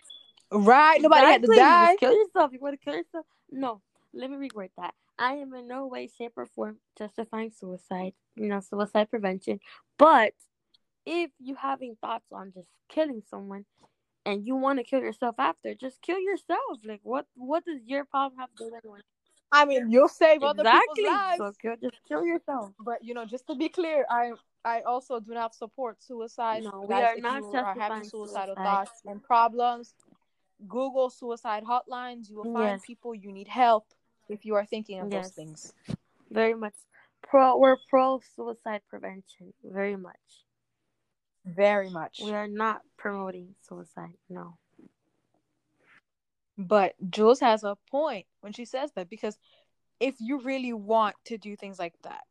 Right? 0.51 1.01
Nobody 1.01 1.27
had 1.27 1.41
to 1.41 1.47
Exactly. 1.47 1.55
die. 1.55 1.87
Just 1.91 1.99
kill 1.99 2.13
yourself. 2.13 2.51
You 2.53 2.59
want 2.59 2.79
to 2.79 2.83
kill 2.83 2.95
yourself? 2.95 3.25
No. 3.51 3.81
Let 4.13 4.31
me 4.31 4.49
reword 4.49 4.71
that. 4.77 4.93
I 5.19 5.33
am 5.33 5.53
in 5.53 5.67
no 5.67 5.85
way, 5.85 6.07
shape, 6.07 6.33
or 6.37 6.45
form 6.45 6.77
justifying 6.97 7.51
suicide. 7.51 8.13
You 8.35 8.47
know, 8.47 8.61
suicide 8.61 9.09
prevention. 9.09 9.59
But 9.97 10.33
if 11.05 11.29
you 11.39 11.55
having 11.55 11.97
thoughts 12.01 12.31
on 12.31 12.53
just 12.53 12.69
killing 12.87 13.21
someone 13.29 13.65
and 14.25 14.45
you 14.47 14.55
want 14.55 14.79
to 14.79 14.83
kill 14.83 15.01
yourself 15.01 15.35
after, 15.37 15.75
just 15.75 16.01
kill 16.01 16.19
yourself. 16.19 16.79
Like 16.85 17.01
what? 17.03 17.27
What 17.35 17.65
does 17.65 17.81
your 17.85 18.05
problem 18.05 18.39
have 18.39 18.49
to 18.51 18.55
do 18.57 18.65
with 18.65 18.75
anyone? 18.83 19.01
I 19.51 19.65
mean, 19.65 19.89
you'll 19.91 20.07
save 20.07 20.41
other 20.43 20.63
people's 20.63 20.99
lives. 21.05 21.37
So 21.37 21.53
kill, 21.61 21.75
just 21.81 21.97
kill 22.07 22.23
yourself. 22.23 22.71
But 22.79 23.03
you 23.03 23.13
know, 23.13 23.25
just 23.25 23.45
to 23.47 23.55
be 23.55 23.67
clear, 23.67 24.05
I 24.09 24.31
I 24.63 24.81
also 24.81 25.19
do 25.19 25.33
not 25.33 25.53
support 25.53 26.01
suicide. 26.01 26.63
No, 26.63 26.85
we 26.87 26.93
are 26.95 27.17
not 27.17 27.41
you 27.43 27.51
are 27.51 27.65
having 27.65 28.03
justifying 28.03 28.03
suicidal 28.03 28.55
suicide. 28.55 28.63
thoughts 28.63 29.01
and 29.05 29.21
problems, 29.23 29.95
Google 30.67 31.09
suicide 31.09 31.63
hotlines. 31.65 32.29
You 32.29 32.37
will 32.37 32.53
find 32.53 32.73
Yes. 32.73 32.81
people 32.85 33.13
you 33.13 33.31
need 33.33 33.47
help 33.47 33.85
if 34.29 34.45
you 34.45 34.55
are 34.55 34.65
thinking 34.65 34.99
of 34.99 35.09
those 35.09 35.25
Yes. 35.25 35.31
things. 35.33 35.73
Very 36.29 36.53
much 36.53 36.75
pro. 37.21 37.57
We're 37.57 37.77
pro 37.89 38.21
suicide 38.35 38.81
prevention. 38.87 39.53
Very 39.63 39.95
much. 39.97 40.45
Very 41.45 41.89
much. 41.89 42.21
We 42.23 42.31
are 42.31 42.47
not 42.47 42.81
promoting 42.97 43.55
suicide. 43.61 44.17
No. 44.29 44.57
But 46.57 46.95
Jules 47.09 47.39
has 47.39 47.63
a 47.63 47.77
point 47.89 48.25
when 48.41 48.53
she 48.53 48.65
says 48.65 48.91
that 48.93 49.09
because 49.09 49.37
if 49.99 50.15
you 50.19 50.39
really 50.41 50.73
want 50.73 51.15
to 51.25 51.37
do 51.37 51.55
things 51.55 51.79
like 51.79 51.95
that, 52.03 52.25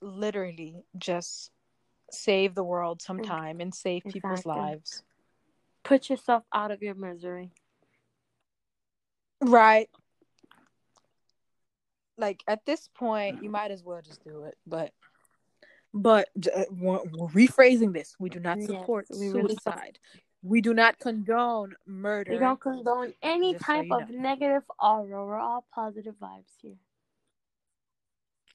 literally 0.00 0.84
just 0.98 1.50
save 2.10 2.54
the 2.54 2.64
world 2.64 3.00
sometime 3.02 3.60
and 3.60 3.74
save 3.74 4.04
people's 4.04 4.46
lives. 4.46 5.02
Put 5.84 6.10
yourself 6.10 6.42
out 6.52 6.70
of 6.70 6.82
your 6.82 6.94
misery. 6.94 7.52
Right. 9.40 9.88
Like 12.18 12.42
at 12.48 12.64
this 12.64 12.88
point, 12.94 13.42
you 13.42 13.50
might 13.50 13.70
as 13.70 13.82
well 13.84 14.00
just 14.02 14.24
do 14.24 14.44
it. 14.44 14.56
But, 14.66 14.92
but 15.92 16.28
uh, 16.54 16.64
we're 16.70 17.00
we're 17.12 17.28
rephrasing 17.28 17.92
this: 17.92 18.16
we 18.18 18.30
do 18.30 18.40
not 18.40 18.58
Yes, 18.58 18.66
support 18.68 19.06
we 19.10 19.28
really 19.28 19.42
don't. 19.42 19.50
suicide. 19.50 19.98
We 20.42 20.60
do 20.60 20.72
not 20.74 20.98
condone 20.98 21.74
murder. 21.86 22.32
We 22.32 22.38
don't 22.38 22.60
condone 22.60 23.12
any 23.22 23.52
Just 23.54 23.66
so 23.66 23.72
type 23.72 23.86
you 23.86 23.96
of 23.96 24.10
negative 24.10 24.62
aura. 24.78 25.26
We're 25.26 25.38
all 25.38 25.66
positive 25.74 26.14
vibes 26.20 26.52
here. 26.62 26.76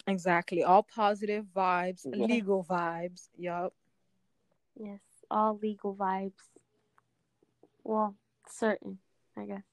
Exactly. 0.08 0.64
All 0.64 0.84
positive 0.84 1.46
vibes, 1.56 2.06
Yeah. 2.06 2.26
legal 2.26 2.64
vibes. 2.64 3.30
Yup. 3.38 3.74
Yes, 4.76 5.00
all 5.30 5.58
legal 5.58 5.96
vibes. 5.96 6.42
Well, 7.84 8.16
certain, 8.50 9.00
I 9.36 9.46
guess. 9.46 9.64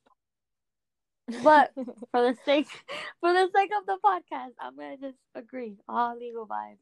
But 1.43 1.73
for 2.11 2.23
the 2.23 2.37
sake 2.45 2.69
for 3.21 3.33
the 3.33 3.49
sake 3.55 3.71
of 3.79 3.87
the 3.87 3.99
podcast, 4.05 4.53
I'm 4.61 4.77
gonna 4.77 4.97
just 4.97 5.19
agree. 5.35 5.77
All 5.89 6.17
legal 6.19 6.47
vibes. 6.47 6.79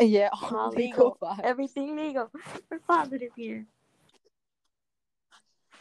yeah, 0.00 0.30
all 0.32 0.56
All 0.56 0.70
legal 0.70 1.16
legal. 1.16 1.18
vibes. 1.22 1.40
Everything 1.44 1.96
legal. 1.96 2.30
We're 2.70 2.78
positive 2.80 3.32
here. 3.36 3.66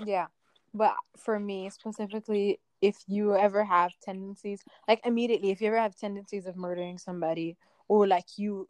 Yeah. 0.03 0.27
But 0.73 0.95
for 1.17 1.39
me 1.39 1.69
specifically, 1.69 2.59
if 2.81 2.97
you 3.07 3.35
ever 3.35 3.63
have 3.63 3.93
tendencies, 4.03 4.61
like 4.87 4.99
immediately, 5.05 5.51
if 5.51 5.61
you 5.61 5.67
ever 5.67 5.79
have 5.79 5.95
tendencies 5.95 6.45
of 6.45 6.57
murdering 6.57 6.97
somebody 6.97 7.57
or 7.87 8.05
like 8.05 8.37
you 8.37 8.67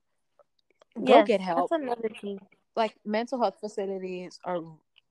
go 1.04 1.08
Yes, 1.08 1.28
get 1.28 1.42
help. 1.42 1.72
That's 1.72 1.82
another 1.84 2.10
thing. 2.22 2.40
Like 2.76 2.96
mental 3.06 3.40
health 3.42 3.58
facilities 3.60 4.40
are 4.46 4.62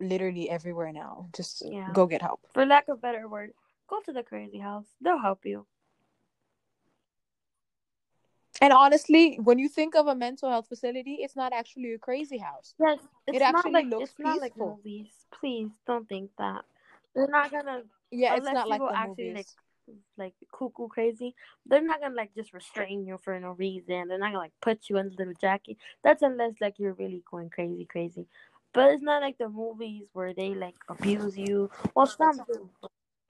literally 0.00 0.50
everywhere 0.50 0.92
now. 0.92 1.28
Just 1.34 1.62
Yeah. 1.64 1.90
go 1.92 2.06
get 2.06 2.22
help. 2.22 2.40
For 2.52 2.66
lack 2.66 2.88
of 2.88 2.98
a 2.98 3.00
better 3.00 3.28
word, 3.28 3.52
go 3.88 4.00
to 4.00 4.12
the 4.12 4.22
crazy 4.22 4.58
house. 4.58 4.86
They'll 5.00 5.18
help 5.18 5.44
you. 5.44 5.66
And 8.60 8.72
honestly, 8.72 9.36
when 9.42 9.58
you 9.58 9.68
think 9.68 9.94
of 9.94 10.06
a 10.06 10.14
mental 10.14 10.48
health 10.48 10.68
facility, 10.68 11.18
it's 11.20 11.36
not 11.36 11.52
actually 11.52 11.92
a 11.92 11.98
crazy 11.98 12.38
house. 12.38 12.74
Yes, 12.78 12.98
it's 13.26 13.36
It 13.36 13.40
not 13.40 13.56
actually 13.56 13.72
like 13.72 13.86
looks 13.86 14.10
it's 14.10 14.18
not 14.18 14.40
like 14.40 14.52
peaceful. 14.52 14.80
movies. 14.84 15.08
Please 15.32 15.70
don't 15.86 16.08
think 16.08 16.30
that. 16.38 16.64
They're 17.14 17.28
not 17.28 17.50
gonna 17.50 17.82
Yeah, 18.10 18.36
it's 18.36 18.46
not 18.46 18.68
like 18.68 18.80
the 18.80 18.96
actually 18.96 19.24
movies. 19.32 19.34
like 19.36 19.46
like 20.16 20.34
cuckoo 20.50 20.88
crazy, 20.88 21.34
they're 21.66 21.82
not 21.82 22.00
gonna 22.00 22.14
like 22.14 22.34
just 22.34 22.54
restrain 22.54 23.04
you 23.06 23.18
for 23.18 23.38
no 23.38 23.50
reason. 23.50 24.08
They're 24.08 24.18
not 24.18 24.28
gonna 24.28 24.38
like 24.38 24.52
put 24.62 24.88
you 24.88 24.96
in 24.98 25.08
a 25.08 25.10
little 25.10 25.34
jacket. 25.34 25.76
That's 26.02 26.22
unless 26.22 26.54
like 26.60 26.78
you're 26.78 26.94
really 26.94 27.22
going 27.30 27.50
crazy, 27.50 27.84
crazy. 27.84 28.26
But 28.74 28.90
it's 28.90 29.02
not 29.02 29.22
like 29.22 29.38
the 29.38 29.48
movies 29.48 30.04
where 30.12 30.34
they 30.34 30.54
like 30.54 30.74
abuse 30.88 31.38
you. 31.38 31.70
Well, 31.94 32.06
some 32.06 32.42
do. 32.46 32.68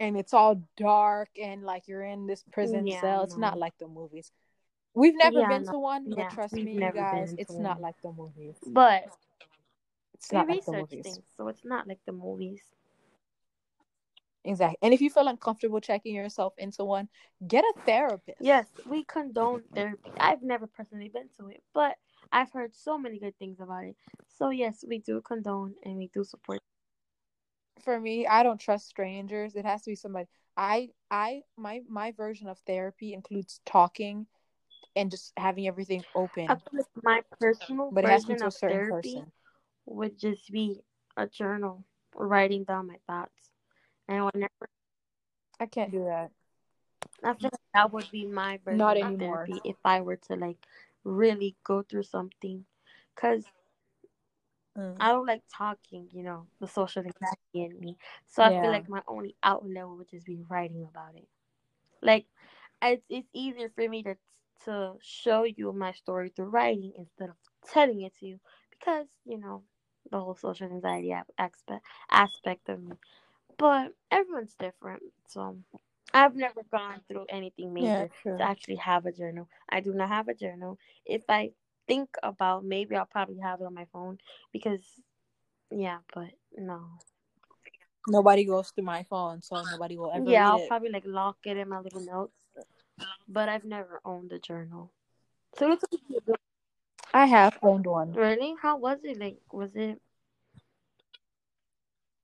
and 0.01 0.17
it's 0.17 0.33
all 0.35 0.61
dark 0.77 1.29
and 1.41 1.63
like 1.63 1.87
you're 1.87 2.03
in 2.03 2.27
this 2.27 2.43
prison 2.51 2.87
Yeah, 2.87 3.01
cell. 3.01 3.25
It's 3.25 3.37
not 3.37 3.59
like 3.59 3.75
the 3.79 3.87
movies. 3.87 4.33
We've 4.95 5.15
never 5.17 5.41
Yeah, 5.41 5.49
been 5.49 5.65
no. 5.65 5.73
to 5.73 5.79
one, 5.79 6.05
Yeah, 6.09 6.15
but 6.29 6.31
trust 6.31 6.55
me, 6.55 6.73
you 6.75 6.93
guys, 6.93 7.35
it's 7.37 7.51
not 7.51 7.75
one. 7.77 7.83
like 7.83 8.01
the 8.03 8.13
movies. 8.13 8.57
But 8.67 9.05
It's 10.15 10.33
not 10.33 10.49
like 10.49 10.65
the 10.65 10.73
research 10.73 10.91
movies. 10.91 11.05
things, 11.05 11.25
so 11.37 11.49
it's 11.49 11.65
not 11.65 11.87
like 11.87 11.99
the 12.07 12.13
movies. 12.13 12.63
Exactly. 14.45 14.77
And 14.83 14.93
if 14.93 15.01
you 15.01 15.11
feel 15.11 15.27
uncomfortable 15.29 15.81
checking 15.81 16.15
yourself 16.15 16.53
into 16.59 16.85
one, 16.85 17.09
get 17.49 17.65
a 17.65 17.73
therapist. 17.87 18.39
Yes, 18.41 18.67
we 18.87 19.05
condone 19.05 19.63
therapy. 19.75 20.11
I've 20.21 20.43
never 20.43 20.67
personally 20.67 21.09
been 21.09 21.29
to 21.39 21.49
it, 21.49 21.63
but 21.73 21.97
I've 22.33 22.51
heard 22.53 22.75
so 22.75 22.99
many 22.99 23.19
good 23.19 23.37
things 23.39 23.61
about 23.61 23.85
it. 23.85 23.97
So 24.29 24.51
yes, 24.51 24.85
we 24.87 24.99
do 24.99 25.21
condone 25.21 25.75
and 25.85 25.97
we 25.97 26.09
do 26.09 26.25
support. 26.25 26.61
For 27.83 28.01
me, 28.01 28.27
I 28.27 28.43
don't 28.43 28.59
trust 28.61 28.89
strangers. 28.89 29.57
It 29.57 29.65
has 29.65 29.83
to 29.83 29.91
be 29.91 29.95
somebody. 29.95 30.27
I 30.57 30.91
I 31.11 31.43
my 31.57 31.83
my 31.89 32.13
version 32.13 32.49
of 32.49 32.59
therapy 32.61 33.13
includes 33.15 33.61
talking 33.67 34.27
and 34.97 35.11
just 35.11 35.33
having 35.37 35.67
everything 35.67 36.05
open. 36.15 36.49
I 36.49 36.57
my 37.03 37.23
personal 37.41 37.91
But 37.91 38.05
it 38.05 38.11
has 38.11 38.23
to 38.23 38.29
be 38.29 38.33
version 38.35 38.39
to 38.41 38.45
a 38.45 38.47
of 38.49 38.55
certain 38.55 38.77
therapy 38.77 39.15
person. 39.15 39.33
would 39.87 40.19
just 40.19 40.51
be 40.51 40.81
a 41.17 41.27
journal, 41.27 41.85
writing 42.15 42.65
down 42.65 42.87
my 42.87 42.97
thoughts, 43.07 43.51
and 44.09 44.25
whenever 44.33 44.69
I 45.61 45.67
can't 45.67 45.91
do 45.93 46.05
that. 46.05 46.31
I 47.23 47.35
feel 47.35 47.51
like 47.53 47.61
that 47.75 47.93
would 47.93 48.11
be 48.11 48.27
my 48.27 48.59
version 48.65 48.79
Not 48.79 48.97
of 48.97 49.03
anymore. 49.05 49.47
therapy 49.47 49.71
if 49.71 49.77
I 49.85 50.01
were 50.01 50.17
to 50.17 50.37
like 50.37 50.59
really 51.05 51.57
go 51.65 51.83
through 51.83 52.05
something, 52.05 52.67
because 53.15 53.47
Mm. 54.77 55.01
I 55.01 55.09
don't 55.13 55.27
like 55.27 55.43
talking, 55.53 56.09
you 56.13 56.23
know, 56.23 56.49
the 56.61 56.67
social 56.69 57.03
anxiety 57.03 57.39
in 57.55 57.81
me. 57.81 57.99
So 58.27 58.43
I 58.43 58.51
Yeah. 58.51 58.53
feel 58.53 58.71
like 58.71 58.89
my 58.89 59.03
only 59.07 59.37
outlet 59.43 59.89
would 59.89 60.09
just 60.09 60.27
be 60.27 60.43
writing 60.49 60.85
about 60.89 61.17
it. 61.17 61.29
Like, 62.03 62.27
it's 62.83 63.05
it's 63.09 63.29
easier 63.33 63.71
for 63.71 63.89
me 63.89 64.03
to 64.05 64.17
to 64.65 64.95
show 65.03 65.45
you 65.45 65.73
my 65.73 65.93
story 65.93 66.31
through 66.31 66.47
writing 66.51 66.93
instead 66.97 67.31
of 67.31 67.37
telling 67.69 68.03
it 68.03 68.15
to 68.19 68.27
you 68.27 68.41
because 68.71 69.07
you 69.25 69.39
know 69.39 69.65
the 70.11 70.19
whole 70.21 70.35
social 70.37 70.69
anxiety 70.69 71.13
aspect 71.39 71.85
aspect 72.11 72.69
of 72.69 72.83
me. 72.83 72.93
But 73.59 73.95
everyone's 74.11 74.55
different, 74.57 75.03
so 75.27 75.59
I've 76.15 76.37
never 76.37 76.63
gone 76.71 77.01
through 77.09 77.27
anything 77.29 77.75
major 77.75 78.09
true. 78.23 78.37
to 78.39 78.43
actually 78.43 78.77
have 78.77 79.05
a 79.07 79.13
journal. 79.13 79.49
I 79.69 79.81
do 79.81 79.93
not 79.93 80.09
have 80.09 80.29
a 80.29 80.35
journal. 80.35 80.79
If 81.05 81.23
I 81.29 81.51
think 81.87 82.09
about 82.23 82.65
maybe 82.65 82.97
I'll 82.97 83.05
probably 83.05 83.39
have 83.41 83.61
it 83.61 83.65
on 83.67 83.75
my 83.75 83.87
phone 83.93 84.19
because 84.53 84.81
yeah, 85.71 85.99
but 86.15 86.29
no. 86.57 86.81
Nobody 88.07 88.45
goes 88.45 88.71
through 88.71 88.85
my 88.85 89.03
phone, 89.05 89.43
so 89.43 89.63
nobody 89.71 89.97
will 89.97 90.13
ever 90.13 90.31
yeah, 90.31 90.51
I'll 90.51 90.59
it. 90.59 90.69
probably 90.69 90.91
like 90.91 91.05
lock 91.07 91.39
it 91.45 91.57
in 91.57 91.69
my 91.69 91.81
little 91.81 92.01
notes. 92.01 92.33
But 93.29 93.49
I've 93.49 93.65
never 93.65 94.01
owned 94.05 94.31
a 94.33 94.39
journal. 94.39 94.93
So 95.59 95.73
it's 95.73 95.85
I 97.13 97.27
have 97.27 97.59
owned 97.63 97.87
one. 97.87 98.13
really 98.15 98.55
how 98.61 98.77
was 98.77 98.99
it? 99.05 99.19
Like 99.19 99.39
was 99.53 99.71
it 99.75 100.01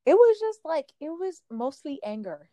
It 0.06 0.14
was 0.14 0.38
just 0.40 0.60
like 0.64 0.92
it 1.00 1.08
was 1.10 1.42
mostly 1.50 2.00
anger. 2.04 2.50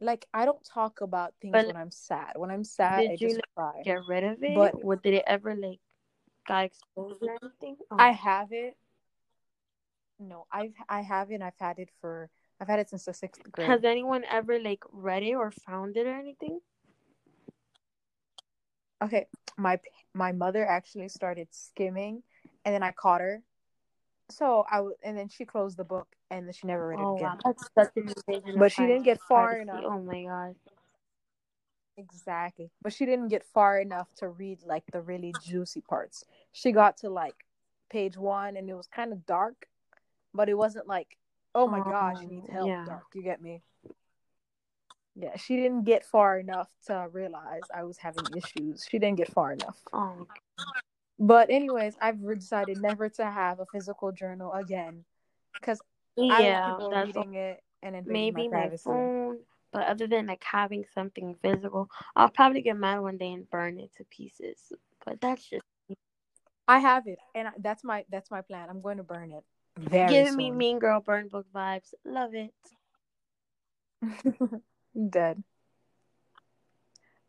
Like 0.00 0.26
I 0.34 0.44
don't 0.44 0.64
talk 0.64 1.00
about 1.00 1.34
things 1.40 1.52
But, 1.52 1.66
when 1.66 1.76
I'm 1.76 1.90
sad. 1.90 2.32
When 2.36 2.50
I'm 2.50 2.64
sad, 2.64 3.00
did 3.00 3.10
I 3.10 3.12
you, 3.12 3.28
just 3.28 3.36
like, 3.36 3.54
cry. 3.54 3.82
get 3.84 4.00
rid 4.06 4.24
of 4.24 4.42
it? 4.42 4.54
But- 4.54 4.74
or 4.82 4.96
did 4.96 5.14
it 5.14 5.24
ever 5.26 5.54
like 5.54 5.80
got 6.46 6.64
exposed 6.66 7.22
or 7.22 7.36
anything? 7.42 7.76
Oh. 7.90 7.96
I 7.98 8.10
have 8.10 8.52
it. 8.52 8.76
No, 10.18 10.46
I've 10.50 10.74
I 10.88 11.00
have 11.00 11.30
it. 11.30 11.34
and 11.34 11.44
I've 11.44 11.58
had 11.58 11.78
it 11.78 11.90
for 12.00 12.30
I've 12.60 12.68
had 12.68 12.78
it 12.78 12.88
since 12.88 13.04
the 13.04 13.14
sixth 13.14 13.42
grade. 13.50 13.66
Has 13.68 13.84
anyone 13.84 14.24
ever 14.30 14.58
like 14.58 14.84
read 14.92 15.22
it 15.22 15.34
or 15.34 15.50
found 15.50 15.96
it 15.96 16.06
or 16.06 16.14
anything? 16.14 16.60
Okay, 19.02 19.26
my 19.56 19.80
my 20.14 20.32
mother 20.32 20.64
actually 20.66 21.08
started 21.08 21.48
skimming, 21.50 22.22
and 22.64 22.74
then 22.74 22.82
I 22.82 22.92
caught 22.92 23.20
her. 23.20 23.42
So 24.30 24.64
I 24.70 24.76
w- 24.76 24.96
and 25.02 25.18
then 25.18 25.28
she 25.28 25.44
closed 25.44 25.76
the 25.76 25.84
book, 25.84 26.08
and 26.34 26.46
then 26.46 26.52
she 26.52 26.66
never 26.66 26.88
read 26.88 27.00
it 27.00 27.02
Oh 27.02 27.14
again. 27.16 27.28
wow, 27.28 27.38
that's 27.44 27.70
such 27.76 27.90
an 27.96 28.12
invasion. 28.28 28.58
But 28.58 28.72
she 28.72 28.82
didn't 28.82 29.04
get 29.04 29.20
far 29.20 29.56
enough. 29.60 29.84
Oh 29.86 30.00
my 30.00 30.24
god. 30.24 30.54
Exactly. 31.96 32.70
But 32.82 32.92
she 32.92 33.06
didn't 33.06 33.28
get 33.28 33.44
far 33.44 33.78
enough 33.78 34.08
to 34.16 34.28
read 34.28 34.58
like 34.66 34.82
the 34.92 35.00
really 35.00 35.34
juicy 35.40 35.80
parts. 35.80 36.24
She 36.52 36.72
got 36.72 36.96
to 36.98 37.10
like 37.10 37.36
page 37.90 38.16
one 38.16 38.56
and 38.56 38.68
it 38.68 38.74
was 38.74 38.88
kind 38.88 39.12
of 39.12 39.24
dark, 39.26 39.66
but 40.34 40.48
it 40.48 40.54
wasn't 40.54 40.88
like, 40.88 41.16
oh 41.54 41.68
my 41.68 41.80
oh, 41.80 41.84
gosh, 41.84 42.20
she 42.20 42.26
needs 42.26 42.48
Oh, 42.50 42.52
help 42.52 42.68
yeah. 42.68 42.84
dark. 42.84 43.04
You 43.14 43.22
get 43.22 43.40
me? 43.40 43.62
Yeah, 45.14 45.36
she 45.36 45.54
didn't 45.54 45.84
get 45.84 46.04
far 46.04 46.40
enough 46.40 46.68
to 46.86 47.06
realize 47.12 47.62
I 47.72 47.84
was 47.84 47.98
having 47.98 48.24
issues. 48.36 48.84
She 48.90 48.98
didn't 48.98 49.18
get 49.18 49.32
far 49.32 49.52
enough. 49.52 49.80
Oh 49.92 50.26
But 51.20 51.50
anyways, 51.50 51.94
I've 52.00 52.20
decided 52.20 52.82
never 52.82 53.08
to 53.10 53.24
have 53.24 53.60
a 53.60 53.66
physical 53.66 54.10
journal 54.10 54.52
again 54.52 55.04
because 55.60 55.80
yeah, 56.16 56.78
that's 56.90 57.06
reading 57.06 57.34
it 57.34 57.62
and 57.82 58.06
maybe 58.06 58.48
my 58.48 58.70
my 58.70 58.76
phone. 58.76 59.38
But 59.72 59.88
other 59.88 60.06
than 60.06 60.26
like 60.26 60.44
having 60.44 60.84
something 60.94 61.34
physical, 61.42 61.90
I'll 62.14 62.28
probably 62.28 62.62
get 62.62 62.76
mad 62.76 63.00
one 63.00 63.18
day 63.18 63.32
and 63.32 63.50
burn 63.50 63.78
it 63.78 63.90
to 63.96 64.04
pieces. 64.04 64.72
But 65.04 65.20
that's 65.20 65.48
just 65.48 65.64
I 66.66 66.78
have 66.78 67.06
it, 67.06 67.18
and 67.34 67.48
that's 67.58 67.84
my 67.84 68.04
that's 68.10 68.30
my 68.30 68.40
plan. 68.40 68.68
I'm 68.70 68.80
going 68.80 68.96
to 68.96 69.02
burn 69.02 69.32
it 69.32 69.44
very 69.76 70.08
giving 70.08 70.36
me. 70.36 70.50
Mean 70.50 70.78
Girl 70.78 71.00
burn 71.00 71.28
book 71.28 71.46
vibes. 71.54 71.92
Love 72.04 72.34
it. 72.34 72.54
Dead. 75.10 75.42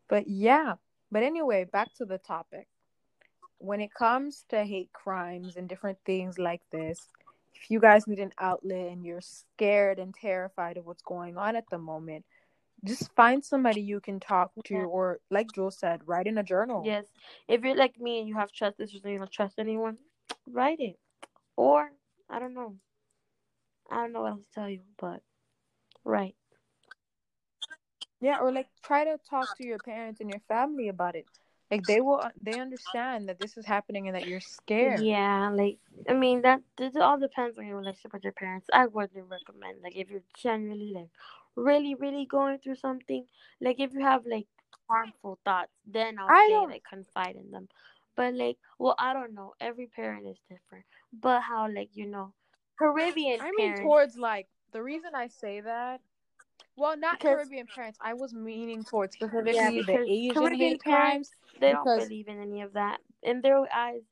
But 0.08 0.28
yeah. 0.28 0.74
But 1.10 1.22
anyway, 1.22 1.64
back 1.64 1.92
to 1.94 2.04
the 2.04 2.18
topic. 2.18 2.66
When 3.58 3.80
it 3.80 3.92
comes 3.92 4.44
to 4.50 4.64
hate 4.64 4.92
crimes 4.92 5.56
and 5.56 5.68
different 5.68 5.98
things 6.04 6.38
like 6.38 6.62
this, 6.70 7.08
if 7.62 7.70
you 7.70 7.80
guys 7.80 8.06
need 8.06 8.18
an 8.18 8.32
outlet 8.38 8.92
and 8.92 9.04
you're 9.04 9.20
scared 9.20 9.98
and 9.98 10.14
terrified 10.14 10.76
of 10.76 10.86
what's 10.86 11.02
going 11.02 11.36
on 11.36 11.56
at 11.56 11.64
the 11.70 11.78
moment, 11.78 12.24
just 12.84 13.10
find 13.14 13.44
somebody 13.44 13.80
you 13.80 14.00
can 14.00 14.20
talk 14.20 14.52
to, 14.64 14.74
Yeah. 14.74 14.84
or 14.84 15.20
like 15.30 15.52
Joel 15.52 15.70
said, 15.70 16.06
write 16.06 16.26
in 16.26 16.38
a 16.38 16.42
journal. 16.42 16.82
Yes. 16.84 17.06
If 17.48 17.64
you're 17.64 17.74
like 17.76 17.98
me 17.98 18.20
and 18.20 18.28
you 18.28 18.34
have 18.36 18.52
trust 18.52 18.78
issues 18.80 19.02
and 19.02 19.12
you 19.12 19.18
don't 19.18 19.30
trust 19.30 19.58
anyone, 19.58 19.98
write 20.46 20.80
it. 20.80 20.98
Or 21.56 21.90
I 22.28 22.38
don't 22.38 22.54
know. 22.54 22.76
I 23.90 23.96
don't 23.96 24.12
know 24.12 24.22
what 24.22 24.32
else 24.32 24.44
to 24.44 24.52
tell 24.54 24.68
you, 24.68 24.82
but 24.98 25.22
write. 26.04 26.36
Yeah, 28.20 28.38
or 28.40 28.50
like 28.52 28.68
try 28.82 29.04
to 29.04 29.18
talk 29.28 29.56
to 29.58 29.66
your 29.66 29.78
parents 29.78 30.20
and 30.20 30.30
your 30.30 30.40
family 30.48 30.88
about 30.88 31.16
it. 31.16 31.26
Like 31.70 31.86
they 31.86 32.00
will, 32.00 32.20
uh, 32.20 32.30
they 32.42 32.58
understand 32.58 33.28
that 33.28 33.38
this 33.38 33.56
is 33.56 33.66
happening 33.66 34.06
and 34.08 34.16
that 34.16 34.26
you're 34.26 34.40
scared. 34.40 35.00
Yeah, 35.00 35.50
like 35.50 35.78
I 36.08 36.12
mean 36.14 36.42
that 36.42 36.60
it 36.78 36.96
all 36.96 37.18
depends 37.18 37.58
on 37.58 37.66
your 37.66 37.78
relationship 37.78 38.12
with 38.12 38.24
your 38.24 38.32
parents. 38.32 38.68
I 38.72 38.86
wouldn't 38.86 39.28
recommend 39.28 39.82
like 39.82 39.96
if 39.96 40.10
you're 40.10 40.22
genuinely 40.36 40.92
like 40.94 41.10
really, 41.56 41.94
really 41.94 42.26
going 42.26 42.58
through 42.58 42.76
something, 42.76 43.26
like 43.60 43.80
if 43.80 43.92
you 43.92 44.00
have 44.00 44.24
like 44.26 44.46
harmful 44.88 45.38
thoughts, 45.44 45.72
then 45.86 46.18
I'll 46.18 46.28
I 46.30 46.46
say 46.46 46.52
don't- 46.52 46.70
like 46.70 46.84
confide 46.88 47.36
in 47.36 47.50
them. 47.50 47.68
But 48.16 48.34
like, 48.34 48.58
well, 48.78 48.94
I 48.98 49.12
don't 49.12 49.34
know. 49.34 49.54
Every 49.60 49.86
parent 49.86 50.26
is 50.26 50.38
different. 50.48 50.84
But 51.12 51.42
how 51.42 51.68
like 51.70 51.90
you 51.94 52.06
know, 52.06 52.32
Caribbean 52.78 53.40
I 53.40 53.50
mean, 53.52 53.74
parents. 53.74 53.80
towards 53.80 54.16
like 54.16 54.48
the 54.72 54.82
reason 54.82 55.14
I 55.14 55.28
say 55.28 55.60
that. 55.60 56.00
Well, 56.76 56.96
not 56.96 57.18
Because- 57.18 57.36
Caribbean 57.36 57.66
parents. 57.66 57.98
I 58.02 58.14
was 58.14 58.34
meaning 58.34 58.84
towards 58.84 59.14
specifically 59.16 59.54
Yeah, 59.54 59.70
the 59.70 59.78
because 59.82 60.08
Asian 60.08 60.34
Caribbean 60.34 60.78
parents. 60.78 61.30
crimes. 61.30 61.30
they 61.58 61.72
don't 61.72 61.84
believe 61.84 62.28
in 62.28 62.38
any 62.40 62.60
of 62.60 62.74
that. 62.74 63.00
In 63.22 63.40
their 63.40 63.66
eyes, 63.74 64.02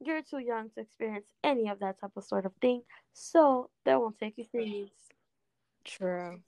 you're 0.00 0.22
too 0.22 0.38
young 0.38 0.70
to 0.70 0.80
experience 0.80 1.26
any 1.42 1.68
of 1.68 1.78
that 1.80 2.00
type 2.00 2.12
of 2.16 2.24
sort 2.24 2.46
of 2.46 2.54
thing. 2.62 2.82
So 3.12 3.68
they 3.84 3.94
won't 3.94 4.18
take 4.18 4.38
you 4.38 4.44
serious. 4.44 4.90
True. 5.84 6.42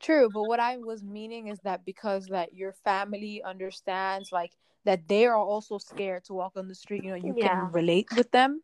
True, 0.00 0.30
but 0.32 0.44
what 0.44 0.60
I 0.60 0.78
was 0.78 1.02
meaning 1.02 1.48
is 1.48 1.58
that 1.60 1.84
because 1.84 2.26
that 2.28 2.54
your 2.54 2.72
family 2.72 3.42
understands 3.42 4.32
like 4.32 4.52
that 4.84 5.06
they 5.08 5.26
are 5.26 5.36
also 5.36 5.76
scared 5.76 6.24
to 6.24 6.34
walk 6.34 6.52
on 6.56 6.68
the 6.68 6.74
street, 6.74 7.02
you 7.04 7.10
know, 7.10 7.16
you 7.16 7.34
Yeah. 7.36 7.48
can 7.48 7.72
relate 7.72 8.06
with 8.16 8.30
them. 8.30 8.62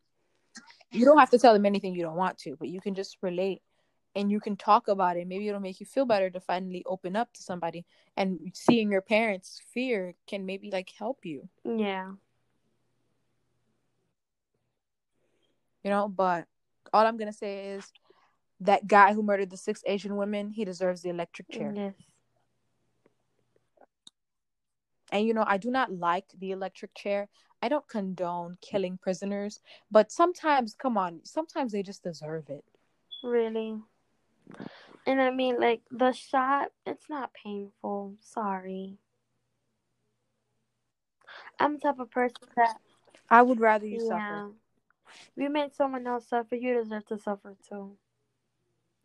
You 0.89 1.03
don't 1.05 1.17
have 1.19 1.29
to 1.31 1.37
tell 1.37 1.53
them 1.53 1.65
anything 1.65 1.93
you 1.93 2.03
don't 2.03 2.15
want 2.15 2.37
to, 2.39 2.55
but 2.55 2.69
you 2.69 2.79
can 2.81 2.95
just 2.95 3.17
relate 3.21 3.61
and 4.15 4.31
you 4.31 4.39
can 4.39 4.55
talk 4.55 4.87
about 4.87 5.17
it. 5.17 5.27
Maybe 5.27 5.47
it'll 5.47 5.59
make 5.59 5.79
you 5.79 5.85
feel 5.85 6.05
better 6.05 6.29
to 6.29 6.39
finally 6.39 6.83
open 6.85 7.15
up 7.15 7.33
to 7.33 7.43
somebody 7.43 7.85
and 8.15 8.51
seeing 8.53 8.91
your 8.91 9.01
parents' 9.01 9.61
fear 9.73 10.15
can 10.27 10.45
maybe 10.45 10.71
like 10.71 10.89
help 10.97 11.25
you, 11.25 11.49
Yeah. 11.65 12.13
you 15.83 15.89
know, 15.91 16.07
but 16.07 16.47
all 16.93 17.05
I'm 17.05 17.17
going 17.17 17.31
to 17.31 17.37
say 17.37 17.69
is 17.71 17.91
that 18.61 18.87
guy 18.87 19.13
who 19.13 19.21
murdered 19.21 19.49
the 19.49 19.57
six 19.57 19.83
Asian 19.85 20.15
women, 20.15 20.49
he 20.49 20.63
deserves 20.63 21.01
the 21.01 21.09
electric 21.09 21.49
chair. 21.49 21.73
Yes. 21.75 21.93
And 25.11 25.27
you 25.27 25.33
know, 25.33 25.43
I 25.45 25.57
do 25.57 25.69
not 25.69 25.91
like 25.91 26.25
the 26.39 26.51
electric 26.51 26.95
chair. 26.95 27.29
I 27.61 27.69
don't 27.69 27.87
condone 27.87 28.57
killing 28.61 28.97
prisoners, 28.97 29.59
but 29.91 30.11
sometimes, 30.11 30.75
come 30.75 30.97
on, 30.97 31.21
sometimes 31.23 31.71
they 31.71 31.83
just 31.83 32.03
deserve 32.03 32.49
it. 32.49 32.63
Really. 33.23 33.79
And 35.07 35.21
I 35.21 35.29
mean, 35.31 35.59
like, 35.59 35.81
the 35.91 36.11
shot, 36.11 36.71
it's 36.85 37.09
not 37.09 37.31
painful. 37.33 38.15
Sorry. 38.21 38.97
I'm 41.59 41.73
the 41.73 41.79
type 41.79 41.99
of 41.99 42.09
person 42.11 42.47
that, 42.55 42.77
I 43.29 43.41
would 43.41 43.59
rather 43.59 43.85
you 43.85 43.99
yeah. 43.99 44.07
suffer. 44.07 44.51
If 45.37 45.43
you 45.43 45.49
made 45.49 45.73
someone 45.73 46.07
else 46.07 46.27
suffer, 46.27 46.55
you 46.55 46.73
deserve 46.73 47.05
to 47.07 47.17
suffer 47.17 47.55
too. 47.67 47.97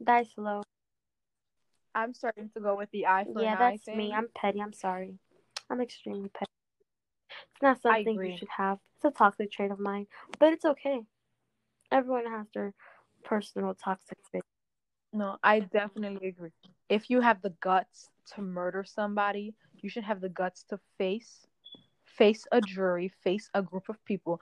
Die 0.02 0.24
slow. 0.34 0.62
I'm 1.94 2.14
starting 2.14 2.50
to 2.54 2.60
go 2.60 2.76
with 2.76 2.90
the 2.90 3.06
eye 3.06 3.26
for 3.32 3.42
Yeah, 3.42 3.54
an 3.54 3.62
eye 3.62 3.70
that's 3.72 3.84
thing. 3.84 3.96
me. 3.96 4.12
I'm 4.12 4.28
petty. 4.34 4.60
I'm 4.62 4.72
sorry. 4.72 5.18
I'm 5.68 5.80
extremely 5.80 6.28
petty. 6.28 6.50
It's 7.52 7.62
not 7.62 7.82
something 7.82 8.22
you 8.22 8.36
should 8.38 8.48
have. 8.56 8.78
It's 8.96 9.04
a 9.04 9.10
toxic 9.10 9.50
trait 9.50 9.70
of 9.70 9.78
mine, 9.78 10.06
but 10.38 10.52
it's 10.52 10.64
okay. 10.64 11.00
Everyone 11.90 12.26
has 12.26 12.46
their 12.54 12.74
personal 13.24 13.74
toxic 13.74 14.18
trait. 14.30 14.42
No, 15.12 15.36
I 15.42 15.60
definitely 15.60 16.28
agree. 16.28 16.52
If 16.88 17.10
you 17.10 17.20
have 17.20 17.42
the 17.42 17.50
guts 17.60 18.10
to 18.34 18.42
murder 18.42 18.84
somebody, 18.84 19.54
you 19.80 19.88
should 19.90 20.04
have 20.04 20.20
the 20.20 20.28
guts 20.28 20.64
to 20.70 20.78
face 20.98 21.46
face 22.04 22.46
a 22.52 22.60
jury, 22.60 23.08
face 23.08 23.48
a 23.54 23.62
group 23.62 23.88
of 23.88 24.04
people 24.04 24.40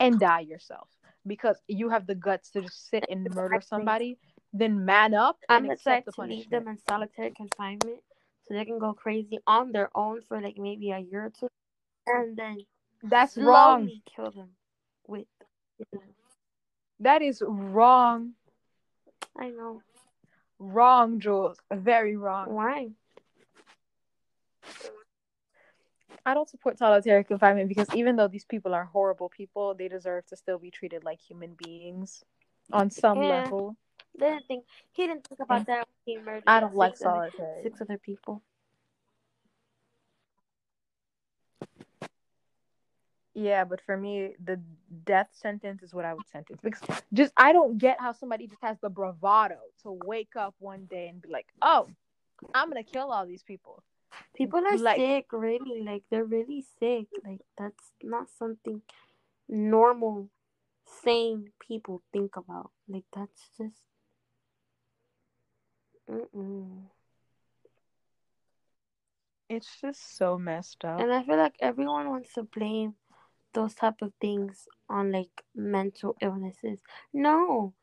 and 0.00 0.18
die 0.18 0.40
yourself. 0.40 0.88
Because 1.26 1.62
you 1.68 1.88
have 1.90 2.06
the 2.06 2.14
guts 2.14 2.50
to 2.50 2.62
just 2.62 2.88
sit 2.88 3.04
and 3.10 3.32
murder 3.34 3.60
somebody, 3.60 4.18
then 4.52 4.84
man 4.84 5.14
up 5.14 5.38
and 5.48 5.66
I'm 5.66 5.70
accept 5.70 6.06
excited 6.06 6.06
the 6.06 6.12
to 6.12 6.20
leave 6.22 6.50
punishment. 6.50 6.64
them 6.64 6.68
in 6.68 6.78
solitary 6.88 7.30
confinement 7.30 8.00
so 8.46 8.54
they 8.54 8.64
can 8.64 8.78
go 8.78 8.92
crazy 8.94 9.38
on 9.46 9.72
their 9.72 9.90
own 9.94 10.22
for 10.26 10.40
like 10.40 10.56
maybe 10.58 10.90
a 10.90 10.98
year 10.98 11.26
or 11.26 11.30
two, 11.30 11.48
and 12.06 12.36
then 12.36 12.58
That's 13.02 13.36
wrong. 13.36 13.90
kill 14.06 14.30
them 14.30 14.48
with. 15.06 15.26
That 16.98 17.22
is 17.22 17.42
wrong. 17.46 18.32
I 19.38 19.48
know 19.50 19.82
Wrong, 20.60 21.18
Jules. 21.18 21.58
Very 21.72 22.16
wrong. 22.16 22.52
why. 22.52 22.90
I 26.26 26.34
don't 26.34 26.48
support 26.48 26.76
solitary 26.78 27.24
confinement 27.24 27.68
because 27.68 27.88
even 27.94 28.16
though 28.16 28.28
these 28.28 28.44
people 28.44 28.74
are 28.74 28.84
horrible 28.84 29.30
people, 29.30 29.74
they 29.74 29.88
deserve 29.88 30.26
to 30.26 30.36
still 30.36 30.58
be 30.58 30.70
treated 30.70 31.02
like 31.02 31.18
human 31.18 31.54
beings 31.54 32.22
on 32.72 32.90
some 32.90 33.18
Yeah. 33.18 33.44
level. 33.44 33.76
They 34.18 34.28
didn't 34.28 34.46
think 34.46 34.66
he 34.92 35.06
didn't 35.06 35.26
think 35.26 35.40
about 35.40 35.62
eh. 35.62 35.64
that 35.64 35.88
when 35.88 35.96
he 36.04 36.18
murdered. 36.18 36.44
I 36.46 36.60
don't 36.60 36.74
like 36.74 36.98
solitary. 36.98 37.62
Six 37.62 37.80
other 37.80 37.96
people. 37.96 38.42
Yeah, 43.40 43.64
but 43.64 43.80
for 43.86 43.96
me, 43.96 44.34
the 44.44 44.60
death 45.06 45.28
sentence 45.32 45.82
is 45.82 45.94
what 45.94 46.04
I 46.04 46.12
would 46.12 46.28
sentence 46.28 46.60
because 46.62 46.82
just 47.12 47.32
I 47.38 47.52
don't 47.52 47.78
get 47.78 47.98
how 47.98 48.12
somebody 48.12 48.46
just 48.46 48.60
has 48.62 48.76
the 48.82 48.90
bravado 48.90 49.56
to 49.82 49.92
wake 50.04 50.36
up 50.36 50.54
one 50.58 50.84
day 50.84 51.08
and 51.08 51.22
be 51.22 51.30
like, 51.30 51.46
"Oh, 51.62 51.88
I'm 52.54 52.68
gonna 52.68 52.84
kill 52.84 53.10
all 53.12 53.24
these 53.26 53.42
people." 53.42 53.82
People 54.34 54.60
are 54.66 54.76
Like- 54.76 54.98
sick, 54.98 55.32
really. 55.32 55.82
Like 55.82 56.02
they're 56.10 56.24
really 56.38 56.60
sick. 56.78 57.06
Like 57.24 57.40
that's 57.56 57.92
not 58.02 58.28
something 58.28 58.82
normal, 59.48 60.28
sane 60.84 61.52
people 61.60 62.02
think 62.12 62.36
about. 62.36 62.70
Like 62.88 63.04
that's 63.14 63.48
just. 63.56 63.80
Mm-mm. 66.10 66.90
It's 69.48 69.80
just 69.80 70.16
so 70.16 70.38
messed 70.38 70.84
up. 70.84 71.00
And 71.00 71.12
I 71.12 71.22
feel 71.22 71.36
like 71.36 71.56
everyone 71.60 72.08
wants 72.10 72.34
to 72.34 72.42
blame 72.42 72.94
those 73.52 73.74
type 73.74 74.02
of 74.02 74.12
things 74.20 74.68
on 74.88 75.12
like 75.12 75.42
mental 75.54 76.16
illnesses. 76.20 76.80
No, 77.12 77.74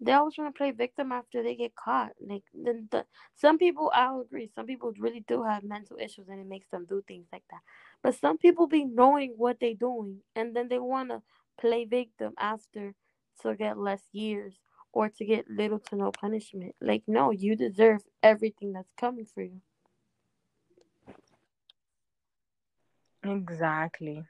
they 0.00 0.12
always 0.12 0.36
want 0.38 0.54
to 0.54 0.58
play 0.58 0.70
victim 0.72 1.12
after 1.12 1.42
they 1.42 1.54
get 1.56 1.74
caught. 1.74 2.12
Like 2.20 2.44
the, 2.54 2.86
the 2.90 3.04
some 3.36 3.58
people, 3.58 3.90
I'll 3.94 4.20
agree. 4.20 4.50
Some 4.54 4.66
people 4.66 4.92
really 4.98 5.20
do 5.26 5.42
have 5.44 5.64
mental 5.64 5.96
issues, 5.98 6.28
and 6.28 6.40
it 6.40 6.46
makes 6.46 6.68
them 6.70 6.86
do 6.86 7.02
things 7.06 7.26
like 7.32 7.44
that. 7.50 7.60
But 8.02 8.14
some 8.14 8.38
people 8.38 8.66
be 8.66 8.84
knowing 8.84 9.34
what 9.36 9.58
they're 9.60 9.74
doing, 9.74 10.20
and 10.34 10.54
then 10.54 10.68
they 10.68 10.78
want 10.78 11.10
to 11.10 11.22
play 11.58 11.84
victim 11.84 12.34
after 12.38 12.94
to 13.42 13.54
get 13.54 13.78
less 13.78 14.02
years 14.12 14.60
or 14.92 15.08
to 15.10 15.24
get 15.24 15.50
little 15.50 15.78
to 15.78 15.96
no 15.96 16.10
punishment. 16.12 16.74
Like 16.80 17.04
no, 17.06 17.30
you 17.30 17.56
deserve 17.56 18.02
everything 18.22 18.72
that's 18.72 18.92
coming 18.96 19.26
for 19.26 19.42
you. 19.42 19.60
Exactly. 23.22 24.24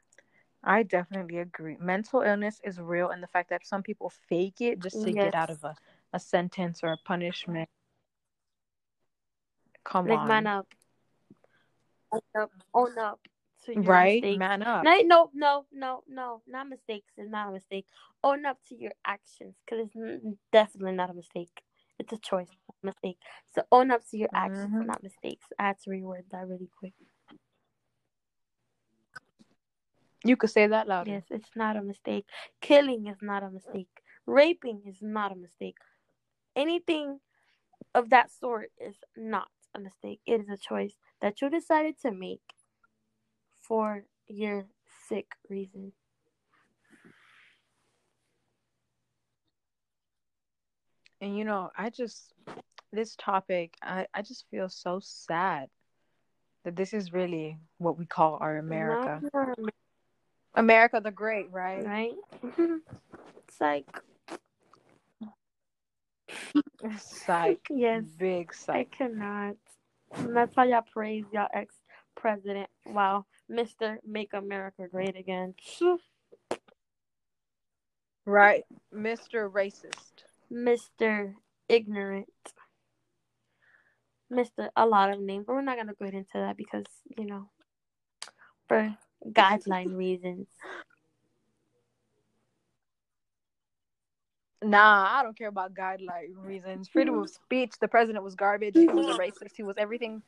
I 0.67 0.83
definitely 0.83 1.39
agree. 1.39 1.77
Mental 1.81 2.23
illness 2.23 2.61
is 2.65 2.81
real, 2.81 3.11
and 3.11 3.23
the 3.23 3.29
fact 3.29 3.51
that 3.51 3.65
some 3.65 3.85
people 3.85 4.11
fake 4.29 4.61
it 4.61 4.81
just 4.81 5.01
to 5.05 5.13
get 5.13 5.35
out 5.35 5.49
of 5.49 5.63
a, 5.63 5.77
a 6.13 6.19
sentence 6.19 6.81
or 6.83 6.93
a 6.93 6.97
punishment. 7.05 7.69
Come 9.85 10.09
Like 10.09 10.19
on. 10.19 10.29
man 10.29 10.47
up, 10.49 10.67
own 12.13 12.21
up, 12.43 12.51
own 12.75 12.99
up 12.99 13.21
to 13.65 13.73
your 13.75 13.83
right? 13.85 14.23
mistakes. 14.23 14.39
Man 14.41 14.63
up. 14.63 14.83
No, 14.85 14.99
no, 15.05 15.31
no, 15.33 15.67
no, 15.73 16.03
no, 16.09 16.43
not 16.49 16.69
mistakes. 16.69 17.13
It's 17.17 17.31
not 17.31 17.49
a 17.49 17.53
mistake. 17.53 17.87
Own 18.25 18.45
up 18.45 18.59
to 18.69 18.75
your 18.75 18.93
actions, 19.05 19.55
because 19.65 19.89
it's 19.95 20.37
definitely 20.53 20.93
not 20.93 21.11
a 21.11 21.15
mistake. 21.15 21.63
It's 22.01 22.13
a 22.13 22.19
choice, 22.19 22.49
not 22.69 22.75
a 22.83 22.87
mistake. 22.87 23.19
So 23.55 23.63
own 23.71 23.93
up 23.93 24.03
to 24.11 24.19
your 24.19 24.31
actions, 24.35 24.73
Mhm. 24.73 24.87
not 24.87 25.03
mistakes. 25.03 25.47
I 25.61 25.69
had 25.69 25.81
to 25.85 25.91
reword 25.91 26.29
that 26.31 26.49
really 26.49 26.69
quick. 26.77 26.95
You 30.27 30.37
could 30.37 30.51
say 30.51 30.67
that 30.67 30.89
louder. 30.89 31.11
Yes, 31.11 31.25
it's 31.31 31.51
not 31.55 31.77
a 31.77 31.83
mistake. 31.83 32.27
Killing 32.61 33.07
is 33.07 33.19
not 33.23 33.43
a 33.43 33.51
mistake. 33.51 33.89
Raping 34.27 34.83
is 34.87 34.97
not 35.01 35.33
a 35.33 35.37
mistake. 35.37 35.77
Anything 36.57 37.21
of 37.95 38.11
that 38.11 38.31
sort 38.33 38.71
is 38.79 38.97
not 39.17 39.49
a 39.75 39.79
mistake. 39.79 40.21
It 40.27 40.41
is 40.41 40.49
a 40.49 40.57
choice 40.57 40.95
that 41.21 41.41
you 41.41 41.49
decided 41.49 42.01
to 42.03 42.11
make 42.11 42.43
for 43.63 44.05
your 44.27 44.67
sick 45.09 45.35
reason. 45.49 45.93
And 51.21 51.39
you 51.39 51.45
know, 51.45 51.71
I 51.77 51.91
just 51.91 52.35
this 52.93 53.17
topic, 53.17 53.77
I, 53.83 54.07
I 54.13 54.23
just 54.23 54.45
feel 54.51 54.69
so 54.69 55.01
sad 55.03 55.69
that 56.65 56.77
this 56.77 56.93
is 56.93 57.13
really 57.13 57.59
what 57.79 57.99
we 57.99 58.07
call 58.07 58.39
our 58.41 58.59
America. 58.59 59.21
Not 59.23 59.33
your 59.33 59.55
America 60.57 61.01
the 61.03 61.11
Great, 61.11 61.53
right? 61.53 61.85
right? 61.85 62.15
Mm-hmm. 62.45 62.77
it's 63.47 63.61
like 63.61 63.87
Psych. 66.99 67.67
yes, 67.71 68.05
Big 68.19 68.53
psych. 68.53 68.77
I 68.93 68.97
cannot. 68.97 69.57
And 70.15 70.37
that's 70.37 70.55
how 70.55 70.65
y'all 70.65 70.83
praise 70.93 71.25
y'all 71.33 71.49
ex 71.53 71.75
president. 72.15 72.69
Wow, 72.87 73.27
Mister 73.49 73.99
Make 74.07 74.33
America 74.33 74.87
Great 74.91 75.17
Again. 75.17 75.55
Right. 78.25 78.65
Mr. 78.95 79.51
Racist. 79.51 80.25
Mr. 80.53 81.35
Ignorant. 81.69 82.29
Mr. 84.33 84.69
A 84.77 84.87
lot 84.87 85.13
of 85.13 85.21
names, 85.21 85.45
but 85.47 85.55
we're 85.55 85.63
not 85.63 85.77
gonna 85.77 85.95
go 85.95 86.07
into 86.07 86.27
that 86.35 86.57
because 86.57 86.87
you 87.17 87.27
know, 87.27 87.49
for 88.69 88.97
guideline 89.33 89.97
reasons. 89.97 90.47
Nah, 94.63 95.19
I 95.19 95.23
don't 95.23 95.37
care 95.37 95.49
about 95.49 95.75
guideline 95.75 96.35
reasons. 96.37 96.89
Freedom 96.89 97.19
of 97.19 97.31
speech. 97.31 97.75
The 97.81 97.89
president 97.89 98.25
was 98.25 98.35
garbage. 98.35 98.75
He 98.75 98.89
was 98.89 99.07
a 99.07 99.19
racist. 99.19 99.53
He 99.57 99.63
was 99.63 99.77
everything 99.79 100.23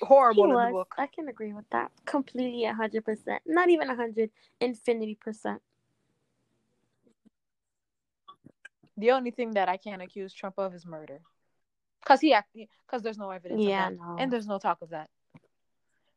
horrible 0.00 0.46
He 0.46 0.50
in 0.50 0.56
the 0.56 0.72
book. 0.72 0.94
I 0.98 1.06
can 1.06 1.28
agree 1.28 1.52
with 1.52 1.68
that 1.70 1.92
completely, 2.06 2.64
a 2.64 2.72
hundred 2.72 3.04
percent. 3.04 3.42
Not 3.46 3.68
even 3.68 3.90
a 3.90 3.94
hundred, 3.94 4.30
infinity 4.60 5.16
percent. 5.20 5.60
The 8.96 9.10
only 9.10 9.32
thing 9.32 9.52
that 9.52 9.68
I 9.68 9.76
can't 9.76 10.02
accuse 10.02 10.32
Trump 10.32 10.54
of 10.58 10.74
is 10.74 10.86
murder. 10.86 11.20
Cause 12.04 12.20
he 12.20 12.34
because 12.86 13.02
there's 13.02 13.18
no 13.18 13.30
evidence 13.30 13.62
Yeah, 13.62 13.88
of 13.88 13.98
that. 13.98 13.98
no. 13.98 14.16
And 14.18 14.32
there's 14.32 14.46
no 14.46 14.58
talk 14.58 14.82
of 14.82 14.90
that. 14.90 15.08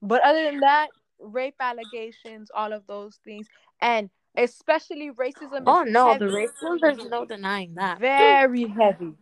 But 0.02 0.22
other 0.24 0.44
than 0.44 0.60
that, 0.62 0.90
rape 1.20 1.56
allegations, 1.60 2.50
all 2.54 2.74
of 2.74 2.86
those 2.88 3.20
things, 3.24 3.48
and 3.82 4.10
especially 4.36 5.12
racism. 5.12 5.64
Oh 5.66 5.84
no, 5.84 6.14
heavy. 6.14 6.26
the 6.26 6.32
racism. 6.32 6.80
There's 6.82 7.06
no 7.06 7.26
denying 7.26 7.76
that. 7.76 8.00
Very 8.00 8.68
heavy. 8.68 9.14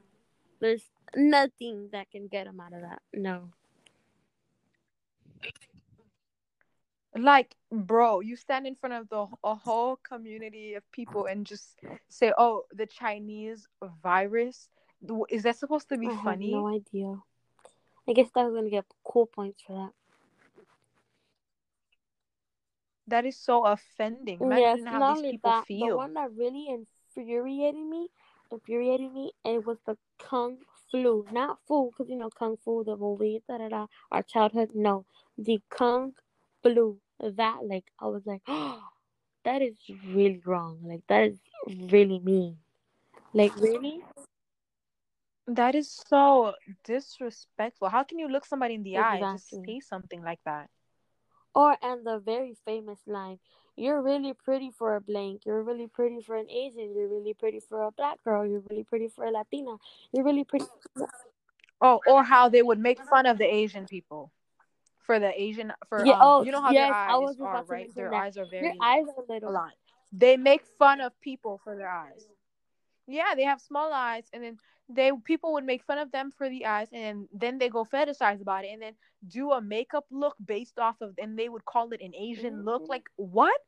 There's 0.59 0.83
nothing 1.15 1.89
that 1.91 2.11
can 2.11 2.27
get 2.27 2.47
him 2.47 2.59
out 2.59 2.73
of 2.73 2.81
that. 2.81 3.01
No. 3.13 3.49
Like, 7.17 7.55
bro, 7.71 8.19
you 8.19 8.35
stand 8.35 8.67
in 8.67 8.75
front 8.75 8.95
of 8.95 9.07
the 9.09 9.25
a 9.43 9.55
whole 9.55 9.95
community 9.97 10.73
of 10.73 10.83
people 10.91 11.27
and 11.27 11.45
just 11.45 11.79
say, 12.09 12.33
"Oh, 12.37 12.63
the 12.73 12.85
Chinese 12.85 13.67
virus," 14.03 14.69
Is 15.29 15.43
that 15.43 15.57
supposed 15.57 15.89
to 15.89 15.97
be 15.97 16.07
I 16.07 16.23
funny? 16.23 16.51
have 16.51 16.61
no 16.61 16.67
idea. 16.67 17.19
I 18.07 18.13
guess 18.13 18.29
I 18.35 18.45
was 18.45 18.53
gonna 18.53 18.69
get 18.69 18.85
cool 19.03 19.25
points 19.25 19.61
for 19.61 19.73
that. 19.73 19.93
That 23.07 23.25
is 23.25 23.37
so 23.37 23.65
offending. 23.65 24.41
Imagine 24.41 24.61
yes, 24.61 24.85
how 24.85 24.99
not 24.99 25.15
these 25.15 25.31
people 25.31 25.51
that, 25.51 25.65
the 25.69 25.95
one 25.95 26.13
that 26.15 26.31
really 26.33 26.67
infuriated 26.69 27.81
me, 27.81 28.09
infuriated 28.51 29.13
me, 29.13 29.31
and 29.43 29.55
it 29.55 29.65
was 29.65 29.77
the 29.85 29.97
kung 30.19 30.57
flu, 30.89 31.25
not 31.31 31.59
fu, 31.67 31.91
because 31.91 32.09
you 32.09 32.17
know 32.17 32.29
kung 32.29 32.57
fu, 32.57 32.83
the 32.83 32.95
movie, 32.97 33.41
da 33.47 33.57
da 33.57 33.69
da, 33.69 33.87
our 34.11 34.23
childhood. 34.23 34.71
No, 34.73 35.05
the 35.37 35.61
kung 35.69 36.13
flu. 36.61 36.99
That 37.19 37.59
like 37.63 37.85
I 37.99 38.07
was 38.07 38.25
like, 38.25 38.41
oh, 38.47 38.83
that 39.43 39.61
is 39.61 39.77
really 40.05 40.41
wrong. 40.45 40.79
Like 40.83 41.03
that 41.07 41.23
is 41.23 41.39
really 41.91 42.19
mean. 42.19 42.57
Like 43.33 43.55
really? 43.55 44.01
That 45.47 45.75
is 45.75 45.89
so 45.91 46.55
disrespectful. 46.83 47.89
How 47.89 48.03
can 48.03 48.19
you 48.19 48.27
look 48.27 48.45
somebody 48.45 48.75
in 48.75 48.83
the 48.83 48.97
eye 48.97 49.17
and 49.17 49.31
just 49.31 49.63
say 49.63 49.79
something 49.79 50.23
like 50.23 50.39
that? 50.45 50.69
Or 51.55 51.77
and 51.81 52.05
the 52.05 52.19
very 52.19 52.53
famous 52.65 52.99
line, 53.07 53.39
"You're 53.77 54.01
really 54.01 54.33
pretty 54.33 54.71
for 54.71 54.95
a 54.95 55.01
blank. 55.01 55.45
You're 55.45 55.63
really 55.63 55.87
pretty 55.87 56.21
for 56.21 56.35
an 56.35 56.49
Asian. 56.49 56.93
You're 56.93 57.07
really 57.07 57.33
pretty 57.33 57.61
for 57.61 57.83
a 57.83 57.91
black 57.91 58.21
girl. 58.23 58.45
You're 58.45 58.63
really 58.69 58.83
pretty 58.83 59.07
for 59.07 59.25
a 59.25 59.31
Latina. 59.31 59.77
You're 60.11 60.25
really 60.25 60.43
pretty." 60.43 60.65
Oh, 61.81 62.01
or 62.07 62.23
how 62.23 62.49
they 62.49 62.61
would 62.61 62.79
make 62.79 62.99
fun 63.03 63.25
of 63.25 63.37
the 63.37 63.45
Asian 63.45 63.85
people 63.85 64.31
for 65.05 65.19
the 65.19 65.31
Asian 65.39 65.71
for 65.87 66.05
Yeah. 66.05 66.13
um, 66.13 66.19
Oh, 66.21 66.43
you 66.43 66.51
know 66.51 66.61
how 66.61 66.71
yes. 66.71 66.87
their 66.87 66.95
I 66.95 67.13
eyes 67.13 67.39
are 67.39 67.63
right. 67.63 67.95
Their 67.95 68.09
that. 68.09 68.15
eyes 68.15 68.37
are 68.37 68.45
very 68.45 68.65
Your 68.65 68.73
eyes 68.81 69.05
are 69.17 69.23
little. 69.27 69.69
They 70.11 70.37
make 70.37 70.65
fun 70.79 71.01
of 71.01 71.19
people 71.21 71.59
for 71.63 71.75
their 71.75 71.89
eyes. 71.89 72.27
Yeah, 73.07 73.35
they 73.35 73.43
have 73.43 73.61
small 73.61 73.93
eyes, 73.93 74.25
and 74.33 74.43
then 74.43 74.57
they 74.89 75.11
people 75.23 75.53
would 75.53 75.63
make 75.63 75.83
fun 75.83 75.97
of 75.97 76.11
them 76.11 76.31
for 76.31 76.49
the 76.49 76.65
eyes, 76.65 76.87
and 76.91 77.27
then 77.31 77.57
they 77.57 77.69
go 77.69 77.85
fetishize 77.85 78.41
about 78.41 78.65
it, 78.65 78.69
and 78.69 78.81
then 78.81 78.95
do 79.27 79.51
a 79.51 79.61
makeup 79.61 80.05
look 80.11 80.35
based 80.43 80.79
off 80.79 81.01
of, 81.01 81.13
and 81.17 81.37
they 81.37 81.49
would 81.49 81.65
call 81.65 81.91
it 81.91 82.01
an 82.01 82.15
Asian 82.15 82.63
look. 82.65 82.83
Mhm. 82.83 82.89
Like 82.89 83.09
what? 83.15 83.61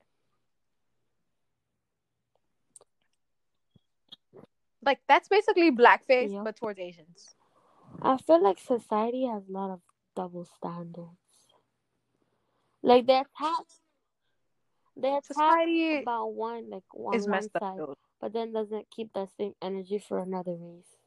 Like 4.83 4.99
that's 5.07 5.27
basically 5.27 5.71
blackface, 5.71 6.31
but 6.43 6.55
towards 6.55 6.79
Asians. 6.79 7.35
I 8.01 8.17
feel 8.17 8.41
like 8.41 8.59
society 8.59 9.25
has 9.25 9.47
a 9.47 9.51
lot 9.51 9.71
of 9.71 9.81
double 10.15 10.45
standards. 10.45 11.17
Like 12.83 13.05
they 13.07 13.15
attack, 13.19 13.65
they're 14.95 15.21
Society 15.23 15.97
about 16.01 16.33
one 16.33 16.69
like 16.69 16.83
on 16.95 17.15
is 17.15 17.23
one 17.25 17.31
messed 17.31 17.55
up. 17.55 17.97
But 18.20 18.34
then 18.34 18.53
doesn't 18.53 18.89
keep 18.89 19.13
that 19.13 19.30
same 19.38 19.53
energy 19.61 19.99
for 19.99 20.20
another 20.20 20.55
race. 20.59 20.97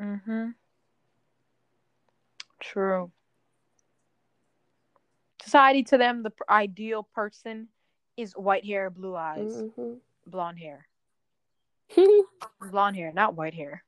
Mm-hmm. 0.00 0.50
True. 2.60 3.10
Society 5.42 5.82
to 5.84 5.98
them, 5.98 6.22
the 6.22 6.32
ideal 6.48 7.08
person 7.14 7.68
is 8.16 8.32
white 8.32 8.64
hair, 8.64 8.90
blue 8.90 9.16
eyes, 9.16 9.64
hmm 9.76 9.94
blonde 10.24 10.58
hair, 10.60 10.86
blonde 12.70 12.96
hair, 12.96 13.12
not 13.12 13.34
white 13.34 13.54
hair. 13.54 13.82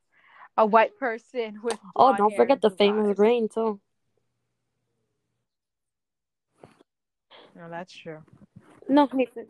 A 0.57 0.65
white 0.65 0.97
person 0.99 1.59
with 1.63 1.77
oh, 1.95 2.15
don't 2.15 2.35
forget 2.35 2.61
the 2.61 2.69
famous 2.69 3.17
eyes. 3.19 3.49
too. 3.53 3.79
No, 7.55 7.69
that's 7.69 7.93
true. 7.93 8.21
No 8.89 9.07
hatred. 9.07 9.47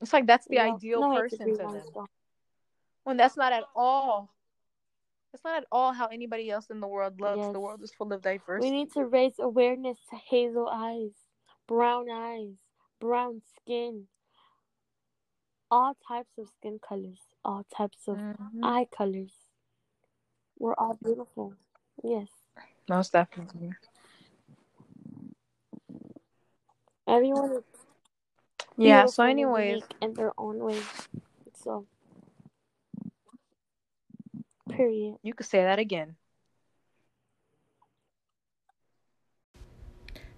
It's 0.00 0.12
like 0.12 0.26
that's 0.26 0.46
the 0.46 0.56
No, 0.56 0.74
ideal 0.74 1.00
no 1.00 1.14
person 1.14 1.50
to 1.50 1.56
them. 1.56 1.82
When 3.04 3.16
that's 3.16 3.36
not 3.36 3.52
at 3.52 3.64
all. 3.74 4.30
That's 5.32 5.44
not 5.44 5.58
at 5.58 5.66
all 5.70 5.92
how 5.92 6.06
anybody 6.06 6.50
else 6.50 6.70
in 6.70 6.80
the 6.80 6.88
world 6.88 7.20
looks. 7.20 7.36
Yes. 7.38 7.52
The 7.52 7.60
world 7.60 7.82
is 7.82 7.92
full 7.92 8.12
of 8.12 8.20
diversity. 8.22 8.70
We 8.70 8.76
need 8.76 8.92
to 8.92 9.04
raise 9.04 9.38
awareness 9.38 9.98
to 10.10 10.16
hazel 10.16 10.68
eyes, 10.68 11.12
brown 11.68 12.10
eyes, 12.10 12.56
brown 12.98 13.42
skin, 13.56 14.08
all 15.70 15.96
types 16.06 16.36
of 16.36 16.48
skin 16.48 16.80
colors, 16.80 17.20
all 17.44 17.64
types 17.72 18.08
of 18.08 18.16
Mhm. 18.16 18.60
eye 18.64 18.86
colors. 18.86 19.32
We're 20.58 20.74
all 20.74 20.94
beautiful. 20.94 21.54
Yes. 22.02 22.28
Most 22.88 23.12
definitely. 23.12 23.74
Everyone 27.06 27.52
is 27.52 27.64
Yeah. 28.80 29.02
beautiful 29.02 29.12
So, 29.12 29.22
and 29.24 29.32
anyways, 29.32 29.82
in 30.00 30.14
their 30.14 30.32
own 30.38 30.58
way. 30.58 30.80
So, 31.62 31.86
period. 34.70 35.16
you 35.22 35.34
could 35.34 35.46
say 35.46 35.62
that 35.62 35.78
again. 35.78 36.16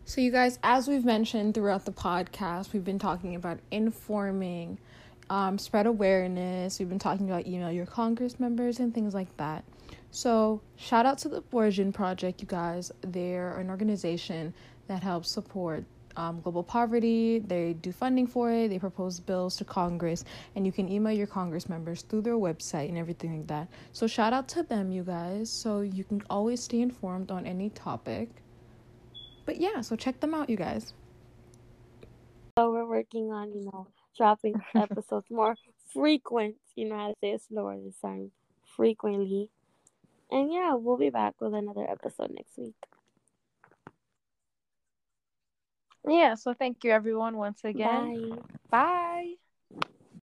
So, 0.04 0.20
you 0.20 0.32
guys, 0.32 0.58
as 0.64 0.88
we've 0.88 1.04
mentioned 1.04 1.54
throughout 1.54 1.84
the 1.84 1.92
podcast, 1.92 2.72
we've 2.72 2.84
been 2.84 2.98
talking 2.98 3.36
about 3.36 3.60
informing, 3.70 4.78
um, 5.30 5.56
spread 5.56 5.86
awareness. 5.86 6.80
We've 6.80 6.88
been 6.88 6.98
talking 6.98 7.30
about 7.30 7.46
email 7.46 7.70
your 7.70 7.86
Congress 7.86 8.40
members 8.40 8.80
and 8.80 8.92
things 8.92 9.14
like 9.14 9.34
that. 9.36 9.64
So, 10.10 10.60
shout 10.76 11.06
out 11.06 11.18
to 11.18 11.28
the 11.28 11.42
Borgen 11.42 11.94
Project, 11.94 12.40
you 12.40 12.48
guys. 12.48 12.90
They're 13.02 13.56
an 13.58 13.70
organization 13.70 14.52
that 14.88 15.04
helps 15.04 15.30
support 15.30 15.84
um, 16.16 16.40
global 16.40 16.62
poverty. 16.62 17.38
They 17.38 17.74
do 17.74 17.92
funding 17.92 18.26
for 18.26 18.50
it. 18.50 18.68
They 18.68 18.78
propose 18.78 19.20
bills 19.20 19.56
to 19.56 19.64
Congress, 19.64 20.24
and 20.54 20.66
you 20.66 20.72
can 20.72 20.88
email 20.88 21.12
your 21.12 21.26
Congress 21.26 21.68
members 21.68 22.02
through 22.02 22.22
their 22.22 22.36
website 22.36 22.88
and 22.88 22.98
everything 22.98 23.38
like 23.38 23.46
that. 23.48 23.68
So, 23.92 24.06
shout 24.06 24.32
out 24.32 24.48
to 24.48 24.62
them, 24.62 24.92
you 24.92 25.02
guys. 25.02 25.50
So, 25.50 25.80
you 25.80 26.04
can 26.04 26.22
always 26.30 26.62
stay 26.62 26.80
informed 26.80 27.30
on 27.30 27.46
any 27.46 27.70
topic. 27.70 28.28
But 29.44 29.60
yeah, 29.60 29.80
so 29.80 29.96
check 29.96 30.20
them 30.20 30.34
out, 30.34 30.48
you 30.48 30.56
guys. 30.56 30.94
So, 32.58 32.70
we're 32.70 32.86
working 32.86 33.32
on, 33.32 33.52
you 33.52 33.64
know, 33.64 33.86
dropping 34.16 34.54
episodes 34.74 35.26
more 35.30 35.56
frequent. 35.92 36.56
You 36.76 36.88
know 36.88 36.96
how 36.96 37.08
to 37.08 37.14
say 37.20 37.30
it 37.32 37.42
slower 37.48 37.78
this 37.78 37.96
time. 38.00 38.30
Frequently. 38.76 39.50
And 40.30 40.50
yeah, 40.50 40.74
we'll 40.74 40.96
be 40.96 41.10
back 41.10 41.34
with 41.40 41.52
another 41.52 41.88
episode 41.88 42.30
next 42.30 42.56
week. 42.56 42.74
Yeah, 46.06 46.34
so 46.34 46.54
thank 46.54 46.84
you 46.84 46.90
everyone 46.90 47.36
once 47.36 47.64
again. 47.64 48.14
Bye. 48.30 48.42
Bye. 48.70 49.34